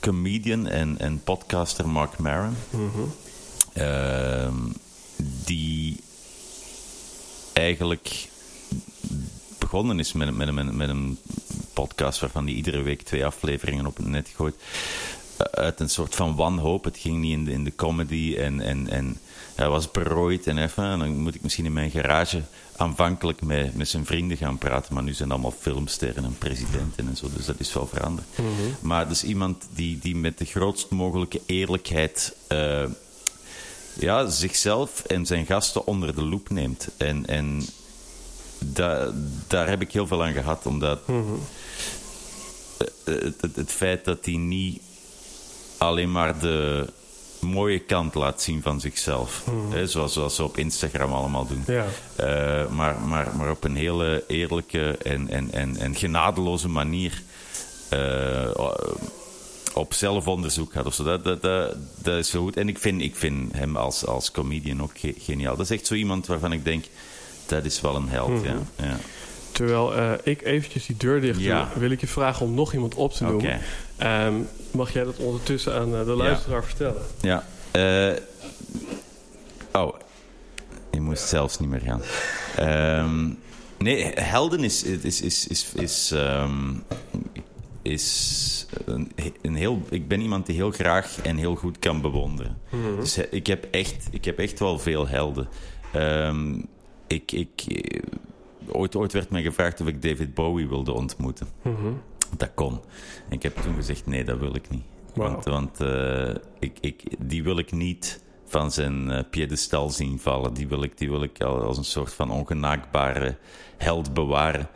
comedian 0.00 0.66
en, 0.66 0.98
en 0.98 1.22
podcaster 1.24 1.88
Mark 1.88 2.18
Maron. 2.18 2.56
Ehm, 3.72 4.56
die 5.44 6.00
eigenlijk 7.52 8.30
begonnen 9.72 9.98
is 9.98 10.12
met, 10.12 10.28
een- 10.28 10.36
met, 10.36 10.48
een- 10.48 10.76
met 10.76 10.88
een 10.88 11.18
podcast 11.72 12.20
waarvan 12.20 12.44
hij 12.44 12.54
iedere 12.54 12.82
week 12.82 13.02
twee 13.02 13.24
afleveringen 13.26 13.86
op 13.86 13.96
het 13.96 14.06
net 14.06 14.28
gooit. 14.36 14.54
Eh, 15.36 15.46
Uit 15.62 15.80
een 15.80 15.88
soort 15.88 16.14
van 16.14 16.36
wanhoop. 16.36 16.84
Het 16.84 16.96
ging 16.98 17.18
niet 17.20 17.32
in 17.32 17.44
de, 17.44 17.52
in 17.52 17.64
de 17.64 17.74
comedy 17.74 18.36
en, 18.38 18.60
en, 18.60 18.88
en 18.88 19.18
hij 19.54 19.68
was 19.68 19.90
berooid 19.90 20.46
en 20.46 20.58
even. 20.58 20.84
En 20.84 20.98
dan 20.98 21.16
moet 21.20 21.34
ik 21.34 21.42
misschien 21.42 21.64
in 21.64 21.72
mijn 21.72 21.90
garage 21.90 22.42
aanvankelijk 22.76 23.42
met, 23.42 23.74
met 23.76 23.88
zijn 23.88 24.06
vrienden 24.06 24.36
gaan 24.36 24.58
praten. 24.58 24.94
Maar 24.94 25.02
nu 25.02 25.12
zijn 25.12 25.30
allemaal 25.30 25.54
filmsterren 25.60 26.24
en 26.24 26.38
presidenten 26.38 27.08
en 27.08 27.16
zo. 27.16 27.26
Dus 27.36 27.46
dat 27.46 27.60
is 27.60 27.72
wel 27.72 27.86
veranderd. 27.86 28.26
Maar 28.80 29.08
dus 29.08 29.24
iemand 29.24 29.66
die, 29.74 29.98
die 29.98 30.16
met 30.16 30.38
de 30.38 30.44
grootst 30.44 30.90
mogelijke 30.90 31.40
eerlijkheid 31.46 32.34
eh, 32.48 32.84
ja, 33.98 34.28
zichzelf 34.30 35.04
en 35.04 35.26
zijn 35.26 35.46
gasten 35.46 35.86
onder 35.86 36.14
de 36.14 36.22
loep 36.24 36.50
neemt. 36.50 36.88
En, 36.96 37.26
en 37.26 37.62
da, 38.64 39.10
daar 39.46 39.68
heb 39.68 39.80
ik 39.80 39.92
heel 39.92 40.06
veel 40.06 40.24
aan 40.24 40.32
gehad, 40.32 40.66
omdat 40.66 40.98
eh, 41.06 41.16
het, 43.04 43.40
het, 43.40 43.56
het 43.56 43.70
feit 43.70 44.04
dat 44.04 44.24
hij 44.24 44.36
niet 44.36 44.82
alleen 45.78 46.12
maar 46.12 46.38
de 46.38 46.86
mooie 47.40 47.78
kant 47.78 48.14
laat 48.14 48.42
zien 48.42 48.62
van 48.62 48.80
zichzelf, 48.80 49.44
hè, 49.70 49.86
zoals, 49.86 50.12
zoals 50.12 50.34
ze 50.34 50.42
op 50.44 50.56
Instagram 50.58 51.12
allemaal 51.12 51.46
doen. 51.46 51.64
Ja. 51.66 51.84
Eh, 52.16 52.68
maar, 52.70 53.00
maar, 53.00 53.36
maar 53.36 53.50
op 53.50 53.64
een 53.64 53.76
hele 53.76 54.24
eerlijke 54.26 54.96
en, 55.02 55.28
en, 55.28 55.52
en, 55.52 55.76
en 55.76 55.94
genadeloze 55.94 56.68
manier 56.68 57.22
eh, 57.88 58.50
op 59.74 59.94
zelfonderzoek 59.94 60.72
gaat. 60.72 60.86
Of 60.86 60.94
zo. 60.94 61.04
Dat, 61.04 61.24
dat, 61.24 61.42
dat, 61.42 61.76
dat 61.98 62.18
is 62.18 62.30
zo 62.30 62.42
goed. 62.42 62.56
En 62.56 62.68
ik 62.68 62.78
vind, 62.78 63.00
ik 63.00 63.16
vind 63.16 63.52
hem 63.52 63.76
als, 63.76 64.06
als 64.06 64.30
comedian 64.30 64.82
ook 64.82 64.98
ge- 64.98 65.14
geniaal. 65.18 65.56
Dat 65.56 65.70
is 65.70 65.76
echt 65.78 65.86
zo 65.86 65.94
iemand 65.94 66.26
waarvan 66.26 66.52
ik 66.52 66.64
denk, 66.64 66.84
dat 67.52 67.64
is 67.64 67.80
wel 67.80 67.96
een 67.96 68.08
held. 68.08 68.44
ja. 68.44 68.54
Ja. 68.76 68.96
Terwijl 69.52 69.94
eh, 69.96 70.10
ik 70.22 70.42
eventjes 70.42 70.86
die 70.86 70.96
deur 70.96 71.20
dicht 71.20 71.34
doe, 71.38 71.42
Ja. 71.42 71.68
wil 71.76 71.90
ik 71.90 72.00
je 72.00 72.06
vragen 72.06 72.46
om 72.46 72.54
nog 72.54 72.72
iemand 72.72 72.94
op 72.94 73.12
te 73.12 73.24
noemen. 73.24 73.60
Ehm, 73.96 74.34
mag 74.70 74.92
jij 74.92 75.04
dat 75.04 75.16
ondertussen 75.16 75.74
aan 75.74 75.94
eh, 75.96 76.04
de 76.04 76.10
luisteraar 76.12 76.64
vertellen? 76.64 77.02
Ja. 77.20 77.44
eh, 77.70 78.12
oh, 79.72 79.94
je 80.90 81.00
moest 81.00 81.28
zelfs 81.28 81.58
niet 81.58 81.68
meer 81.68 81.80
gaan. 81.80 82.02
Ehm, 82.56 83.28
nee, 83.78 84.04
helden 84.14 84.64
is, 84.64 84.82
is, 84.82 85.20
is, 85.20 85.46
is, 85.46 85.72
is, 85.74 86.10
ehm, 86.14 86.74
is 87.82 88.66
een, 88.84 89.12
een 89.42 89.54
heel... 89.54 89.82
Ik 89.90 90.08
ben 90.08 90.20
iemand 90.20 90.46
die 90.46 90.54
heel 90.54 90.70
graag 90.70 91.16
en 91.22 91.36
heel 91.36 91.54
goed 91.54 91.78
kan 91.78 92.00
bewonderen. 92.00 92.58
Dus 92.98 93.16
eh, 93.16 93.24
ik 93.30 93.46
heb, 93.46 93.64
echt, 93.70 94.08
ik 94.10 94.24
heb 94.24 94.38
echt 94.38 94.58
wel 94.58 94.78
veel 94.78 95.08
helden. 95.08 95.48
Ehm, 95.92 96.54
ik, 97.12 97.32
ik, 97.32 97.64
ooit, 98.68 98.96
ooit 98.96 99.12
werd 99.12 99.30
mij 99.30 99.42
gevraagd 99.42 99.80
of 99.80 99.86
ik 99.86 100.02
David 100.02 100.34
Bowie 100.34 100.68
wilde 100.68 100.92
ontmoeten. 100.92 101.46
Mhm. 101.62 101.92
Dat 102.36 102.50
kon. 102.54 102.80
En 103.28 103.32
ik 103.32 103.42
heb 103.42 103.56
toen 103.56 103.74
gezegd, 103.74 104.06
nee, 104.06 104.24
dat 104.24 104.38
wil 104.38 104.54
ik 104.54 104.70
niet. 104.70 104.84
Want, 105.14 105.44
want 105.44 105.80
eh, 105.80 106.34
ik, 106.58 106.78
ik, 106.80 107.02
die 107.18 107.42
wil 107.42 107.58
ik 107.58 107.72
niet 107.72 108.24
van 108.44 108.70
zijn 108.70 109.10
eh 109.10 109.24
piedestal 109.30 109.90
zien 109.90 110.18
vallen. 110.18 110.54
Die 110.54 110.68
wil 110.68 110.82
ik, 110.82 110.98
die 110.98 111.10
wil 111.10 111.22
ik 111.22 111.42
al 111.42 111.62
als 111.62 111.78
een 111.78 111.84
soort 111.84 112.12
van 112.12 112.30
ongenaakbare 112.30 113.36
held 113.76 114.14
bewaren. 114.14 114.68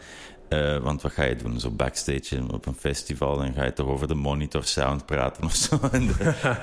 Eh, 0.49 0.76
want 0.76 1.03
wat 1.03 1.12
ga 1.12 1.22
je 1.22 1.37
doen? 1.37 1.61
Zo 1.61 1.70
backstage 1.70 2.43
op 2.53 2.66
een 2.66 2.74
festival, 2.74 3.37
dan 3.37 3.53
ga 3.53 3.64
je 3.64 3.72
toch 3.72 3.87
over 3.87 4.09
de 4.09 4.14
monitor 4.14 4.64
sound 4.64 5.07
praten 5.07 5.45
of 5.45 5.55
zo. 5.55 5.78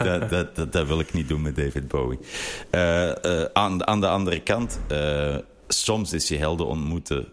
Dat, 0.03 0.29
dat, 0.29 0.55
dat, 0.55 0.73
dat 0.73 0.87
wil 0.87 0.99
ik 0.99 1.13
niet 1.13 1.27
doen 1.27 1.41
met 1.41 1.55
David 1.55 1.87
Bowie. 1.87 2.19
Eh, 2.69 3.41
eh, 3.41 3.49
aan, 3.53 3.87
aan 3.87 4.01
de 4.01 4.07
andere 4.07 4.39
kant, 4.39 4.79
eh, 4.87 5.35
soms 5.67 6.13
is 6.13 6.27
je 6.27 6.37
helden 6.37 6.65
ontmoeten 6.65 7.27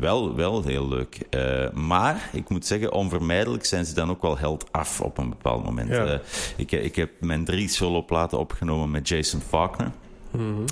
wel, 0.00 0.34
wel 0.34 0.62
heel 0.62 0.88
leuk. 0.88 1.20
Eh, 1.30 1.70
maar 1.70 2.30
ik 2.32 2.48
moet 2.48 2.66
zeggen, 2.66 2.92
onvermijdelijk 2.92 3.64
zijn 3.64 3.84
ze 3.84 3.94
dan 3.94 4.10
ook 4.10 4.22
wel 4.22 4.38
held 4.38 4.72
af 4.72 5.00
op 5.00 5.18
een 5.18 5.28
bepaald 5.28 5.64
moment. 5.64 5.88
Ja. 5.88 6.06
Eh, 6.06 6.18
ik, 6.56 6.72
ik 6.72 6.96
heb 6.96 7.10
mijn 7.20 7.44
drie 7.44 7.68
soloplaten 7.68 8.38
opgenomen 8.38 8.90
met 8.90 9.08
Jason 9.08 9.40
Faulkner. 9.40 9.92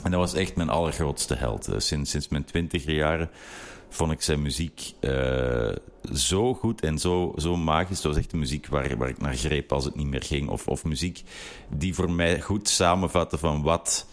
En 0.03 0.11
dat 0.11 0.21
was 0.21 0.35
echt 0.35 0.57
mijn 0.57 0.69
allergrootste 0.69 1.35
held. 1.35 1.69
Eh, 1.69 1.79
sinds, 1.79 2.11
sinds 2.11 2.29
mijn 2.29 2.45
twintiger 2.45 2.95
jaren 2.95 3.31
vond 3.89 4.13
ik 4.13 4.23
zijn 4.23 4.43
muziek 4.43 4.93
zo 6.15 6.55
goed 6.55 6.81
en 6.81 6.99
zo, 6.99 7.33
zo 7.37 7.57
magisch. 7.57 8.01
Dat 8.01 8.13
was 8.13 8.21
echt 8.21 8.31
de 8.31 8.37
muziek 8.37 8.67
waar, 8.67 8.97
waar 8.97 9.09
ik 9.09 9.21
naar 9.21 9.35
greep 9.37 9.73
als 9.73 9.85
het 9.85 9.95
niet 9.95 10.07
meer 10.07 10.23
ging. 10.23 10.49
Of, 10.49 10.69
of 10.69 10.85
muziek 10.85 11.23
die 11.69 11.95
voor 11.95 12.11
mij 12.11 12.41
goed 12.41 12.69
samenvatte 12.69 13.39
van 13.39 13.63
wat 13.63 14.07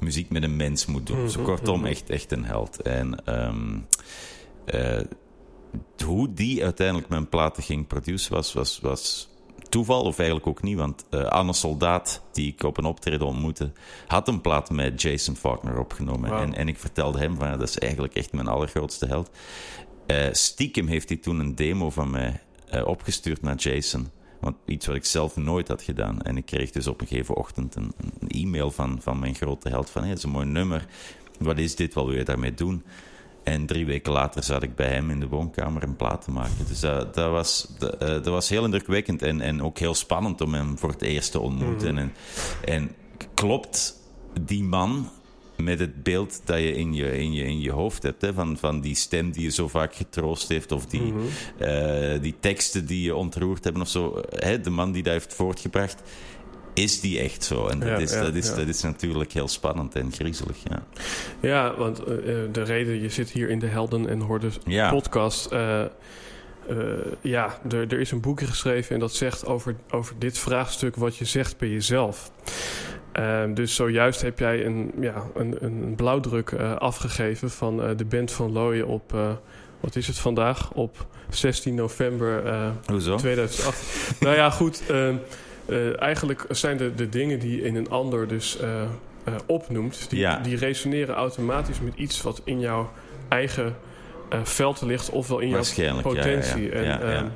muziek 0.00 0.30
met 0.30 0.42
een 0.42 0.56
mens 0.56 0.86
moet 0.86 1.06
doen. 1.06 1.30
Zo 1.30 1.42
kortom, 1.42 1.84
echt, 1.84 2.10
echt 2.10 2.32
een 2.32 2.44
held. 2.44 2.82
En 2.82 3.24
ehm, 3.24 3.78
eh, 4.64 5.00
hoe 6.04 6.32
die 6.32 6.64
uiteindelijk 6.64 7.08
mijn 7.08 7.28
platen 7.28 7.62
ging 7.62 7.86
produceren 7.86 8.36
was, 8.36 8.52
was, 8.52 8.80
was 8.80 9.28
toeval, 9.68 10.02
of 10.02 10.18
eigenlijk 10.18 10.48
ook 10.48 10.62
niet. 10.62 10.76
Want 10.76 11.04
eh, 11.10 11.24
Anne 11.24 11.52
Soldaat, 11.52 12.22
die 12.32 12.52
ik 12.52 12.62
op 12.62 12.78
een 12.78 12.84
optreden 12.84 13.26
ontmoette, 13.26 13.72
had 14.06 14.28
een 14.28 14.40
plaat 14.40 14.70
met 14.70 15.02
Jason 15.02 15.36
Faulkner 15.36 15.78
opgenomen. 15.78 16.32
En, 16.32 16.54
en 16.54 16.68
ik 16.68 16.78
vertelde 16.78 17.18
hem 17.18 17.36
van, 17.36 17.46
ja, 17.46 17.56
dat 17.56 17.68
is 17.68 17.78
eigenlijk 17.78 18.14
echt 18.14 18.32
mijn 18.32 18.48
allergrootste 18.48 19.06
held. 19.06 19.30
Eh, 20.06 20.28
stiekem 20.32 20.86
heeft 20.86 21.08
hij 21.08 21.18
toen 21.18 21.38
een 21.38 21.54
demo 21.54 21.90
van 21.90 22.10
mij 22.10 22.40
opgestuurd 22.84 23.42
naar 23.42 23.56
Jason. 23.56 24.10
Want 24.40 24.56
iets 24.64 24.86
wat 24.86 24.96
ik 24.96 25.04
zelf 25.04 25.36
nooit 25.36 25.68
had 25.68 25.82
gedaan. 25.82 26.22
En 26.22 26.36
ik 26.36 26.46
kreeg 26.46 26.70
dus 26.70 26.86
op 26.86 27.00
een 27.00 27.06
gegeven 27.06 27.36
ochtend 27.36 27.74
een, 27.74 27.92
een 28.18 28.28
e-mail 28.28 28.70
van, 28.70 28.98
van 29.02 29.18
mijn 29.18 29.34
grote 29.34 29.68
held 29.68 29.90
van... 29.90 30.00
Hey, 30.00 30.10
dat 30.10 30.18
is 30.18 30.24
een 30.24 30.30
mooi 30.30 30.46
nummer. 30.46 30.86
Wat 31.38 31.58
is 31.58 31.76
dit? 31.76 31.94
Wat 31.94 32.06
wil 32.06 32.16
je 32.16 32.24
daarmee 32.24 32.54
doen? 32.54 32.82
En 33.42 33.66
drie 33.66 33.86
weken 33.86 34.12
later 34.12 34.42
zat 34.42 34.62
ik 34.62 34.74
bij 34.76 34.88
hem 34.88 35.10
in 35.10 35.20
de 35.20 35.28
woonkamer 35.28 35.82
een 35.82 35.96
plaat 35.96 36.24
te 36.24 36.30
maken. 36.30 36.66
Dus 36.68 36.80
dat, 36.80 37.14
dat, 37.14 37.30
was, 37.30 37.74
dat, 37.78 37.96
eh, 37.96 38.08
dat 38.08 38.26
was 38.26 38.48
heel 38.48 38.64
indrukwekkend 38.64 39.22
en, 39.22 39.40
en 39.40 39.62
ook 39.62 39.78
heel 39.78 39.94
spannend 39.94 40.40
om 40.40 40.54
hem 40.54 40.78
voor 40.78 40.90
het 40.90 41.02
eerst 41.02 41.32
te 41.32 41.40
ontmoeten. 41.40 41.98
En, 41.98 42.12
en 42.64 42.90
klopt 43.34 43.94
die 44.40 44.62
man 44.62 45.10
met 45.62 45.78
het 45.78 46.02
beeld 46.02 46.40
dat 46.44 46.58
je 46.58 46.72
in 46.74 46.94
je, 46.94 47.18
in 47.18 47.32
je, 47.32 47.42
in 47.44 47.60
je 47.60 47.70
hoofd 47.72 48.02
hebt, 48.02 48.22
hè, 48.22 48.32
van, 48.32 48.56
van 48.56 48.80
die 48.80 48.94
stem 48.94 49.30
die 49.30 49.42
je 49.42 49.50
zo 49.50 49.68
vaak 49.68 49.94
getroost 49.94 50.48
heeft, 50.48 50.72
of 50.72 50.86
die, 50.86 51.12
eh, 51.58 52.20
die 52.20 52.34
teksten 52.40 52.86
die 52.86 53.02
je 53.02 53.14
ontroerd 53.14 53.64
hebben 53.64 53.82
of 53.82 53.88
zo. 53.88 54.20
Hè, 54.30 54.60
de 54.60 54.70
man 54.70 54.92
die 54.92 55.02
dat 55.02 55.12
heeft 55.12 55.34
voortgebracht, 55.34 56.02
is 56.74 57.00
die 57.00 57.18
echt 57.18 57.44
zo? 57.44 57.66
En 57.66 57.78
dat, 57.78 57.88
Ja, 57.88 57.96
is, 57.96 58.12
ja, 58.12 58.22
dat, 58.22 58.34
is, 58.34 58.46
ja. 58.48 58.54
dat 58.54 58.66
is 58.68 58.82
natuurlijk 58.82 59.32
heel 59.32 59.48
spannend 59.48 59.94
en 59.94 60.12
griezelig, 60.12 60.56
ja. 60.68 60.82
Ja, 61.40 61.74
want 61.76 62.04
eh, 62.04 62.14
eh, 62.14 62.52
de 62.52 62.62
reden, 62.62 63.00
je 63.02 63.08
zit 63.08 63.30
hier 63.30 63.48
in 63.48 63.58
de 63.58 63.66
Helden 63.66 64.08
en 64.08 64.20
Hordes 64.20 64.58
podcast. 64.90 65.46
eh, 65.46 65.80
eh, 65.82 65.88
ja, 67.20 67.58
er, 67.70 67.92
er 67.92 68.00
is 68.00 68.10
een 68.10 68.20
boekje 68.20 68.46
geschreven 68.46 68.94
en 68.94 69.00
dat 69.00 69.14
zegt 69.14 69.46
over, 69.46 69.76
over 69.90 70.14
dit 70.18 70.38
vraagstuk 70.38 70.96
wat 70.96 71.16
je 71.16 71.24
zegt 71.24 71.58
bij 71.58 71.68
jezelf. 71.68 72.30
Ehm, 73.12 73.54
dus 73.54 73.74
zojuist 73.74 74.22
heb 74.22 74.38
jij 74.38 74.64
een, 74.66 74.92
ja, 75.00 75.22
een, 75.34 75.56
een 75.60 75.92
blauwdruk 75.96 76.50
eh, 76.50 76.76
afgegeven 76.76 77.50
van 77.50 77.82
eh, 77.82 77.88
de 77.96 78.04
band 78.04 78.32
van 78.32 78.52
Looien 78.52 78.86
op, 78.86 79.14
eh, 79.14 79.30
wat 79.80 79.96
is 79.96 80.06
het 80.06 80.18
vandaag? 80.18 80.70
Op 80.72 81.06
16 81.28 81.74
november 81.74 82.46
eh, 82.46 82.68
Hoezo? 82.86 83.16
2008. 83.16 84.20
nou 84.20 84.36
ja, 84.36 84.50
goed. 84.50 84.82
ehm, 84.88 85.14
eh, 85.66 86.02
eigenlijk 86.02 86.44
zijn 86.48 86.76
de, 86.76 86.94
de 86.94 87.08
dingen 87.08 87.38
die 87.38 87.62
in 87.62 87.76
een 87.76 87.90
ander 87.90 88.28
dus 88.28 88.58
opnoemt... 89.46 90.10
Die, 90.10 90.18
Ja. 90.18 90.38
die 90.38 90.56
resoneren 90.56 91.14
automatisch 91.14 91.80
met 91.80 91.94
iets 91.96 92.22
wat 92.22 92.40
in 92.44 92.60
jouw 92.60 92.90
eigen 93.28 93.76
veld 94.42 94.80
ligt... 94.82 95.10
ofwel 95.10 95.38
in 95.38 95.48
jouw 95.48 95.56
Waarschijnlijk, 95.56 96.06
ja, 96.06 96.12
ja, 96.14 96.18
potentie. 96.20 96.62
ja. 96.74 97.00
En, 97.00 97.32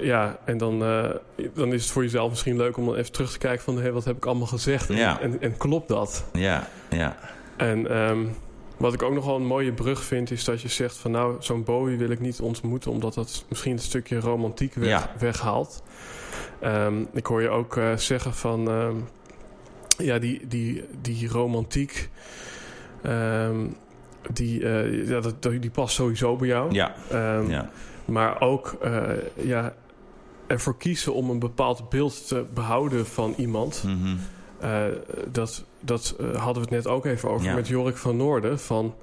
Ja, 0.00 0.38
en 0.44 0.58
dan, 0.58 0.82
eh, 0.84 1.10
dan 1.54 1.72
is 1.72 1.82
het 1.82 1.92
voor 1.92 2.02
jezelf 2.02 2.30
misschien 2.30 2.56
leuk 2.56 2.76
om 2.76 2.86
dan 2.86 2.94
even 2.96 3.12
terug 3.12 3.32
te 3.32 3.38
kijken 3.38 3.64
van... 3.64 3.78
Hey, 3.80 3.92
wat 3.92 4.04
heb 4.04 4.16
ik 4.16 4.26
allemaal 4.26 4.46
gezegd? 4.46 4.90
En, 4.90 4.96
Ja. 4.96 5.20
en, 5.20 5.40
en 5.40 5.56
klopt 5.56 5.88
dat? 5.88 6.24
Ja, 6.32 6.68
ja. 6.90 7.16
En 7.56 7.90
ehm, 7.90 8.18
wat 8.76 8.92
ik 8.94 9.02
ook 9.02 9.12
nog 9.14 9.24
wel 9.24 9.36
een 9.36 9.46
mooie 9.46 9.72
brug 9.72 10.02
vind, 10.04 10.30
is 10.30 10.44
dat 10.44 10.60
je 10.62 10.68
zegt 10.68 10.96
van 10.96 11.10
nou, 11.10 11.36
zo'n 11.38 11.64
Bowie 11.64 11.96
wil 11.98 12.10
ik 12.10 12.20
niet 12.20 12.40
ontmoeten, 12.40 12.90
omdat 12.90 13.14
dat 13.14 13.44
misschien 13.48 13.72
een 13.72 13.78
stukje 13.78 14.20
romantiek 14.20 14.74
weg, 14.74 14.88
Ja. 14.88 15.10
weghaalt. 15.18 15.82
Ehm, 16.60 16.94
ik 17.12 17.26
hoor 17.26 17.42
je 17.42 17.48
ook 17.48 17.76
eh, 17.76 17.96
zeggen 17.96 18.34
van 18.34 18.68
ehm, 18.68 18.94
ja, 19.98 20.18
die, 20.18 20.46
die, 20.46 20.84
die 21.00 21.28
romantiek, 21.28 22.08
die, 24.32 24.64
eh, 24.68 25.08
ja, 25.08 25.20
dat, 25.20 25.42
die 25.42 25.70
past 25.70 25.94
sowieso 25.94 26.36
bij 26.36 26.48
jou. 26.48 26.72
Ja, 26.74 26.94
ja. 27.48 27.70
Maar 28.04 28.40
ook 28.40 28.76
ja, 29.34 29.74
ervoor 30.46 30.76
kiezen 30.76 31.14
om 31.14 31.30
een 31.30 31.38
bepaald 31.38 31.88
beeld 31.88 32.26
te 32.28 32.44
behouden 32.54 33.06
van 33.06 33.34
iemand. 33.36 33.82
Mhm. 33.86 34.16
Eh, 34.60 34.84
dat 35.32 35.64
dat 35.80 36.14
eh, 36.20 36.26
hadden 36.26 36.54
we 36.54 36.60
het 36.60 36.84
net 36.84 36.86
ook 36.86 37.04
even 37.06 37.28
over 37.30 37.46
Ja. 37.46 37.54
met 37.54 37.68
Jorik 37.68 37.96
van 37.96 38.16
Noorden. 38.16 38.60
Van 38.60 38.94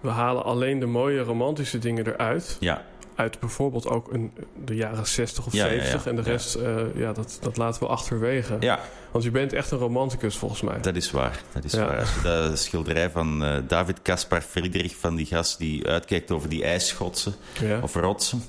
we 0.00 0.08
halen 0.08 0.44
alleen 0.44 0.78
de 0.78 0.86
mooie 0.86 1.20
romantische 1.22 1.78
dingen 1.78 2.06
eruit. 2.06 2.56
Ja, 2.60 2.84
Uit 3.14 3.40
bijvoorbeeld 3.40 3.88
ook 3.88 4.12
een, 4.12 4.32
de 4.64 4.74
jaren 4.74 5.06
60 5.06 5.46
of 5.46 5.52
Ja, 5.52 5.66
ja, 5.66 5.70
70. 5.72 6.04
ja. 6.04 6.10
En 6.10 6.16
de 6.16 6.22
rest, 6.22 6.54
eh, 6.54 6.76
ja, 6.94 7.12
dat, 7.12 7.38
dat 7.40 7.56
laten 7.56 7.82
we 7.82 7.88
achterwege. 7.88 8.56
ja, 8.60 8.80
Want 9.10 9.24
je 9.24 9.30
bent 9.30 9.52
echt 9.52 9.70
een 9.70 9.78
romanticus 9.78 10.36
volgens 10.36 10.60
mij. 10.60 10.80
dat 10.80 10.96
is 10.96 11.10
waar. 11.10 11.42
Dat 11.52 11.64
is 11.64 11.74
waar. 11.74 11.98
Als 11.98 12.14
je 12.14 12.20
dat 12.22 12.58
schilderij 12.58 13.10
van 13.10 13.44
David 13.66 14.02
Caspar 14.02 14.40
Friedrich, 14.40 14.96
van 14.96 15.14
die 15.16 15.26
gast 15.26 15.58
die 15.58 15.86
uitkijkt 15.86 16.30
over 16.30 16.48
die 16.48 16.64
ijsschotsen 16.64 17.34
of 17.82 17.94
rotsen. 17.94 18.42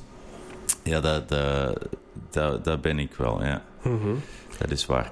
Ja, 0.84 1.00
dat, 1.00 1.30
dat, 1.30 1.88
dat, 2.30 2.64
dat 2.64 2.82
ben 2.82 3.00
ik 3.00 3.14
wel, 3.14 3.44
ja. 3.44 3.62
Mhm. 3.84 4.16
Dat 4.58 4.72
is 4.72 4.86
waar. 4.86 5.12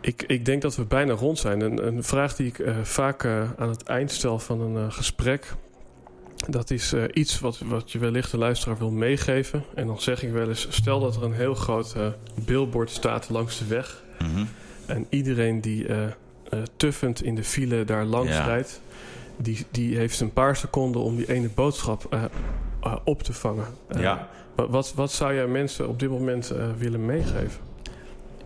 ik, 0.00 0.24
ik 0.26 0.44
denk 0.44 0.62
dat 0.62 0.76
we 0.76 0.84
bijna 0.84 1.12
rond 1.12 1.38
zijn. 1.38 1.60
Een, 1.60 1.86
een 1.86 2.04
vraag 2.04 2.36
die 2.36 2.46
ik 2.46 2.58
eh, 2.58 2.76
vaak 2.82 3.24
eh, 3.24 3.50
aan 3.56 3.68
het 3.68 3.82
eind 3.82 4.10
stel 4.10 4.38
van 4.38 4.60
een 4.60 4.76
eh, 4.86 4.92
gesprek. 4.92 5.54
Dat 6.48 6.70
is 6.70 6.94
iets 7.12 7.40
wat, 7.40 7.58
wat 7.58 7.92
je 7.92 7.98
wellicht 7.98 8.30
de 8.30 8.38
luisteraar 8.38 8.78
wil 8.78 8.90
meegeven. 8.90 9.64
En 9.74 9.86
dan 9.86 10.00
zeg 10.00 10.22
ik 10.22 10.32
wel 10.32 10.48
eens: 10.48 10.66
stel 10.70 11.00
dat 11.00 11.16
er 11.16 11.22
een 11.22 11.32
heel 11.32 11.54
groot 11.54 11.96
billboard 12.44 12.90
staat 12.90 13.28
langs 13.30 13.58
de 13.58 13.66
weg. 13.66 14.02
Mhm. 14.18 14.44
En 14.86 15.06
iedereen 15.08 15.60
die 15.60 15.86
tuffend 16.76 17.22
in 17.22 17.34
de 17.34 17.44
file 17.44 17.84
daar 17.84 18.04
langs 18.04 18.32
Ja. 18.32 18.44
rijdt, 18.44 18.80
die, 19.36 19.66
die 19.70 19.96
heeft 19.96 20.20
een 20.20 20.32
paar 20.32 20.56
seconden 20.56 21.02
om 21.02 21.16
die 21.16 21.28
ene 21.32 21.48
boodschap 21.48 22.30
eh, 22.82 22.96
op 23.04 23.22
te 23.22 23.32
vangen. 23.32 23.66
Eh, 23.88 24.00
Ja. 24.00 24.28
wa- 24.54 24.68
wat, 24.68 24.92
wat 24.94 25.12
zou 25.12 25.34
jij 25.34 25.46
mensen 25.46 25.88
op 25.88 25.98
dit 25.98 26.10
moment 26.10 26.50
eh, 26.50 26.70
willen 26.78 27.06
meegeven? 27.06 27.60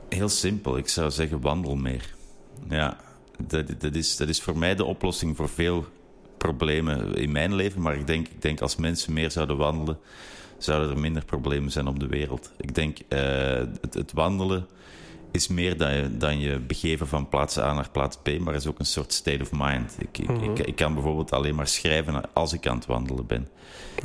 Heel 0.09 0.29
simpel. 0.29 0.77
Ik 0.77 0.89
zou 0.89 1.11
zeggen, 1.11 1.41
wandel 1.41 1.77
meer. 1.77 2.15
Ja, 2.69 2.97
dat, 3.47 3.67
dat, 3.81 3.95
is, 3.95 4.17
dat 4.17 4.29
is 4.29 4.43
voor 4.43 4.59
mij 4.59 4.75
de 4.75 4.85
oplossing 4.85 5.37
voor 5.37 5.49
veel 5.49 5.85
problemen 6.37 7.15
in 7.15 7.33
mijn 7.33 7.55
leven. 7.55 7.83
Maar 7.83 7.97
ik 7.97 8.07
denk, 8.07 8.29
ik 8.29 8.43
denk 8.43 8.61
als 8.61 8.77
mensen 8.77 9.13
meer 9.13 9.31
zouden 9.31 9.57
wandelen, 9.57 9.99
zouden 10.59 10.91
er 10.91 10.99
minder 10.99 11.25
problemen 11.25 11.71
zijn 11.71 11.87
op 11.87 12.01
de 12.01 12.07
wereld. 12.07 12.51
Ik 12.57 12.75
denk, 12.75 12.99
het, 13.09 13.95
het 13.95 14.13
wandelen 14.13 14.67
is 15.31 15.49
meer 15.49 15.77
dan 15.77 15.95
je, 15.95 16.17
dan 16.17 16.39
je 16.39 16.59
begeven 16.59 17.09
van 17.09 17.29
plaats 17.29 17.59
A 17.59 17.73
naar 17.73 17.91
plaats 17.91 18.17
B, 18.23 18.39
maar 18.39 18.55
is 18.55 18.67
ook 18.67 18.79
een 18.79 18.87
soort 18.87 19.13
state 19.13 19.43
of 19.43 19.51
mind. 19.53 19.95
Ik, 19.99 20.19
ik, 20.19 20.29
Mhm. 20.29 20.45
ik, 20.51 20.59
ik 20.59 20.77
kan 20.77 20.95
bijvoorbeeld 20.95 21.33
alleen 21.33 21.55
maar 21.55 21.69
schrijven 21.69 22.35
als 22.35 22.53
ik 22.53 22.67
aan 22.67 22.77
het 22.77 22.87
wandelen 22.87 23.27
ben 23.27 23.49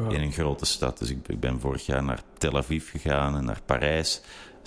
in 0.10 0.22
een 0.22 0.32
grote 0.32 0.66
stad. 0.66 0.98
Dus 0.98 1.10
ik, 1.10 1.40
ben 1.40 1.60
vorig 1.60 1.86
jaar 1.86 2.04
naar 2.04 2.22
Tel 2.38 2.58
Aviv 2.58 2.90
gegaan 2.90 3.36
en 3.38 3.46
naar 3.46 3.62
Parijs. 3.66 4.22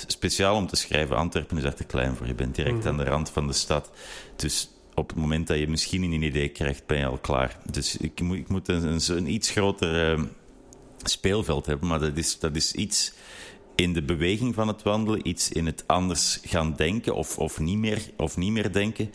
Speciaal 0.07 0.57
om 0.57 0.67
te 0.67 0.77
schrijven. 0.77 1.17
Antwerpen 1.17 1.57
is 1.57 1.63
daar 1.63 1.75
te 1.75 1.85
klein 1.85 2.17
voor. 2.17 2.27
Je 2.27 2.35
bent 2.35 2.55
direct 2.55 2.77
Mhm. 2.79 2.89
aan 2.89 2.97
de 2.97 3.05
rand 3.05 3.31
van 3.31 3.47
de 3.47 3.53
stad. 3.53 3.91
Dus 4.37 4.69
op 4.95 5.09
het 5.09 5.19
moment 5.19 5.47
dat 5.47 5.59
je 5.59 5.69
misschien 5.69 6.03
een 6.03 6.23
idee 6.23 6.49
krijgt, 6.49 6.87
ben 6.87 6.99
je 6.99 7.07
al 7.07 7.19
klaar. 7.19 7.59
Dus 7.71 7.97
ik 7.97 8.21
moet, 8.21 8.37
ik 8.37 8.49
moet 8.49 8.69
een, 8.69 8.85
een, 8.87 9.01
een 9.17 9.27
iets 9.33 9.51
groter 9.51 10.13
eh, 10.13 10.23
speelveld 11.03 11.67
hebben. 11.67 11.89
Maar 11.89 12.01
dat 12.01 12.17
is, 12.17 12.39
dat 12.39 12.57
is 12.57 12.73
iets 12.73 13.13
in 13.75 13.93
de 13.93 14.03
beweging 14.03 14.55
van 14.55 14.69
het 14.69 14.83
wandelen 14.83 15.29
iets 15.29 15.49
in 15.49 15.67
het 15.67 15.85
anders 15.87 16.39
gaan 16.43 16.75
denken 16.77 17.15
of, 17.15 17.39
of, 17.39 17.59
niet, 17.59 17.79
meer, 17.79 18.11
of 18.17 18.37
niet 18.37 18.53
meer 18.53 18.73
denken, 18.73 19.13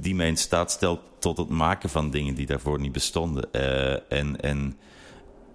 die 0.00 0.14
mij 0.14 0.28
in 0.28 0.36
staat 0.36 0.70
stelt 0.70 1.00
tot 1.18 1.36
het 1.36 1.48
maken 1.48 1.90
van 1.90 2.10
dingen 2.10 2.34
die 2.34 2.46
daarvoor 2.46 2.80
niet 2.80 2.92
bestonden. 2.92 3.48
Uh, 3.52 4.12
en, 4.12 4.40
en 4.40 4.76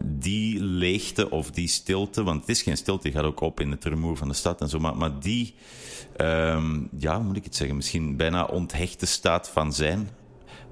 die 0.04 0.64
leegte 0.64 1.30
of 1.30 1.52
die 1.52 1.68
stilte, 1.68 2.24
want 2.24 2.40
het 2.40 2.50
is 2.50 2.62
geen 2.62 2.78
stilte, 2.78 3.08
je 3.08 3.14
gaat 3.14 3.24
ook 3.24 3.40
op 3.40 3.60
in 3.60 3.72
het 3.72 3.86
rumoer 3.86 4.18
van 4.18 4.28
de 4.28 4.34
stad 4.34 4.62
en 4.62 4.70
zo, 4.70 4.80
maar, 4.80 4.98
maar 4.98 5.20
die, 5.20 5.54
um, 6.18 6.90
ja, 6.98 7.16
hoe 7.16 7.26
moet 7.26 7.38
ik 7.38 7.44
het 7.44 7.56
zeggen, 7.56 7.76
misschien 7.76 8.16
bijna 8.16 8.44
onthechte 8.46 9.06
staat 9.06 9.50
van 9.50 9.74
zijn, 9.74 10.10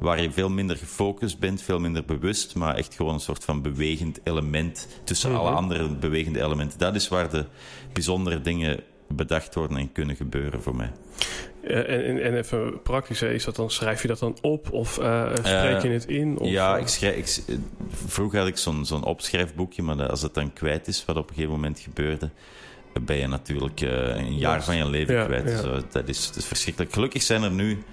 waar 0.03 0.21
je 0.21 0.31
veel 0.31 0.49
minder 0.49 0.77
gefocust 0.77 1.39
bent, 1.39 1.61
veel 1.61 1.79
minder 1.79 2.05
bewust, 2.05 2.55
maar 2.55 2.75
echt 2.75 2.95
gewoon 2.95 3.13
een 3.13 3.19
soort 3.19 3.43
van 3.43 3.61
bewegend 3.61 4.19
element 4.23 4.87
tussen 5.03 5.35
alle 5.35 5.49
mhm. 5.49 5.57
andere 5.57 5.95
bewegende 5.95 6.41
elementen. 6.41 6.79
Dat 6.79 6.95
is 6.95 7.07
waar 7.07 7.29
de 7.29 7.45
bijzondere 7.93 8.41
dingen 8.41 8.79
bedacht 9.07 9.55
worden 9.55 9.77
en 9.77 9.91
kunnen 9.91 10.15
gebeuren 10.15 10.61
voor 10.61 10.75
mij. 10.75 10.91
en, 11.63 11.87
en, 11.87 12.23
en, 12.23 12.37
even 12.37 12.81
praktisch, 12.81 13.21
is 13.21 13.43
dat 13.43 13.55
dan, 13.55 13.71
schrijf 13.71 14.01
je 14.01 14.07
dat 14.07 14.19
dan 14.19 14.37
op 14.41 14.71
of 14.71 14.99
uh, 14.99 15.29
spreek 15.33 15.81
je 15.81 15.89
het 15.89 16.05
in? 16.05 16.39
Of, 16.39 16.49
ja, 16.49 16.77
ik 16.77 16.87
schrijf, 16.87 17.15
ik, 17.15 17.57
vroeger 18.05 18.39
had 18.39 18.47
ik 18.47 18.57
zo'n 18.57 18.85
zo'n 18.85 19.03
opschrijfboekje, 19.03 19.81
maar 19.81 20.09
als 20.09 20.21
het 20.21 20.33
dan 20.33 20.53
kwijt 20.53 20.87
is, 20.87 21.05
wat 21.05 21.17
op 21.17 21.29
een 21.29 21.35
gegeven 21.35 21.55
moment 21.55 21.79
gebeurde, 21.79 22.29
ben 23.01 23.17
je 23.17 23.27
natuurlijk 23.27 23.81
een 23.81 24.37
jaar 24.37 24.63
van 24.63 24.75
je 24.75 24.89
leven 24.89 25.25
kwijt. 25.25 25.59
Zo, 25.59 25.81
dat, 25.91 26.07
is, 26.07 26.27
dat 26.27 26.35
is 26.35 26.45
verschrikkelijk. 26.45 26.93
Gelukkig 26.93 27.21
zijn 27.21 27.43
er 27.43 27.51
nu 27.51 27.83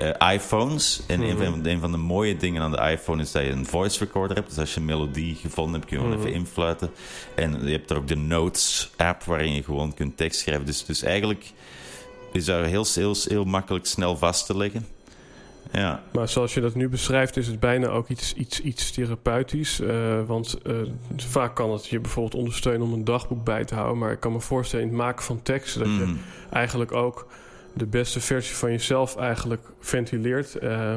uh, 0.00 0.32
iPhones. 0.32 1.02
En 1.06 1.20
een, 1.20 1.36
van, 1.36 1.58
mhm. 1.58 1.66
een, 1.66 1.80
van, 1.80 1.92
de 1.92 1.98
mooie 1.98 2.36
dingen 2.36 2.62
aan 2.62 2.70
de 2.70 2.90
iPhone 2.90 3.22
is 3.22 3.32
dat 3.32 3.42
je 3.42 3.50
een 3.50 3.66
voice 3.66 3.98
recorder 3.98 4.36
hebt. 4.36 4.48
Dus 4.48 4.58
als 4.58 4.74
je 4.74 4.80
een 4.80 4.86
melodie 4.86 5.34
gevonden 5.34 5.74
hebt, 5.74 5.86
kun 5.86 5.96
je 5.96 6.02
gewoon 6.02 6.18
mhm. 6.18 6.28
even 6.28 6.38
influiten. 6.38 6.90
En 7.34 7.64
je 7.64 7.72
hebt 7.72 7.90
er 7.90 7.96
ook 7.96 8.08
de 8.08 8.16
Notes 8.16 8.90
app 8.96 9.24
waarin 9.24 9.54
je 9.54 9.62
gewoon 9.62 9.94
kunt 9.94 10.16
tekst 10.16 10.40
schrijven. 10.40 10.66
Dus, 10.66 10.84
dus 10.84 11.02
eigenlijk 11.02 11.52
is 12.32 12.44
daar 12.44 12.64
heel, 12.64 12.86
heel, 12.94 13.14
heel 13.28 13.44
makkelijk 13.44 13.86
snel 13.86 14.16
vast 14.16 14.46
te 14.46 14.56
leggen. 14.56 14.86
Ja. 15.72 16.02
Maar 16.12 16.28
zoals 16.28 16.54
je 16.54 16.60
dat 16.60 16.74
nu 16.74 16.88
beschrijft, 16.88 17.36
is 17.36 17.46
het 17.46 17.60
bijna 17.60 17.86
ook 17.86 18.08
iets, 18.08 18.34
iets, 18.34 18.60
iets 18.60 18.90
therapeutisch. 18.90 19.80
Uh, 19.80 20.22
want 20.26 20.58
uh, 20.66 20.76
vaak 21.16 21.54
kan 21.56 21.72
het 21.72 21.86
je 21.86 22.00
bijvoorbeeld 22.00 22.34
ondersteunen 22.34 22.86
om 22.86 22.92
een 22.92 23.04
dagboek 23.04 23.44
bij 23.44 23.64
te 23.64 23.74
houden. 23.74 23.98
Maar 23.98 24.12
ik 24.12 24.20
kan 24.20 24.32
me 24.32 24.40
voorstellen 24.40 24.84
in 24.84 24.90
het 24.90 25.00
maken 25.00 25.24
van 25.24 25.42
teksten 25.42 25.80
dat 25.80 25.88
je 25.88 26.04
mhm. 26.04 26.16
eigenlijk 26.50 26.92
ook 26.92 27.26
de 27.72 27.86
beste 27.86 28.20
versie 28.20 28.56
van 28.56 28.70
jezelf 28.70 29.16
eigenlijk 29.16 29.66
ventileert. 29.80 30.62
Uh... 30.62 30.94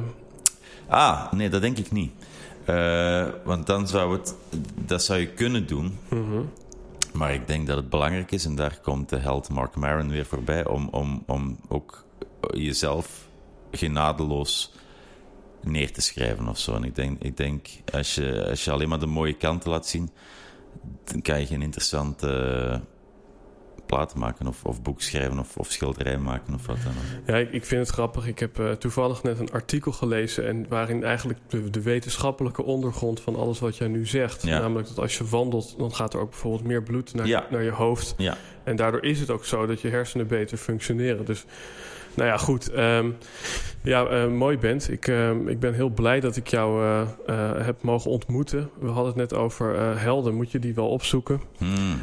Ah, 0.88 1.32
nee, 1.32 1.50
dat 1.50 1.62
denk 1.62 1.78
ik 1.78 1.92
niet. 1.92 2.12
Uh, 2.70 3.28
want 3.44 3.68
dan 3.68 3.88
zou 3.88 4.18
het, 4.18 4.36
dat 4.76 5.04
zou 5.04 5.20
je 5.20 5.28
kunnen 5.28 5.68
doen. 5.68 5.98
Mm 6.10 6.50
Maar 7.14 7.34
ik 7.34 7.48
denk 7.48 7.68
dat 7.68 7.78
het 7.78 7.90
belangrijk 7.90 8.32
is, 8.32 8.46
en 8.46 8.56
daar 8.56 8.80
komt 8.82 9.10
de 9.10 9.18
held 9.18 9.50
Mark 9.50 9.76
Maron 9.76 10.10
weer 10.10 10.26
voorbij, 10.26 10.66
om, 10.66 10.88
om, 10.92 11.24
om 11.28 11.58
ook 11.68 12.06
jezelf 12.54 13.28
genadeloos 13.72 14.74
neer 15.64 15.92
te 15.92 16.02
schrijven 16.02 16.48
of 16.48 16.58
zo. 16.58 16.76
En 16.76 16.84
ik 16.84 16.96
denk, 16.96 17.22
ik 17.22 17.38
denk 17.38 17.68
als, 17.94 18.16
je, 18.16 18.50
als 18.50 18.66
je 18.66 18.72
alleen 18.72 18.90
maar 18.90 19.00
de 19.00 19.06
mooie 19.06 19.38
kanten 19.38 19.70
laat 19.70 19.88
zien, 19.88 20.10
dan 21.04 21.22
kan 21.22 21.40
je 21.40 21.46
geen 21.46 21.62
interessante 21.62 22.82
platen 23.96 24.20
maken 24.20 24.48
of, 24.48 24.64
of 24.64 24.82
boek 24.82 25.02
schrijven 25.02 25.40
of, 25.40 25.58
of 25.58 25.72
schilderij 25.72 26.18
maken 26.18 26.54
of 26.54 26.66
wat 26.66 26.78
dan 26.84 26.92
ook. 26.92 27.28
Ja, 27.28 27.36
ik, 27.36 27.52
ik 27.52 27.66
vind 27.66 27.82
het 27.86 27.96
grappig. 27.96 28.28
Ik 28.28 28.40
heb 28.40 28.60
uh, 28.60 28.72
toevallig 28.72 29.24
net 29.24 29.40
een 29.40 29.52
artikel 29.52 29.92
gelezen 29.92 30.48
en 30.48 30.66
waarin 30.70 31.04
eigenlijk 31.04 31.40
de, 31.48 31.70
de, 31.70 31.82
wetenschappelijke 31.82 32.64
ondergrond 32.64 33.20
van 33.20 33.36
alles 33.36 33.60
wat 33.60 33.78
jij 33.78 33.88
nu 33.88 34.06
zegt, 34.06 34.44
ja. 34.44 34.60
namelijk 34.60 34.88
dat 34.88 35.00
als 35.00 35.18
je 35.18 35.26
wandelt, 35.26 35.76
dan 35.78 35.94
gaat 35.94 36.14
er 36.14 36.20
ook 36.20 36.30
bijvoorbeeld 36.30 36.64
meer 36.64 36.84
bloed 36.84 37.14
naar, 37.14 37.28
ja. 37.28 37.46
naar 37.50 37.64
je 37.64 37.72
hoofd. 37.72 38.14
Ja. 38.18 38.38
En 38.64 38.76
daardoor 38.76 39.04
is 39.04 39.20
het 39.20 39.30
ook 39.30 39.46
zo 39.46 39.66
dat 39.66 39.82
je 39.82 39.90
hersenen 39.90 40.28
beter 40.28 40.58
functioneren. 40.58 41.26
Dus 41.26 41.46
nou 42.14 42.30
ja, 42.30 42.38
goed. 42.38 42.78
Um, 42.78 43.16
ja, 43.84 44.12
uh, 44.12 44.28
mooi 44.28 44.58
bent. 44.58 44.92
Ik, 44.92 45.08
uh, 45.08 45.30
ik 45.46 45.60
ben 45.60 45.74
heel 45.74 45.90
blij 45.90 46.20
dat 46.20 46.36
ik 46.36 46.48
jou 46.48 46.84
uh, 46.84 47.08
heb 47.66 47.82
mogen 47.82 48.12
ontmoeten. 48.12 48.70
We 48.80 48.88
hadden 48.88 49.06
het 49.06 49.16
net 49.16 49.34
over 49.34 50.00
helden. 50.00 50.36
Moet 50.36 50.52
je 50.52 50.60
die 50.60 50.74
wel 50.74 50.88
opzoeken? 50.88 51.42
Hmm. 51.58 51.98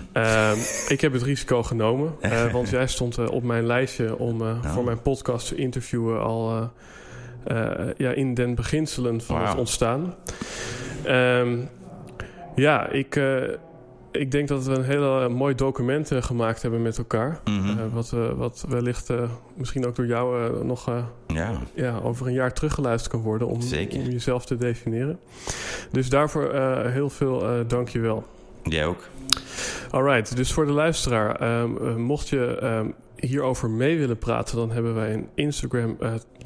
ik 0.88 1.00
heb 1.00 1.12
het 1.12 1.22
risico 1.22 1.62
genomen. 1.62 2.14
want 2.52 2.70
jij 2.70 2.86
stond 2.86 3.28
op 3.28 3.42
mijn 3.42 3.66
lijstje 3.66 4.18
om 4.18 4.42
voor 4.62 4.84
mijn 4.84 5.02
podcast 5.02 5.48
te 5.48 5.54
interviewen 5.54 6.22
al 6.22 6.70
ja, 7.96 8.10
in 8.10 8.34
den 8.34 8.54
beginselen 8.54 9.20
van 9.20 9.38
wow. 9.38 9.48
het 9.48 9.58
ontstaan. 9.58 10.14
Um, 11.06 11.68
ja, 12.54 12.88
ik 12.88 13.20
ik 14.18 14.30
denk 14.30 14.48
dat 14.48 14.64
we 14.64 14.72
een 14.72 14.84
hele 14.84 15.24
eh, 15.24 15.28
mooi 15.28 15.54
document 15.54 16.10
gemaakt 16.14 16.62
hebben 16.62 16.82
met 16.82 16.98
elkaar. 16.98 17.40
Mm 17.44 17.76
wat, 17.92 18.12
uh, 18.14 18.30
wat 18.30 18.64
wellicht 18.68 19.10
misschien 19.54 19.86
ook 19.86 19.96
door 19.96 20.06
jou 20.06 20.64
nog 20.64 20.90
ja. 21.26 21.60
Ja, 21.74 21.98
over 22.02 22.26
een 22.26 22.32
jaar 22.32 22.52
teruggeluisterd 22.52 23.12
kan 23.12 23.22
worden 23.22 23.48
om, 23.48 23.60
om 23.90 24.10
jezelf 24.10 24.46
te 24.46 24.56
definiëren. 24.56 25.18
Dus 25.92 26.08
daarvoor 26.08 26.54
heel 26.86 27.10
veel 27.10 27.66
dank 27.66 27.88
je 27.88 28.00
wel. 28.00 28.26
Jij 28.62 28.86
ook. 28.86 29.08
Alright, 29.90 30.36
dus 30.36 30.52
voor 30.52 30.66
de 30.66 30.72
luisteraar, 30.72 31.60
um, 31.62 32.00
mocht 32.00 32.28
je 32.28 32.58
um, 32.62 32.94
hierover 33.16 33.70
mee 33.70 33.98
willen 33.98 34.18
praten, 34.18 34.56
dan 34.56 34.70
hebben 34.70 34.94
wij 34.94 35.12
een 35.12 35.28
Instagram 35.34 35.96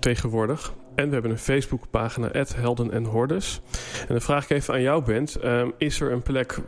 tegenwoordig. 0.01 0.73
En 1.03 1.09
we 1.09 1.15
hebben 1.15 1.31
een 1.31 1.39
Facebookpagina, 1.39 2.31
Helden 2.55 2.91
en 2.91 3.05
Hordes. 3.05 3.61
En 4.01 4.07
dan 4.09 4.21
vraag 4.21 4.45
ik 4.45 4.51
even 4.51 4.75
aan 4.75 4.83
jou, 4.83 5.05
Bent. 5.05 5.45
Um, 5.45 5.73
is 5.79 6.01
er 6.01 6.13
een 6.13 6.23
plek 6.23 6.59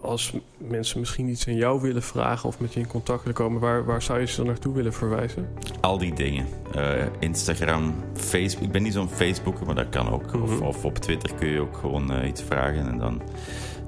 als 0.00 0.32
mensen 0.56 1.00
misschien 1.00 1.28
iets 1.28 1.48
aan 1.48 1.54
jou 1.54 1.80
willen 1.80 2.02
vragen 2.02 2.48
of 2.48 2.60
met 2.60 2.74
je 2.74 2.80
in 2.80 2.86
contact 2.86 3.18
willen 3.18 3.34
komen, 3.34 3.60
waar, 3.60 3.84
waar 3.84 4.02
zou 4.02 4.20
je 4.20 4.26
ze 4.26 4.36
dan 4.36 4.46
naartoe 4.46 4.74
willen 4.74 4.92
verwijzen? 4.92 5.48
Al 5.80 5.98
die 5.98 6.14
dingen. 6.14 6.46
Uh, 6.76 7.04
Instagram, 7.18 7.94
Facebook. 8.14 8.64
Ik 8.64 8.72
ben 8.72 8.82
niet 8.82 8.92
zo'n 8.92 9.08
Facebooker, 9.08 9.66
maar 9.66 9.74
dat 9.74 9.88
kan 9.88 10.10
ook. 10.10 10.34
of, 10.34 10.50
mhm. 10.50 10.62
of, 10.62 10.84
op 10.84 10.98
Twitter 10.98 11.34
kun 11.34 11.48
je 11.48 11.60
ook 11.60 11.76
gewoon 11.76 12.12
uh, 12.12 12.28
iets 12.28 12.42
vragen 12.42 12.88
en 12.88 12.98
dan 12.98 13.22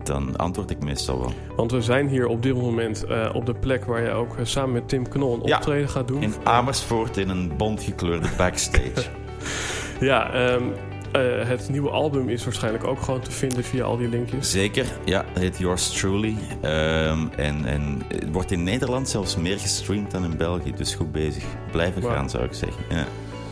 dan 0.03 0.37
antwoord 0.37 0.71
ik 0.71 0.85
meestal 0.85 1.21
wel. 1.21 1.33
Want 1.57 1.71
we 1.71 1.83
zijn 1.83 2.09
hier 2.09 2.27
op 2.27 2.43
dit 2.43 2.55
moment 2.55 3.05
uh, 3.09 3.31
op 3.35 3.47
de 3.47 3.55
plek 3.55 3.85
waar 3.85 4.03
je 4.03 4.11
ook 4.11 4.37
samen 4.43 4.73
met 4.73 4.89
Tim 4.89 5.09
Knol 5.09 5.35
een 5.35 5.41
optreden 5.41 5.89
gaat 5.89 6.09
doen. 6.09 6.23
In 6.23 6.35
Amersfoort 6.43 7.17
in 7.17 7.29
een 7.29 7.57
bontgekleurde 7.57 8.29
backstage. 8.37 9.05
Ja, 10.01 10.53
um, 10.53 10.73
uh, 11.17 11.49
het 11.49 11.69
nieuwe 11.69 11.91
album 11.91 12.29
is 12.29 12.45
waarschijnlijk 12.45 12.85
ook 12.85 13.03
gewoon 13.03 13.21
te 13.21 13.31
vinden 13.31 13.65
via 13.65 13.85
al 13.85 13.97
die 13.97 14.09
linkjes. 14.09 14.51
Zeker, 14.51 14.87
ja. 15.05 15.25
Het 15.33 15.43
heet 15.43 15.59
Yours 15.59 15.91
Truly. 15.91 16.37
Um, 16.63 17.31
en, 17.37 17.65
en 17.65 18.03
het 18.09 18.33
wordt 18.33 18.51
in 18.51 18.63
Nederland 18.63 19.09
zelfs 19.09 19.37
meer 19.37 19.59
gestreamd 19.59 20.11
dan 20.11 20.25
in 20.25 20.37
België. 20.37 20.73
Dus 20.77 20.95
goed 20.95 21.13
bezig. 21.13 21.45
Blijven 21.71 22.03
wow. 22.03 22.13
gaan, 22.13 22.31
zou 22.31 22.45
ik 22.45 22.53
zeggen. 22.53 22.85
Ja. 22.89 23.07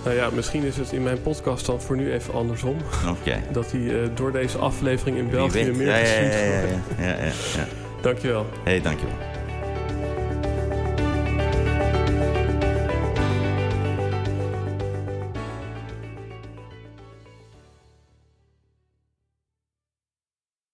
Nou 0.05 0.19
ja, 0.19 0.31
misschien 0.31 0.63
is 0.63 0.77
het 0.77 0.93
in 0.93 1.03
mijn 1.03 1.23
podcast 1.23 1.67
dan 1.67 1.81
voor 1.81 1.97
nu 1.97 2.13
even 2.13 2.35
andersom. 2.35 2.77
Oké. 3.09 3.43
Dat 3.53 3.71
hij 3.71 3.81
uh, 3.81 4.09
door 4.15 4.33
deze 4.33 4.59
aflevering 4.59 5.17
in 5.17 5.31
België 5.31 5.71
meer 5.71 5.87
ja, 5.87 5.97
gestreamd 5.97 6.33
ja, 6.33 6.39
ja, 6.39 6.61
ja, 6.61 6.61
ja, 6.99 7.25
ja, 7.25 7.33
ja. 7.57 7.67
Dankjewel. 8.01 8.47
Hey, 8.65 8.81
dankjewel. 8.81 9.36